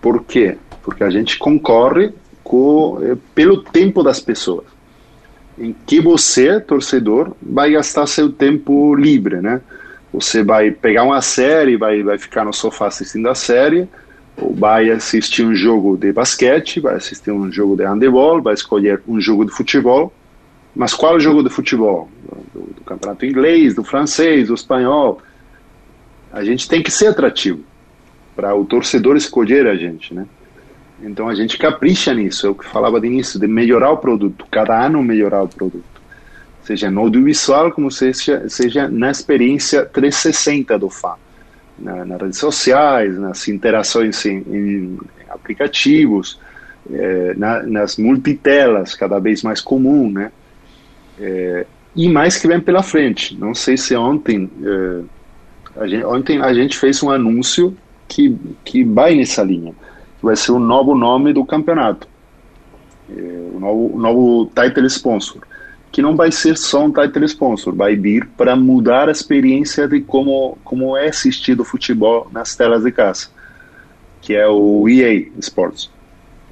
Por 0.00 0.24
quê? 0.24 0.56
Porque 0.82 1.04
a 1.04 1.10
gente 1.10 1.38
concorre 1.38 2.06
é, 2.06 3.16
pelo 3.34 3.62
tempo 3.62 4.02
das 4.02 4.20
pessoas. 4.20 4.66
Em 5.58 5.74
que 5.86 6.00
você, 6.00 6.60
torcedor, 6.60 7.32
vai 7.40 7.72
gastar 7.72 8.06
seu 8.06 8.30
tempo 8.30 8.94
livre, 8.94 9.40
né? 9.40 9.60
Você 10.12 10.42
vai 10.42 10.70
pegar 10.70 11.04
uma 11.04 11.22
série, 11.22 11.76
vai, 11.76 12.02
vai 12.02 12.18
ficar 12.18 12.44
no 12.44 12.52
sofá 12.52 12.88
assistindo 12.88 13.28
a 13.28 13.34
série, 13.34 13.88
vai 14.36 14.90
assistir 14.90 15.44
um 15.44 15.54
jogo 15.54 15.96
de 15.96 16.12
basquete, 16.12 16.80
vai 16.80 16.94
assistir 16.94 17.30
um 17.30 17.50
jogo 17.52 17.76
de 17.76 17.84
handebol, 17.84 18.42
vai 18.42 18.54
escolher 18.54 19.02
um 19.06 19.20
jogo 19.20 19.44
de 19.44 19.52
futebol, 19.52 20.12
mas 20.74 20.94
qual 20.94 21.20
jogo 21.20 21.42
de 21.42 21.50
futebol? 21.50 22.08
Do, 22.54 22.60
do, 22.60 22.84
campeonato 22.84 23.26
inglês, 23.26 23.74
do 23.74 23.84
francês, 23.84 24.48
do 24.48 24.54
espanhol. 24.54 25.20
A 26.32 26.42
gente 26.44 26.68
tem 26.68 26.82
que 26.82 26.90
ser 26.90 27.08
atrativo 27.08 27.60
para 28.34 28.54
o 28.54 28.64
torcedor 28.64 29.16
escolher 29.16 29.66
a 29.66 29.76
gente, 29.76 30.14
né? 30.14 30.26
Então 31.02 31.28
a 31.28 31.34
gente 31.34 31.58
capricha 31.58 32.14
nisso, 32.14 32.46
é 32.46 32.50
o 32.50 32.54
que 32.54 32.64
falava 32.64 33.00
de 33.00 33.06
início, 33.08 33.38
de 33.38 33.46
melhorar 33.46 33.90
o 33.90 33.98
produto, 33.98 34.46
cada 34.50 34.86
ano 34.86 35.02
melhorar 35.02 35.42
o 35.42 35.48
produto. 35.48 35.84
Seja 36.62 36.90
no 36.90 37.00
audiovisual, 37.00 37.72
como 37.72 37.90
seja, 37.90 38.48
seja 38.48 38.88
na 38.88 39.10
experiência 39.10 39.84
360 39.84 40.78
do 40.78 40.88
fã. 40.88 41.14
Na, 41.78 42.04
nas 42.04 42.20
redes 42.20 42.38
sociais, 42.38 43.18
nas 43.18 43.48
interações 43.48 44.24
em, 44.26 44.44
em 44.50 44.98
aplicativos, 45.28 46.38
é, 46.90 47.34
na, 47.34 47.62
nas 47.62 47.96
multitelas, 47.96 48.94
cada 48.94 49.18
vez 49.18 49.42
mais 49.42 49.60
comum, 49.60 50.10
né? 50.10 50.30
É, 51.18 51.66
e 51.94 52.08
mais 52.08 52.38
que 52.38 52.48
vem 52.48 52.60
pela 52.60 52.82
frente. 52.82 53.36
Não 53.36 53.54
sei 53.54 53.76
se 53.76 53.94
ontem, 53.96 54.50
é, 54.62 55.80
a 55.80 55.86
gente, 55.86 56.04
ontem 56.04 56.40
a 56.40 56.52
gente 56.52 56.78
fez 56.78 57.02
um 57.02 57.10
anúncio 57.10 57.76
que, 58.08 58.36
que 58.64 58.84
vai 58.84 59.14
nessa 59.14 59.42
linha. 59.42 59.74
Vai 60.22 60.36
ser 60.36 60.52
o 60.52 60.58
novo 60.58 60.94
nome 60.94 61.32
do 61.32 61.44
campeonato. 61.44 62.06
É, 63.10 63.22
o 63.54 63.58
novo, 63.58 63.98
novo 63.98 64.50
title 64.54 64.86
sponsor. 64.86 65.42
Que 65.92 66.02
não 66.02 66.16
vai 66.16 66.32
ser 66.32 66.56
só 66.56 66.86
um 66.86 66.92
title 66.92 67.24
sponsor, 67.26 67.74
vai 67.74 67.94
vir 67.94 68.26
para 68.36 68.56
mudar 68.56 69.08
a 69.08 69.12
experiência 69.12 69.86
de 69.86 70.00
como, 70.00 70.58
como 70.64 70.96
é 70.96 71.08
assistido 71.08 71.60
o 71.60 71.64
futebol 71.64 72.28
nas 72.32 72.56
telas 72.56 72.82
de 72.82 72.90
casa. 72.90 73.28
Que 74.20 74.34
é 74.34 74.48
o 74.48 74.88
EA 74.88 75.28
Sports. 75.38 75.90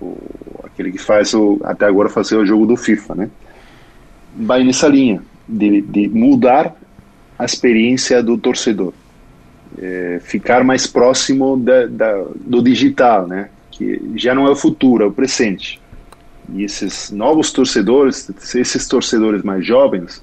O, 0.01 0.16
aquele 0.62 0.93
que 0.93 0.99
faz 0.99 1.34
o, 1.34 1.59
até 1.64 1.86
agora 1.86 2.09
fazer 2.09 2.36
o 2.36 2.45
jogo 2.45 2.66
do 2.66 2.76
FIFA, 2.76 3.14
né? 3.14 3.30
vai 4.36 4.64
nessa 4.64 4.88
linha 4.88 5.22
de, 5.49 5.80
de 5.80 6.09
mudar 6.09 6.74
a 7.38 7.45
experiência 7.45 8.22
do 8.22 8.36
torcedor, 8.36 8.93
é, 9.78 10.20
ficar 10.22 10.62
mais 10.62 10.86
próximo 10.86 11.57
da, 11.57 11.86
da, 11.86 12.24
do 12.34 12.62
digital, 12.62 13.26
né? 13.26 13.49
Que 13.70 14.01
já 14.16 14.34
não 14.34 14.47
é 14.47 14.51
o 14.51 14.57
futuro, 14.57 15.05
é 15.05 15.07
o 15.07 15.12
presente. 15.12 15.80
E 16.55 16.65
esses 16.65 17.11
novos 17.11 17.53
torcedores, 17.53 18.31
esses 18.55 18.87
torcedores 18.89 19.43
mais 19.43 19.65
jovens, 19.65 20.23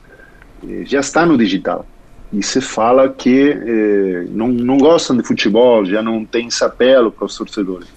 é, 0.67 0.83
já 0.85 0.99
estão 0.99 1.25
no 1.25 1.37
digital. 1.37 1.85
E 2.31 2.43
se 2.43 2.59
fala 2.59 3.07
que 3.09 3.51
é, 3.51 4.25
não, 4.29 4.49
não 4.49 4.77
gostam 4.77 5.15
de 5.15 5.23
futebol, 5.23 5.85
já 5.85 6.01
não 6.01 6.25
tem 6.25 6.47
esse 6.47 6.63
apelo 6.63 7.11
para 7.11 7.25
os 7.25 7.37
torcedores. 7.37 7.87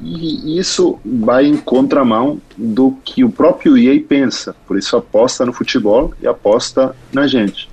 E 0.00 0.58
isso 0.58 0.98
vai 1.04 1.46
em 1.46 1.56
contramão 1.56 2.40
do 2.56 2.96
que 3.02 3.24
o 3.24 3.30
próprio 3.30 3.78
EA 3.78 3.98
pensa, 4.06 4.54
por 4.66 4.76
isso 4.76 4.94
aposta 4.96 5.44
no 5.46 5.52
futebol 5.52 6.12
e 6.20 6.26
aposta 6.26 6.94
na 7.12 7.26
gente. 7.26 7.68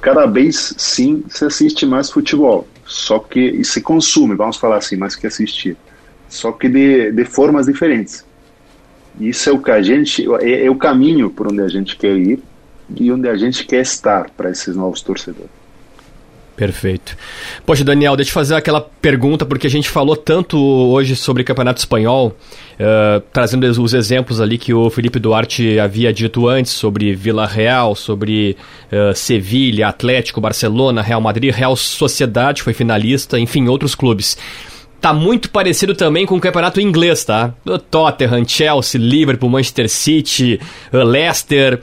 Cada 0.00 0.26
vez, 0.26 0.74
sim, 0.76 1.24
se 1.28 1.44
assiste 1.44 1.86
mais 1.86 2.10
futebol, 2.10 2.68
só 2.84 3.18
que 3.18 3.64
se 3.64 3.80
consome, 3.80 4.34
vamos 4.34 4.58
falar 4.58 4.76
assim, 4.76 4.96
mais 4.96 5.16
que 5.16 5.26
assistir, 5.26 5.76
só 6.28 6.52
que 6.52 6.68
de, 6.68 7.12
de 7.12 7.24
formas 7.24 7.66
diferentes. 7.66 8.24
Isso 9.20 9.48
é 9.48 9.52
o 9.52 9.58
que 9.58 9.70
a 9.70 9.80
gente 9.80 10.26
é, 10.40 10.66
é 10.66 10.70
o 10.70 10.76
caminho 10.76 11.30
por 11.30 11.46
onde 11.46 11.60
a 11.60 11.68
gente 11.68 11.96
quer 11.96 12.16
ir 12.16 12.40
e 12.94 13.10
onde 13.10 13.28
a 13.28 13.36
gente 13.36 13.64
quer 13.64 13.80
estar 13.80 14.30
para 14.30 14.50
esses 14.50 14.74
novos 14.76 15.00
torcedores. 15.00 15.64
Perfeito. 16.56 17.16
Poxa, 17.66 17.82
Daniel, 17.82 18.14
deixa 18.14 18.30
eu 18.30 18.34
fazer 18.34 18.54
aquela 18.54 18.80
pergunta, 18.80 19.44
porque 19.44 19.66
a 19.66 19.70
gente 19.70 19.90
falou 19.90 20.14
tanto 20.14 20.56
hoje 20.56 21.16
sobre 21.16 21.42
Campeonato 21.42 21.80
Espanhol, 21.80 22.28
uh, 22.28 23.20
trazendo 23.32 23.64
os 23.64 23.92
exemplos 23.92 24.40
ali 24.40 24.56
que 24.56 24.72
o 24.72 24.88
Felipe 24.88 25.18
Duarte 25.18 25.80
havia 25.80 26.12
dito 26.12 26.46
antes, 26.46 26.70
sobre 26.70 27.12
Vila 27.12 27.44
Real, 27.44 27.96
sobre 27.96 28.56
uh, 28.92 29.12
Sevilha, 29.16 29.88
Atlético, 29.88 30.40
Barcelona, 30.40 31.02
Real 31.02 31.20
Madrid, 31.20 31.52
Real 31.52 31.74
Sociedade 31.74 32.62
foi 32.62 32.72
finalista, 32.72 33.36
enfim, 33.36 33.66
outros 33.66 33.96
clubes. 33.96 34.38
Tá 35.04 35.12
muito 35.12 35.50
parecido 35.50 35.94
também 35.94 36.24
com 36.24 36.34
o 36.34 36.40
campeonato 36.40 36.80
inglês, 36.80 37.26
tá? 37.26 37.52
Tottenham, 37.90 38.42
Chelsea, 38.48 38.98
Liverpool, 38.98 39.50
Manchester 39.50 39.86
City, 39.86 40.58
Leicester. 40.90 41.78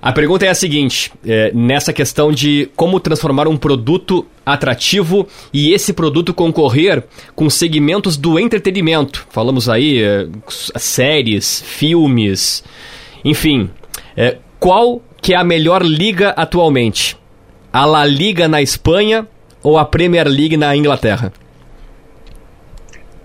A 0.00 0.12
pergunta 0.12 0.46
é 0.46 0.48
a 0.48 0.54
seguinte: 0.54 1.12
é, 1.26 1.52
nessa 1.52 1.92
questão 1.92 2.32
de 2.32 2.70
como 2.74 2.98
transformar 3.00 3.46
um 3.48 3.56
produto 3.58 4.24
atrativo 4.46 5.28
e 5.52 5.74
esse 5.74 5.92
produto 5.92 6.32
concorrer 6.32 7.04
com 7.36 7.50
segmentos 7.50 8.16
do 8.16 8.38
entretenimento. 8.38 9.26
Falamos 9.28 9.68
aí 9.68 10.02
é, 10.02 10.26
séries, 10.48 11.62
filmes, 11.66 12.64
enfim. 13.22 13.68
É, 14.16 14.38
qual 14.58 15.02
que 15.20 15.34
é 15.34 15.36
a 15.36 15.44
melhor 15.44 15.82
liga 15.82 16.30
atualmente? 16.30 17.14
A 17.70 17.84
La 17.84 18.06
Liga 18.06 18.48
na 18.48 18.62
Espanha 18.62 19.28
ou 19.62 19.76
a 19.76 19.84
Premier 19.84 20.26
League 20.26 20.56
na 20.56 20.74
Inglaterra? 20.74 21.30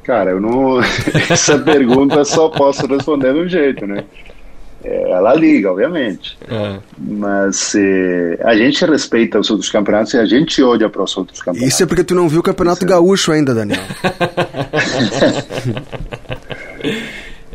Cara, 0.03 0.31
eu 0.31 0.41
não. 0.41 0.81
Essa 1.29 1.57
pergunta 1.57 2.25
só 2.25 2.49
posso 2.49 2.85
responder 2.87 3.33
de 3.33 3.39
um 3.39 3.47
jeito, 3.47 3.87
né? 3.87 4.03
É 4.83 5.13
a 5.13 5.33
Liga, 5.33 5.71
obviamente. 5.71 6.37
É. 6.45 6.77
Mas 6.97 7.73
é, 7.73 8.37
a 8.43 8.53
gente 8.53 8.85
respeita 8.85 9.39
os 9.39 9.49
outros 9.49 9.71
campeonatos 9.71 10.13
e 10.13 10.17
a 10.17 10.25
gente 10.25 10.61
olha 10.61 10.89
para 10.89 11.03
os 11.03 11.15
outros 11.15 11.39
campeonatos. 11.39 11.73
Isso 11.73 11.83
é 11.83 11.85
porque 11.85 12.03
tu 12.03 12.13
não 12.13 12.27
viu 12.27 12.41
o 12.41 12.43
Campeonato 12.43 12.85
Gaúcho 12.85 13.31
ainda, 13.31 13.55
Daniel. 13.55 13.79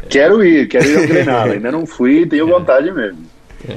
quero 0.09 0.43
ir, 0.43 0.69
quero 0.69 0.89
ir 0.89 0.97
ao 0.97 1.07
Grenal. 1.07 1.51
Ainda 1.51 1.71
não 1.71 1.85
fui 1.85 2.23
e 2.23 2.27
tenho 2.27 2.49
é. 2.49 2.51
vontade 2.51 2.91
mesmo. 2.91 3.19
É. 3.69 3.77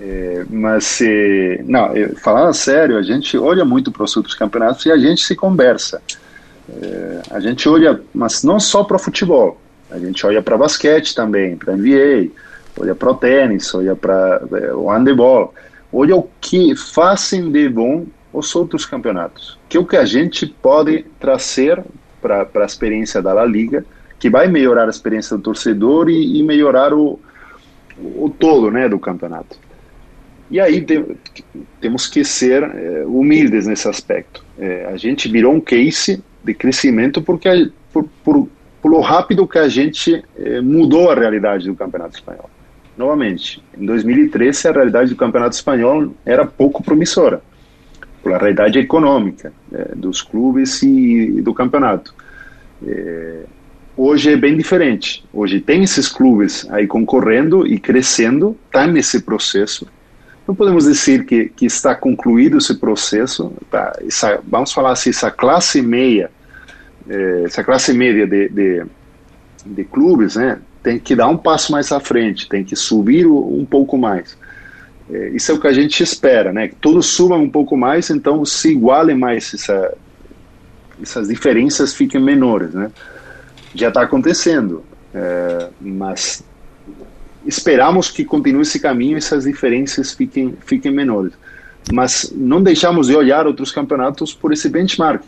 é 0.00 0.44
mas, 0.50 1.00
é, 1.00 1.62
não, 1.64 1.92
falando 2.20 2.52
sério, 2.54 2.98
a 2.98 3.02
gente 3.02 3.38
olha 3.38 3.64
muito 3.64 3.92
para 3.92 4.02
os 4.02 4.16
outros 4.16 4.34
campeonatos 4.34 4.84
e 4.84 4.90
a 4.90 4.98
gente 4.98 5.24
se 5.24 5.36
conversa. 5.36 6.02
A 7.30 7.40
gente 7.40 7.68
olha, 7.68 8.00
mas 8.14 8.42
não 8.42 8.60
só 8.60 8.84
para 8.84 8.98
futebol. 8.98 9.60
A 9.90 9.98
gente 9.98 10.24
olha 10.24 10.40
para 10.40 10.56
basquete 10.56 11.14
também, 11.14 11.56
para 11.56 11.76
NBA, 11.76 12.30
olha 12.78 12.94
para 12.94 13.10
o 13.10 13.14
tênis, 13.14 13.74
olha 13.74 13.96
para 13.96 14.40
é, 14.52 14.72
o 14.72 14.88
handebol, 14.88 15.52
olha 15.92 16.16
o 16.16 16.28
que 16.40 16.76
fazem 16.76 17.50
de 17.50 17.68
bom 17.68 18.06
os 18.32 18.54
outros 18.54 18.86
campeonatos, 18.86 19.58
que 19.68 19.76
é 19.76 19.80
o 19.80 19.84
que 19.84 19.96
a 19.96 20.04
gente 20.04 20.46
pode 20.46 21.04
trazer 21.18 21.82
para 22.22 22.48
a 22.54 22.64
experiência 22.64 23.20
da 23.20 23.32
La 23.32 23.44
Liga, 23.44 23.84
que 24.20 24.30
vai 24.30 24.46
melhorar 24.46 24.86
a 24.86 24.90
experiência 24.90 25.36
do 25.36 25.42
torcedor 25.42 26.08
e, 26.08 26.38
e 26.38 26.42
melhorar 26.42 26.94
o, 26.94 27.18
o 27.98 28.30
todo 28.30 28.70
né, 28.70 28.88
do 28.88 28.98
campeonato. 28.98 29.58
E 30.50 30.60
aí 30.60 30.80
te, 30.80 31.04
temos 31.80 32.06
que 32.06 32.24
ser 32.24 32.62
é, 32.62 33.04
humildes 33.06 33.66
nesse 33.66 33.88
aspecto. 33.88 34.44
É, 34.58 34.86
a 34.92 34.96
gente 34.96 35.28
virou 35.28 35.54
um 35.54 35.60
case 35.60 36.22
de 36.44 36.54
crescimento 36.54 37.22
porque 37.22 37.48
a, 37.48 37.54
por, 37.92 38.08
por, 38.24 38.48
por 38.80 39.00
rápido 39.00 39.46
que 39.46 39.58
a 39.58 39.68
gente 39.68 40.22
é, 40.38 40.60
mudou 40.60 41.10
a 41.10 41.14
realidade 41.14 41.66
do 41.66 41.74
campeonato 41.74 42.16
espanhol. 42.16 42.48
Novamente, 42.96 43.62
em 43.78 43.86
2013 43.86 44.68
a 44.68 44.72
realidade 44.72 45.10
do 45.10 45.16
campeonato 45.16 45.54
espanhol 45.54 46.12
era 46.24 46.44
pouco 46.44 46.82
promissora, 46.82 47.40
pela 48.22 48.36
realidade 48.36 48.78
econômica 48.78 49.52
dos 49.96 50.20
clubes 50.20 50.82
e 50.82 51.40
do 51.40 51.54
campeonato. 51.54 52.14
hoje 53.96 54.32
é 54.32 54.36
bem 54.36 54.56
diferente. 54.56 55.24
Hoje 55.32 55.60
tem 55.60 55.82
esses 55.82 56.08
clubes 56.08 56.68
aí 56.70 56.86
concorrendo 56.86 57.66
e 57.66 57.78
crescendo, 57.78 58.54
está 58.66 58.86
nesse 58.86 59.22
processo 59.22 59.86
não 60.50 60.54
podemos 60.56 60.84
dizer 60.84 61.24
que, 61.24 61.48
que 61.48 61.64
está 61.64 61.94
concluído 61.94 62.58
esse 62.58 62.74
processo. 62.74 63.52
Tá? 63.70 63.96
Essa, 64.04 64.40
vamos 64.46 64.72
falar 64.72 64.92
assim, 64.92 65.10
essa 65.10 65.30
classe 65.30 65.80
meia, 65.80 66.28
eh, 67.08 67.42
essa 67.44 67.62
classe 67.62 67.92
média 67.92 68.26
de, 68.26 68.48
de, 68.48 68.84
de, 69.64 69.84
clubes, 69.84 70.34
né, 70.34 70.58
tem 70.82 70.98
que 70.98 71.14
dar 71.14 71.28
um 71.28 71.36
passo 71.36 71.70
mais 71.70 71.92
à 71.92 72.00
frente, 72.00 72.48
tem 72.48 72.64
que 72.64 72.74
subir 72.74 73.28
um 73.28 73.64
pouco 73.64 73.96
mais. 73.96 74.36
Eh, 75.08 75.30
isso 75.34 75.52
é 75.52 75.54
o 75.54 75.60
que 75.60 75.68
a 75.68 75.72
gente 75.72 76.02
espera, 76.02 76.52
né? 76.52 76.66
Que 76.66 76.74
todos 76.74 77.06
subam 77.06 77.40
um 77.40 77.50
pouco 77.50 77.76
mais, 77.76 78.10
então 78.10 78.44
se 78.44 78.72
igualem 78.72 79.16
mais, 79.16 79.54
essa, 79.54 79.94
essas 81.00 81.28
diferenças 81.28 81.94
fiquem 81.94 82.20
menores, 82.20 82.74
né? 82.74 82.90
Já 83.72 83.86
está 83.86 84.02
acontecendo, 84.02 84.82
eh, 85.14 85.68
mas 85.80 86.42
esperamos 87.46 88.10
que 88.10 88.24
continue 88.24 88.62
esse 88.62 88.78
caminho 88.80 89.14
e 89.14 89.16
essas 89.16 89.44
diferenças 89.44 90.12
fiquem, 90.12 90.54
fiquem 90.64 90.92
menores. 90.92 91.32
Mas 91.92 92.32
não 92.34 92.62
deixamos 92.62 93.06
de 93.06 93.16
olhar 93.16 93.46
outros 93.46 93.72
campeonatos 93.72 94.34
por 94.34 94.52
esse 94.52 94.68
benchmark, 94.68 95.22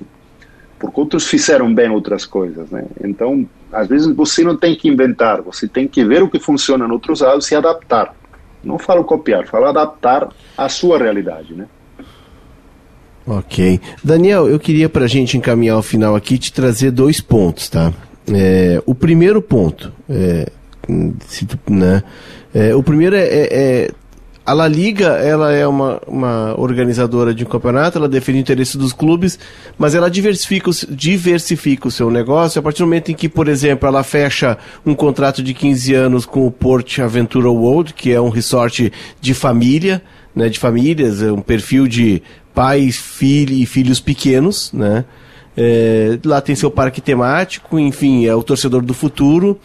porque 0.78 1.00
outros 1.00 1.26
fizeram 1.26 1.72
bem 1.74 1.90
outras 1.90 2.24
coisas. 2.24 2.70
Né? 2.70 2.84
Então, 3.02 3.48
às 3.72 3.88
vezes 3.88 4.14
você 4.14 4.44
não 4.44 4.56
tem 4.56 4.76
que 4.76 4.88
inventar, 4.88 5.40
você 5.40 5.66
tem 5.66 5.88
que 5.88 6.04
ver 6.04 6.22
o 6.22 6.28
que 6.28 6.38
funciona 6.38 6.86
em 6.86 6.90
outros 6.90 7.20
lados 7.20 7.50
e 7.50 7.54
adaptar. 7.54 8.14
Não 8.62 8.78
falo 8.78 9.02
copiar, 9.02 9.46
falo 9.46 9.66
adaptar 9.66 10.28
à 10.56 10.68
sua 10.68 10.98
realidade. 10.98 11.54
Né? 11.54 11.66
Ok. 13.26 13.80
Daniel, 14.02 14.48
eu 14.48 14.58
queria 14.58 14.88
para 14.88 15.04
a 15.04 15.08
gente 15.08 15.36
encaminhar 15.36 15.78
o 15.78 15.82
final 15.82 16.14
aqui 16.14 16.38
te 16.38 16.52
trazer 16.52 16.90
dois 16.90 17.20
pontos, 17.20 17.68
tá? 17.68 17.92
É, 18.32 18.80
o 18.86 18.94
primeiro 18.94 19.42
ponto, 19.42 19.92
é, 20.08 20.50
né? 20.88 22.02
É, 22.54 22.74
o 22.74 22.82
primeiro 22.82 23.16
é, 23.16 23.24
é, 23.24 23.48
é, 23.50 23.90
a 24.44 24.52
La 24.52 24.66
Liga, 24.66 25.06
ela 25.18 25.52
é 25.52 25.66
uma, 25.66 26.00
uma 26.06 26.60
organizadora 26.60 27.32
de 27.32 27.44
um 27.44 27.46
campeonato, 27.46 27.96
ela 27.96 28.08
defende 28.08 28.38
o 28.38 28.40
interesse 28.40 28.76
dos 28.76 28.92
clubes, 28.92 29.38
mas 29.78 29.94
ela 29.94 30.10
diversifica, 30.10 30.70
diversifica 30.90 31.86
o 31.86 31.90
seu 31.90 32.10
negócio 32.10 32.58
a 32.58 32.62
partir 32.62 32.78
do 32.78 32.86
momento 32.86 33.12
em 33.12 33.14
que, 33.14 33.28
por 33.28 33.46
exemplo, 33.46 33.88
ela 33.88 34.02
fecha 34.02 34.58
um 34.84 34.94
contrato 34.94 35.42
de 35.42 35.54
15 35.54 35.94
anos 35.94 36.26
com 36.26 36.46
o 36.46 36.50
Port 36.50 36.98
Aventura 36.98 37.48
World, 37.48 37.94
que 37.94 38.12
é 38.12 38.20
um 38.20 38.30
resort 38.30 38.92
de 39.20 39.34
família, 39.34 40.02
né, 40.34 40.48
de 40.48 40.58
famílias, 40.58 41.22
é 41.22 41.30
um 41.30 41.40
perfil 41.40 41.86
de 41.86 42.22
pais, 42.52 42.96
filhos 42.96 43.58
e 43.58 43.66
filhos 43.66 44.00
pequenos, 44.00 44.72
né? 44.72 45.04
É, 45.56 46.18
lá 46.24 46.40
tem 46.40 46.54
seu 46.54 46.70
parque 46.70 47.00
temático, 47.00 47.78
enfim, 47.78 48.26
é 48.26 48.34
o 48.34 48.42
torcedor 48.42 48.82
do 48.82 48.94
futuro. 48.94 49.60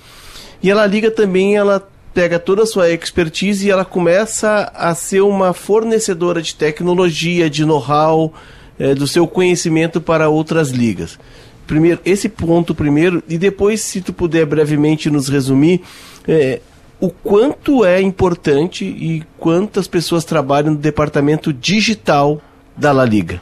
E 0.62 0.70
ela 0.72 0.86
liga 0.86 1.12
também, 1.12 1.56
ela 1.56 1.88
pega 2.14 2.40
toda 2.40 2.64
a 2.64 2.66
sua 2.66 2.90
expertise 2.90 3.68
e 3.68 3.70
ela 3.70 3.86
começa 3.86 4.72
a 4.74 4.96
ser 4.96 5.22
uma 5.22 5.54
fornecedora 5.54 6.42
de 6.42 6.56
tecnologia, 6.56 7.50
de 7.50 7.64
know-how, 7.64 8.34
é, 8.80 8.96
do 8.96 9.08
seu 9.08 9.28
conhecimento 9.28 10.02
para 10.02 10.30
outras 10.30 10.70
ligas. 10.70 11.20
Primeiro, 11.68 12.00
esse 12.06 12.30
ponto 12.30 12.74
primeiro, 12.74 13.22
e 13.28 13.38
depois, 13.38 13.82
se 13.82 14.02
tu 14.02 14.14
puder 14.14 14.46
brevemente 14.46 15.10
nos 15.10 15.28
resumir, 15.28 15.82
é, 16.28 16.62
o 17.00 17.10
quanto 17.10 17.86
é 17.86 18.02
importante 18.02 18.84
e 18.84 19.24
quantas 19.38 19.88
pessoas 19.88 20.26
trabalham 20.26 20.72
no 20.72 20.78
departamento 20.78 21.54
digital 21.54 22.42
da 22.76 22.92
La 22.92 23.06
Liga. 23.06 23.42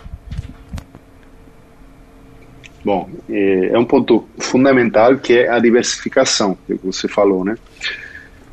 Bom, 2.85 3.09
é, 3.27 3.71
é 3.73 3.79
um 3.79 3.83
ponto 3.83 4.29
fundamental 4.37 5.17
que 5.17 5.39
é 5.39 5.49
a 5.49 5.57
diversificação, 5.57 6.55
que 6.67 6.75
você 6.75 7.07
falou, 7.07 7.43
né? 7.43 7.57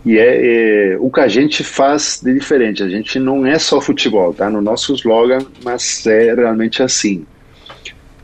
E 0.07 0.19
é, 0.19 0.95
é, 0.95 0.97
o 0.99 1.11
que 1.11 1.21
a 1.21 1.29
gente 1.29 1.63
faz 1.63 2.19
de 2.25 2.33
diferente. 2.33 2.83
A 2.83 2.89
gente 2.89 3.19
não 3.19 3.47
é 3.47 3.59
só 3.59 3.79
futebol, 3.79 4.33
tá? 4.33 4.49
No 4.49 4.63
nosso 4.63 4.95
slogan, 4.95 5.41
mas 5.63 6.07
é 6.07 6.35
realmente 6.35 6.83
assim. 6.83 7.27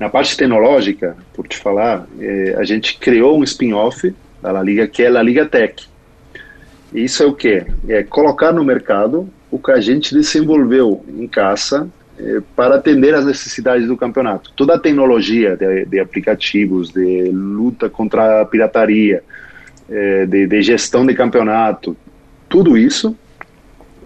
Na 0.01 0.09
parte 0.09 0.35
tecnológica, 0.35 1.15
por 1.35 1.47
te 1.47 1.59
falar, 1.59 2.09
é, 2.19 2.57
a 2.57 2.65
gente 2.65 2.99
criou 2.99 3.39
um 3.39 3.45
spin-off 3.45 4.15
da 4.41 4.51
La 4.51 4.63
Liga 4.63 4.89
que 4.89 5.03
é 5.03 5.09
a 5.09 5.23
Liga 5.23 5.45
Tech. 5.45 5.87
E 6.95 7.05
isso 7.05 7.23
é 7.23 7.27
o 7.27 7.35
quê? 7.35 7.67
É 7.87 8.03
colocar 8.03 8.51
no 8.51 8.65
mercado 8.65 9.29
o 9.51 9.59
que 9.59 9.73
a 9.73 9.81
gente 9.81 10.15
desenvolveu 10.15 11.05
em 11.07 11.29
casa 11.29 11.87
eh, 11.87 11.98
para 12.57 12.77
atender 12.77 13.15
às 13.15 13.25
necessidades 13.25 13.87
do 13.87 13.97
campeonato. 13.97 14.53
Toda 14.57 14.75
a 14.75 14.79
tecnologia 14.79 15.57
de, 15.57 15.85
de 15.85 16.01
aplicativos, 16.01 16.91
de 16.91 17.31
luta 17.31 17.89
contra 17.89 18.43
a 18.43 18.45
pirataria, 18.45 19.23
eh, 19.89 20.27
de, 20.27 20.47
de, 20.47 20.63
gestão 20.63 21.07
de 21.07 21.15
campeonato, 21.15 21.97
tudo 22.49 22.77
isso 22.77 23.17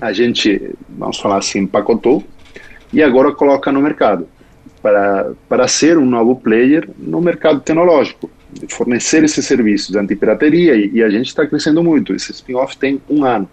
a 0.01 0.13
gente, 0.13 0.75
vamos 0.89 1.19
falar 1.19 1.39
assim, 1.39 1.61
empacotou 1.61 2.23
e 2.93 3.03
agora 3.03 3.33
coloca 3.33 3.73
no 3.73 3.81
mercado 3.81 4.29
para, 4.83 5.33
para 5.49 5.67
ser 5.69 5.97
um 5.97 6.05
novo 6.05 6.37
player 6.37 6.89
no 6.99 7.21
mercado 7.21 7.61
tecnológico, 7.61 8.29
fornecer 8.69 9.25
esse 9.25 9.43
serviço 9.43 9.91
de 9.93 9.99
antipirateria 9.99 10.75
e, 10.75 10.91
e 10.95 11.03
a 11.03 11.09
gente 11.09 11.29
está 11.29 11.47
crescendo 11.47 11.83
muito. 11.83 12.13
Esse 12.13 12.33
spin-off 12.33 12.77
tem 12.77 13.01
um 13.09 13.25
ano 13.25 13.49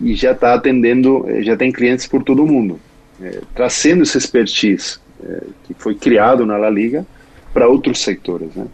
e 0.00 0.14
já 0.14 0.32
está 0.32 0.54
atendendo, 0.54 1.24
eh, 1.28 1.42
já 1.42 1.56
tem 1.56 1.70
clientes 1.70 2.06
por 2.06 2.24
todo 2.24 2.42
o 2.42 2.46
mundo 2.46 2.80
é, 3.20 3.40
trazendo 3.54 4.02
esse 4.02 4.16
expertise 4.16 4.98
é, 5.22 5.42
que 5.64 5.74
foi 5.74 5.94
criado 5.94 6.46
na 6.46 6.56
La 6.56 6.70
Liga 6.70 7.06
para 7.52 7.68
outros 7.68 8.00
setores. 8.00 8.54
Né? 8.54 8.66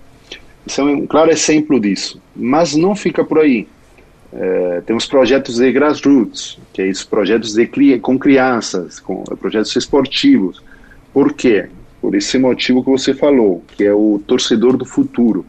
Isso 0.67 0.81
é 0.81 0.85
um 0.85 1.07
claro 1.07 1.31
exemplo 1.31 1.81
disso. 1.81 2.21
Mas 2.35 2.75
não 2.75 2.95
fica 2.95 3.25
por 3.25 3.39
aí. 3.39 3.67
É, 4.33 4.83
temos 4.85 5.07
projetos 5.07 5.57
de 5.57 5.71
grassroots, 5.71 6.59
que 6.73 6.83
é 6.83 6.89
isso, 6.89 7.07
projetos 7.09 7.55
de, 7.55 7.99
com 8.01 8.19
crianças, 8.19 8.99
com 8.99 9.23
projetos 9.23 9.75
esportivos. 9.77 10.63
Por 11.13 11.33
quê? 11.33 11.69
Por 12.01 12.15
esse 12.15 12.37
motivo 12.39 12.83
que 12.83 12.91
você 12.91 13.15
falou, 13.15 13.63
que 13.77 13.85
é 13.85 13.93
o 13.95 14.21
torcedor 14.27 14.77
do 14.77 14.85
futuro. 14.85 15.47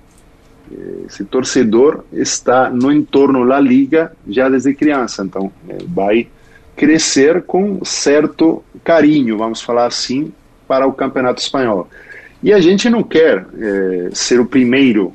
Esse 1.08 1.24
torcedor 1.24 2.04
está 2.12 2.70
no 2.70 2.92
entorno 2.92 3.48
da 3.48 3.60
liga 3.60 4.12
já 4.28 4.50
desde 4.50 4.74
criança, 4.74 5.24
então 5.24 5.52
é, 5.70 5.78
vai 5.88 6.28
crescer 6.76 7.44
com 7.44 7.84
certo 7.84 8.64
carinho, 8.84 9.38
vamos 9.38 9.62
falar 9.62 9.86
assim, 9.86 10.32
para 10.68 10.86
o 10.86 10.94
campeonato 10.94 11.42
espanhol. 11.42 11.88
E 12.44 12.54
a 12.54 12.60
gente 12.60 12.90
não 12.90 13.02
quer 13.02 13.46
é, 13.58 14.10
ser 14.14 14.40
o 14.40 14.46
primeiro 14.46 15.14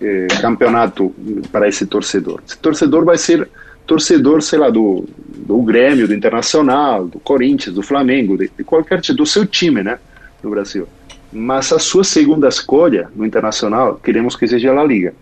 é, 0.00 0.28
campeonato 0.40 1.14
para 1.50 1.66
esse 1.66 1.86
torcedor. 1.86 2.40
Esse 2.46 2.58
torcedor 2.58 3.04
vai 3.04 3.18
ser 3.18 3.48
torcedor, 3.86 4.42
sei 4.42 4.58
lá, 4.58 4.70
do, 4.70 5.04
do 5.18 5.62
Grêmio, 5.62 6.06
do 6.06 6.14
Internacional, 6.14 7.06
do 7.06 7.18
Corinthians, 7.18 7.74
do 7.74 7.82
Flamengo, 7.82 8.36
de, 8.36 8.50
de 8.56 8.62
qualquer 8.62 9.00
do 9.00 9.26
seu 9.26 9.46
time, 9.46 9.82
né, 9.82 9.98
no 10.42 10.50
Brasil. 10.50 10.86
Mas 11.32 11.72
a 11.72 11.78
sua 11.78 12.04
segunda 12.04 12.48
escolha 12.48 13.08
no 13.16 13.24
Internacional, 13.24 13.96
queremos 13.96 14.36
que 14.36 14.46
seja 14.46 14.78
a 14.78 14.84
Liga. 14.84 15.14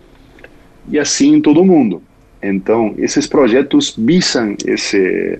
E 0.88 0.98
assim 0.98 1.34
em 1.34 1.40
todo 1.40 1.64
mundo. 1.64 2.02
Então, 2.42 2.94
esses 2.98 3.26
projetos 3.26 3.94
visam 3.96 4.56
esse, 4.64 5.38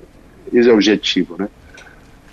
esse 0.53 0.68
é 0.68 0.72
o 0.72 0.74
objetivo, 0.74 1.36
né? 1.38 1.49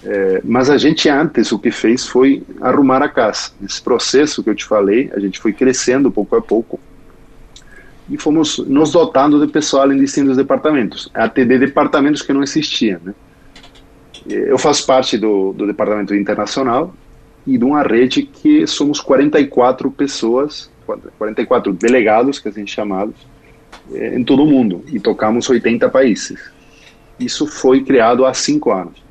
É, 0.05 0.41
mas 0.43 0.69
a 0.69 0.77
gente 0.77 1.07
antes 1.07 1.51
o 1.51 1.59
que 1.59 1.71
fez 1.71 2.05
foi 2.05 2.43
arrumar 2.59 3.01
a 3.01 3.07
casa. 3.07 3.51
Esse 3.63 3.81
processo 3.81 4.43
que 4.43 4.49
eu 4.49 4.55
te 4.55 4.65
falei, 4.65 5.09
a 5.15 5.19
gente 5.19 5.39
foi 5.39 5.53
crescendo 5.53 6.11
pouco 6.11 6.35
a 6.35 6.41
pouco 6.41 6.79
e 8.09 8.17
fomos 8.17 8.57
nos 8.59 8.91
dotando 8.91 9.43
de 9.45 9.51
pessoal 9.51 9.91
em 9.91 9.97
distintos 9.97 10.35
departamentos, 10.35 11.09
até 11.13 11.45
de 11.45 11.57
departamentos 11.57 12.21
que 12.21 12.33
não 12.33 12.43
existiam. 12.43 12.99
Né? 13.01 13.13
Eu 14.27 14.57
faço 14.57 14.85
parte 14.85 15.17
do, 15.17 15.53
do 15.53 15.65
departamento 15.65 16.13
internacional 16.13 16.93
e 17.47 17.57
de 17.57 17.63
uma 17.63 17.81
rede 17.81 18.23
que 18.23 18.67
somos 18.67 18.99
44 18.99 19.89
pessoas, 19.91 20.69
44 21.17 21.71
delegados, 21.71 22.39
que 22.39 22.49
assim 22.49 22.67
chamados, 22.67 23.15
é, 23.93 24.17
em 24.17 24.23
todo 24.23 24.43
o 24.43 24.45
mundo 24.45 24.83
e 24.91 24.99
tocamos 24.99 25.49
80 25.49 25.89
países. 25.89 26.51
Isso 27.19 27.47
foi 27.47 27.83
criado 27.83 28.25
há 28.25 28.33
cinco 28.33 28.71
anos. 28.71 29.01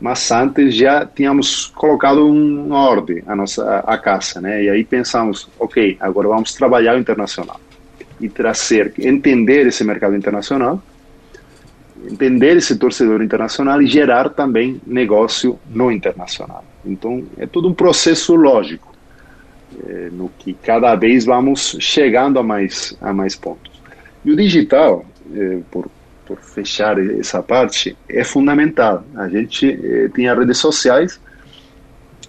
Mas 0.00 0.30
antes 0.30 0.74
já 0.74 1.06
tínhamos 1.06 1.66
colocado 1.66 2.28
em 2.28 2.70
ordem 2.70 3.22
a 3.26 3.34
nossa 3.34 3.80
a 3.80 3.96
casa, 3.96 4.40
né? 4.40 4.64
E 4.64 4.70
aí 4.70 4.84
pensamos, 4.84 5.48
ok, 5.58 5.96
agora 6.00 6.28
vamos 6.28 6.52
trabalhar 6.52 6.96
o 6.96 6.98
internacional 6.98 7.58
e 8.20 8.28
trazer, 8.28 8.92
entender 8.98 9.66
esse 9.66 9.82
mercado 9.84 10.14
internacional 10.14 10.82
entender 12.04 12.56
esse 12.56 12.76
torcedor 12.76 13.22
internacional 13.22 13.80
e 13.82 13.86
gerar 13.86 14.30
também 14.30 14.80
negócio 14.86 15.58
no 15.68 15.90
internacional. 15.90 16.64
Então, 16.84 17.24
é 17.36 17.46
todo 17.46 17.68
um 17.68 17.74
processo 17.74 18.34
lógico, 18.34 18.94
é, 19.86 20.08
no 20.12 20.30
que 20.38 20.52
cada 20.54 20.94
vez 20.94 21.24
vamos 21.24 21.76
chegando 21.80 22.38
a 22.38 22.42
mais, 22.42 22.96
a 23.00 23.12
mais 23.12 23.34
pontos. 23.34 23.72
E 24.24 24.30
o 24.30 24.36
digital, 24.36 25.04
é, 25.34 25.58
por, 25.70 25.88
por 26.26 26.38
fechar 26.38 26.98
essa 26.98 27.42
parte, 27.42 27.96
é 28.08 28.24
fundamental. 28.24 29.04
A 29.14 29.28
gente 29.28 29.66
é, 29.70 30.08
tinha 30.08 30.34
redes 30.34 30.58
sociais 30.58 31.20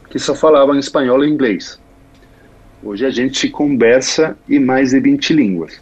que 0.09 0.19
só 0.19 0.35
falavam 0.35 0.77
espanhol 0.77 1.23
e 1.23 1.29
inglês. 1.29 1.79
Hoje 2.83 3.05
a 3.05 3.09
gente 3.09 3.49
conversa 3.49 4.37
em 4.47 4.59
mais 4.59 4.91
de 4.91 4.99
20 4.99 5.33
línguas 5.33 5.81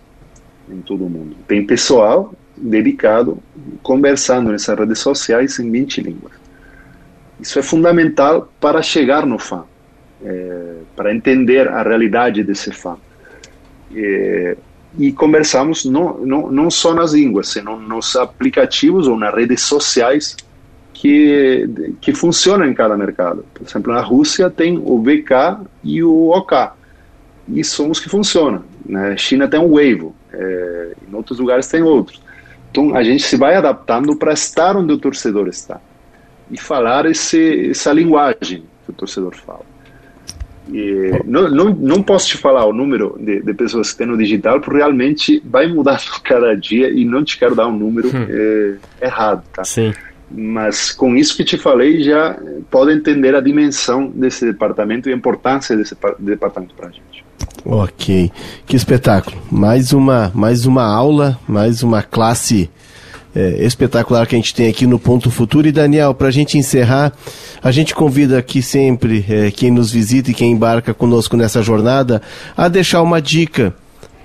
em 0.70 0.82
todo 0.82 1.06
o 1.06 1.10
mundo. 1.10 1.36
Tem 1.48 1.66
pessoal 1.66 2.34
dedicado 2.58 3.38
conversando 3.84 4.52
nessas 4.52 4.78
redes 4.78 5.00
sociais 5.00 5.60
em 5.60 5.70
20 5.70 6.02
línguas. 6.02 6.34
Isso 7.40 7.60
é 7.60 7.62
fundamental 7.62 8.52
para 8.60 8.82
chegar 8.82 9.26
no 9.26 9.38
fã, 9.38 9.66
é, 10.24 10.76
para 10.96 11.14
entender 11.14 11.68
a 11.68 11.84
realidade 11.84 12.44
desse 12.44 12.72
fã. 12.72 12.98
É, 13.94 14.56
e 14.98 15.12
conversamos 15.12 15.86
não, 15.86 16.18
não, 16.20 16.52
não 16.52 16.70
só 16.70 16.94
nas 16.94 17.14
línguas, 17.14 17.50
senão 17.50 17.80
nos 17.80 18.16
aplicativos 18.16 19.08
ou 19.08 19.18
nas 19.18 19.34
redes 19.34 19.62
sociais 19.62 20.36
que, 20.94 21.70
que 22.00 22.14
funcionam 22.14 22.66
em 22.66 22.74
cada 22.74 22.98
mercado. 22.98 23.46
Por 23.54 23.68
exemplo, 23.68 23.94
na 23.94 24.02
Rússia 24.02 24.50
tem 24.50 24.78
o 24.78 25.02
VK 25.02 25.66
e 25.84 26.02
o 26.02 26.30
OK, 26.30 26.58
e 27.50 27.64
são 27.64 27.90
os 27.92 28.00
que 28.00 28.10
funcionam. 28.10 28.64
Na 28.86 29.10
né? 29.10 29.18
China 29.18 29.48
tem 29.48 29.60
o 29.60 29.74
Weibo, 29.74 30.16
é, 30.32 30.94
em 31.10 31.16
outros 31.16 31.40
lugares 31.40 31.68
tem 31.68 31.82
outros. 31.82 32.22
Então 32.72 32.96
a 32.96 33.04
gente 33.04 33.24
se 33.24 33.36
vai 33.36 33.56
adaptando 33.56 34.16
para 34.16 34.34
estar 34.34 34.76
onde 34.76 34.94
o 34.94 34.98
torcedor 34.98 35.48
está 35.48 35.80
e 36.50 36.58
falar 36.58 37.06
esse, 37.06 37.72
essa 37.72 37.92
linguagem 37.92 38.64
que 38.86 38.92
o 38.92 38.94
torcedor 38.94 39.36
fala. 39.36 39.75
E, 40.72 41.22
não, 41.26 41.50
não, 41.50 41.70
não 41.70 42.04
posso 42.04 42.28
te 42.28 42.38
falar 42.38 42.66
o 42.66 42.74
número 42.74 43.16
de, 43.20 43.42
de, 43.42 43.54
pessoas 43.54 43.92
que 43.92 44.00
tem 44.00 44.08
no 44.08 44.18
digital, 44.18 44.60
porque 44.60 44.78
realmente 44.78 45.42
vai 45.46 45.68
mudar 45.68 46.02
cada 46.24 46.56
dia 46.56 46.90
e 46.90 47.06
não 47.06 47.24
te 47.24 47.38
quero 47.38 47.56
dar 47.56 47.68
um 47.68 47.78
número 47.78 48.08
hum. 48.08 48.28
é, 48.30 49.06
errado, 49.06 49.44
tá? 49.54 49.64
Sim. 49.64 49.94
Mas 50.32 50.92
com 50.92 51.16
isso 51.16 51.38
que 51.38 51.44
te 51.44 51.58
falei, 51.58 52.04
já 52.04 52.38
pode 52.72 52.92
entender 52.92 53.36
a 53.36 53.42
dimensão 53.42 54.08
desse 54.08 54.46
departamento 54.46 55.08
e 55.08 55.14
a 55.14 55.16
importância 55.16 55.78
desse 55.78 55.96
departamento 56.20 56.74
para 56.74 56.88
a 56.88 56.92
gente. 56.92 57.24
Ok, 57.64 58.32
que 58.66 58.76
espetáculo! 58.76 59.38
Mais 59.52 59.94
uma, 59.94 60.32
mais 60.34 60.66
uma 60.66 60.84
aula, 60.84 61.40
mais 61.48 61.84
uma 61.84 62.02
classe 62.02 62.70
é, 63.36 63.66
espetacular 63.66 64.26
que 64.26 64.36
a 64.36 64.38
gente 64.38 64.56
tem 64.56 64.70
aqui 64.70 64.88
no 64.88 64.98
Ponto 64.98 65.30
Futuro. 65.30 65.68
E 65.68 65.72
Daniel, 65.72 66.14
para 66.14 66.30
a 66.30 66.32
gente 66.32 66.58
encerrar, 66.58 67.12
a 67.62 67.72
gente 67.72 67.94
convida 67.94 68.40
aqui 68.40 68.62
sempre 68.62 69.26
é, 69.30 69.52
quem 69.52 69.70
nos 69.70 69.92
visita 69.92 70.32
e 70.32 70.34
quem 70.34 70.52
embarca 70.52 70.94
conosco 70.94 71.36
nessa 71.36 71.62
jornada 71.62 72.22
a 72.56 72.68
deixar 72.68 73.02
uma 73.02 73.22
dica. 73.22 73.76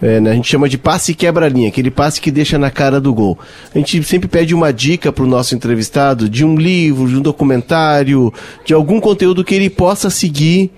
É, 0.02 0.18
né, 0.18 0.30
a 0.30 0.34
gente 0.34 0.48
chama 0.48 0.66
de 0.66 0.78
passe 0.78 1.12
quebra-linha, 1.12 1.68
aquele 1.68 1.90
passe 1.90 2.22
que 2.22 2.30
deixa 2.30 2.56
na 2.56 2.70
cara 2.70 2.98
do 2.98 3.12
gol. 3.12 3.38
A 3.74 3.76
gente 3.76 4.02
sempre 4.02 4.28
pede 4.28 4.54
uma 4.54 4.72
dica 4.72 5.12
para 5.12 5.24
o 5.24 5.26
nosso 5.26 5.54
entrevistado 5.54 6.26
de 6.26 6.42
um 6.42 6.56
livro, 6.56 7.06
de 7.06 7.16
um 7.16 7.20
documentário, 7.20 8.32
de 8.64 8.72
algum 8.72 8.98
conteúdo 8.98 9.44
que 9.44 9.54
ele 9.54 9.68
possa 9.68 10.08
seguir 10.08 10.70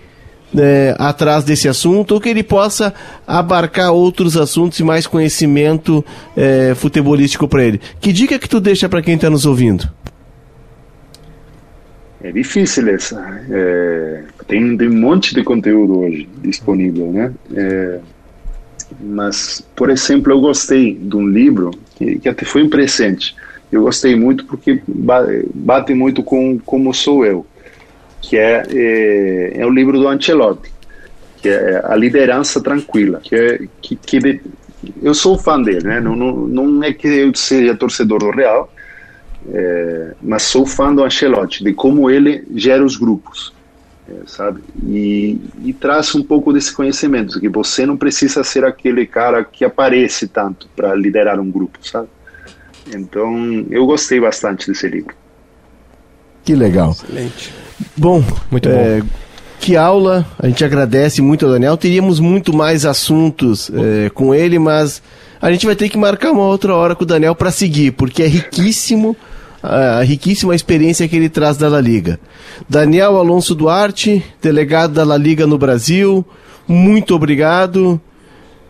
é, 0.57 0.95
atrás 0.99 1.45
desse 1.45 1.69
assunto 1.69 2.13
ou 2.13 2.21
que 2.21 2.29
ele 2.29 2.43
possa 2.43 2.93
abarcar 3.27 3.93
outros 3.93 4.37
assuntos 4.37 4.79
e 4.79 4.85
mais 4.85 5.07
conhecimento 5.07 6.05
é, 6.37 6.75
futebolístico 6.75 7.49
para 7.49 7.65
ele. 7.65 7.81
Que 8.01 8.13
dica 8.13 8.39
que 8.39 8.49
tu 8.49 8.61
deixa 8.61 8.89
para 8.89 9.03
quem 9.03 9.15
está 9.15 9.31
nos 9.31 9.47
ouvindo? 9.47 9.89
É 12.23 12.31
difícil 12.31 12.89
essa. 12.89 13.21
É, 13.51 14.23
tem, 14.47 14.77
tem 14.77 14.89
um 14.89 15.01
monte 15.01 15.35
de 15.35 15.43
conteúdo 15.43 16.01
hoje 16.01 16.29
disponível, 16.41 17.11
né? 17.11 17.33
É, 17.55 17.99
mas, 19.01 19.67
por 19.75 19.91
exemplo, 19.91 20.33
eu 20.33 20.41
gostei 20.41 20.95
de 20.95 21.17
um 21.17 21.27
livro 21.27 21.73
que, 21.97 22.21
que 22.21 22.29
até 22.29 22.45
foi 22.45 22.63
um 22.63 22.69
presente. 22.69 23.35
Eu 23.73 23.83
gostei 23.83 24.15
muito 24.15 24.45
porque 24.45 24.83
bate 24.87 25.95
muito 25.95 26.23
com 26.23 26.59
como 26.59 26.93
sou 26.93 27.25
eu 27.25 27.47
que 28.23 28.39
é, 28.39 28.63
é, 28.71 29.61
é 29.61 29.67
o 29.67 29.71
livro 29.71 29.99
do 29.99 30.09
Ancelotti, 30.09 30.73
que 31.43 31.49
é 31.49 31.83
A 31.85 31.97
Liderança 31.97 32.63
Tranquila, 32.63 33.21
que 33.23 33.35
é 33.35 33.69
que, 33.83 33.97
que 33.97 34.19
de, 34.21 34.41
eu 35.03 35.13
sou 35.13 35.37
fã 35.37 35.61
dele, 35.61 35.87
né? 35.87 36.01
Não, 36.01 36.17
não, 36.17 36.33
não 36.47 36.85
é 36.85 36.93
que 36.93 37.09
eu 37.09 37.35
seja 37.35 37.77
torcedor 37.77 38.21
do 38.21 38.31
Real, 38.31 38.73
é, 39.51 40.15
mas 40.23 40.45
sou 40.45 40.65
fã 40.65 40.95
do 40.95 41.05
Ancelotti, 41.05 41.65
de 41.65 41.75
como 41.75 42.09
ele 42.09 42.45
gera 42.55 42.85
os 42.85 42.97
grupos, 42.97 43.53
é, 44.09 44.27
sabe? 44.27 44.63
E, 44.87 45.39
e, 45.65 45.73
traz 45.73 46.15
um 46.15 46.23
pouco 46.23 46.53
desse 46.53 46.73
conhecimento, 46.73 47.41
que 47.41 47.49
você 47.49 47.85
não 47.85 47.97
precisa 47.97 48.45
ser 48.45 48.65
aquele 48.65 49.05
cara 49.05 49.45
que 49.45 49.65
aparece 49.65 50.29
tanto 50.29 50.69
para 50.77 50.95
liderar 50.95 51.41
um 51.41 51.51
grupo, 51.51 51.79
sabe? 51.83 52.09
Então, 52.95 53.67
eu 53.71 53.85
gostei 53.87 54.21
bastante 54.21 54.67
desse 54.69 54.89
livro. 54.89 55.15
Que 56.45 56.55
legal. 56.55 56.91
Excelente. 56.91 57.53
Bom, 57.97 58.23
muito 58.51 58.69
é, 58.69 59.01
bom. 59.01 59.07
Que 59.61 59.77
aula, 59.77 60.27
a 60.39 60.49
gente 60.49 60.65
agradece 60.65 61.23
muito 61.23 61.47
ao 61.47 61.53
Daniel. 61.53 61.77
Teríamos 61.77 62.19
muito 62.19 62.53
mais 62.53 62.85
assuntos 62.85 63.71
é, 63.75 64.11
com 64.11 64.35
ele, 64.35 64.59
mas 64.59 65.01
a 65.41 65.53
gente 65.53 65.67
vai 65.67 65.77
ter 65.77 65.89
que 65.89 65.97
marcar 65.97 66.33
uma 66.33 66.45
outra 66.45 66.75
hora 66.75 66.95
com 66.97 67.05
o 67.05 67.07
Daniel 67.07 67.35
para 67.35 67.51
seguir, 67.51 67.93
porque 67.93 68.23
é 68.23 68.27
riquíssimo 68.27 69.17
a 69.63 70.03
riquíssima 70.03 70.57
experiência 70.57 71.07
que 71.07 71.15
ele 71.15 71.29
traz 71.29 71.57
da 71.57 71.69
La 71.69 71.81
Liga. 71.81 72.19
Daniel 72.69 73.17
Alonso 73.17 73.55
Duarte, 73.55 74.25
delegado 74.43 74.95
da 74.95 75.05
La 75.05 75.17
Liga 75.17 75.47
no 75.47 75.57
Brasil, 75.57 76.27
muito 76.67 77.15
obrigado. 77.15 78.01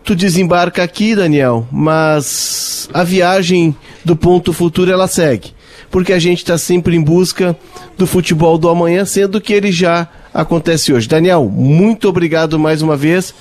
Tu 0.03 0.15
desembarca 0.15 0.83
aqui, 0.83 1.15
Daniel, 1.15 1.67
mas 1.71 2.87
a 2.93 3.03
viagem 3.03 3.75
do 4.05 4.15
ponto 4.15 4.53
futuro 4.53 4.91
ela 4.91 5.07
segue 5.07 5.53
porque 5.93 6.11
a 6.11 6.17
gente 6.17 6.39
está 6.39 6.57
sempre 6.57 6.95
em 6.95 7.01
busca 7.03 7.55
do 7.95 8.07
futebol 8.07 8.57
do 8.57 8.67
amanhã, 8.67 9.05
sendo 9.05 9.39
que 9.39 9.53
ele 9.53 9.71
já 9.71 10.09
acontece 10.33 10.91
hoje. 10.91 11.07
Daniel, 11.07 11.45
muito 11.45 12.09
obrigado 12.09 12.57
mais 12.57 12.81
uma 12.81 12.97
vez 12.97 13.31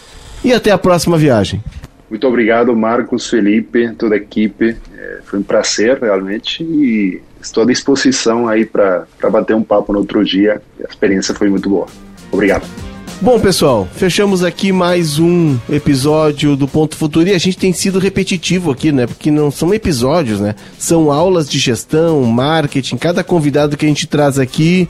e 0.44 0.52
até 0.52 0.70
a 0.70 0.76
próxima 0.76 1.16
viagem. 1.16 1.64
Muito 2.10 2.28
obrigado, 2.28 2.76
Marcos, 2.76 3.30
Felipe, 3.30 3.90
toda 3.96 4.16
a 4.16 4.18
equipe. 4.18 4.76
É, 4.94 5.20
foi 5.24 5.38
um 5.38 5.42
prazer, 5.42 5.98
realmente, 6.02 6.62
e 6.62 7.22
estou 7.40 7.62
à 7.62 7.66
disposição 7.66 8.46
aí 8.46 8.66
para 8.66 9.06
bater 9.30 9.56
um 9.56 9.62
papo 9.62 9.94
no 9.94 10.00
outro 10.00 10.22
dia. 10.22 10.60
A 10.78 10.90
experiência 10.90 11.34
foi 11.34 11.48
muito 11.48 11.70
boa. 11.70 11.86
Obrigado. 12.30 12.91
Bom, 13.22 13.38
pessoal, 13.38 13.86
fechamos 13.94 14.42
aqui 14.42 14.72
mais 14.72 15.20
um 15.20 15.56
episódio 15.70 16.56
do 16.56 16.66
Ponto 16.66 16.96
Futuro 16.96 17.28
e 17.28 17.32
a 17.32 17.38
gente 17.38 17.56
tem 17.56 17.72
sido 17.72 18.00
repetitivo 18.00 18.72
aqui, 18.72 18.90
né? 18.90 19.06
Porque 19.06 19.30
não 19.30 19.48
são 19.48 19.72
episódios, 19.72 20.40
né? 20.40 20.56
São 20.76 21.12
aulas 21.12 21.48
de 21.48 21.56
gestão, 21.56 22.24
marketing. 22.24 22.96
Cada 22.96 23.22
convidado 23.22 23.76
que 23.76 23.86
a 23.86 23.88
gente 23.88 24.08
traz 24.08 24.40
aqui 24.40 24.88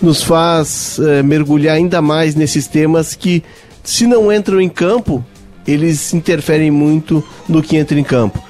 nos 0.00 0.22
faz 0.22 0.98
é, 0.98 1.22
mergulhar 1.22 1.74
ainda 1.74 2.02
mais 2.02 2.34
nesses 2.34 2.66
temas 2.66 3.14
que, 3.14 3.42
se 3.82 4.06
não 4.06 4.30
entram 4.30 4.60
em 4.60 4.68
campo, 4.68 5.24
eles 5.66 6.12
interferem 6.12 6.70
muito 6.70 7.24
no 7.48 7.62
que 7.62 7.78
entra 7.78 7.98
em 7.98 8.04
campo. 8.04 8.44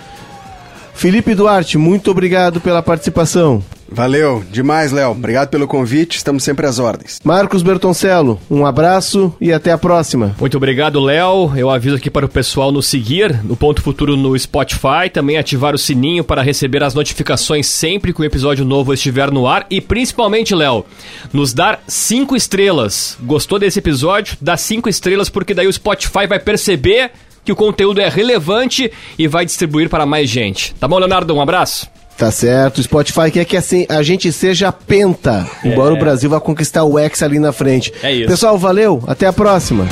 Felipe 0.93 1.37
Duarte, 1.37 1.79
muito 1.79 2.11
obrigado 2.11 2.61
pela 2.61 2.83
participação. 2.83 3.63
Valeu, 3.91 4.45
demais, 4.51 4.93
Léo. 4.93 5.11
Obrigado 5.11 5.49
pelo 5.49 5.67
convite, 5.67 6.17
estamos 6.17 6.43
sempre 6.45 6.67
às 6.67 6.79
ordens. 6.79 7.19
Marcos 7.25 7.63
Bertoncello, 7.63 8.41
um 8.51 8.65
abraço 8.65 9.35
e 9.41 9.53
até 9.53 9.73
a 9.73 9.79
próxima. 9.79 10.35
Muito 10.39 10.57
obrigado, 10.57 11.01
Léo. 11.01 11.53
Eu 11.57 11.69
aviso 11.69 11.97
aqui 11.97 12.11
para 12.11 12.27
o 12.27 12.29
pessoal 12.29 12.71
nos 12.71 12.87
seguir 12.87 13.43
no 13.45 13.57
Ponto 13.57 13.83
Futuro 13.83 14.17
no 14.17 14.39
Spotify, 14.39 15.11
também 15.13 15.39
ativar 15.39 15.75
o 15.75 15.79
sininho 15.79 16.23
para 16.23 16.43
receber 16.43 16.83
as 16.83 16.95
notificações 16.95 17.67
sempre 17.67 18.13
que 18.13 18.21
o 18.21 18.25
episódio 18.25 18.65
novo 18.65 18.95
estiver 18.95 19.31
no 19.31 19.47
ar 19.47 19.67
e 19.69 19.81
principalmente, 19.81 20.55
Léo, 20.55 20.85
nos 21.33 21.53
dar 21.53 21.83
cinco 21.87 22.37
estrelas. 22.37 23.19
Gostou 23.23 23.59
desse 23.59 23.81
episódio? 23.81 24.37
Dá 24.41 24.57
cinco 24.57 24.89
estrelas 24.89 25.29
porque 25.29 25.55
daí 25.55 25.67
o 25.67 25.73
Spotify 25.73 26.27
vai 26.29 26.39
perceber 26.39 27.11
que 27.45 27.53
o 27.53 27.57
conteúdo 27.57 28.01
é 28.01 28.09
relevante 28.09 28.91
e 29.19 29.27
vai 29.27 29.45
distribuir 29.45 29.89
para 29.89 30.07
mais 30.07 30.29
gente. 30.29 30.75
Tá 30.75 30.87
bom, 30.87 30.99
Leonardo? 30.99 31.35
Um 31.35 31.41
abraço. 31.41 32.00
Tá 32.21 32.31
certo. 32.31 32.77
O 32.77 32.83
Spotify 32.83 33.31
quer 33.33 33.47
que 33.47 33.57
assim, 33.57 33.87
a 33.89 34.03
gente 34.03 34.31
seja 34.31 34.71
penta, 34.71 35.47
embora 35.65 35.95
é. 35.95 35.97
o 35.97 35.99
Brasil 35.99 36.29
vá 36.29 36.39
conquistar 36.39 36.85
o 36.85 36.99
X 36.99 37.23
ali 37.23 37.39
na 37.39 37.51
frente. 37.51 37.95
É 38.03 38.13
isso. 38.13 38.29
Pessoal, 38.29 38.59
valeu. 38.59 39.03
Até 39.07 39.27
a 39.27 39.33
próxima. 39.33 39.89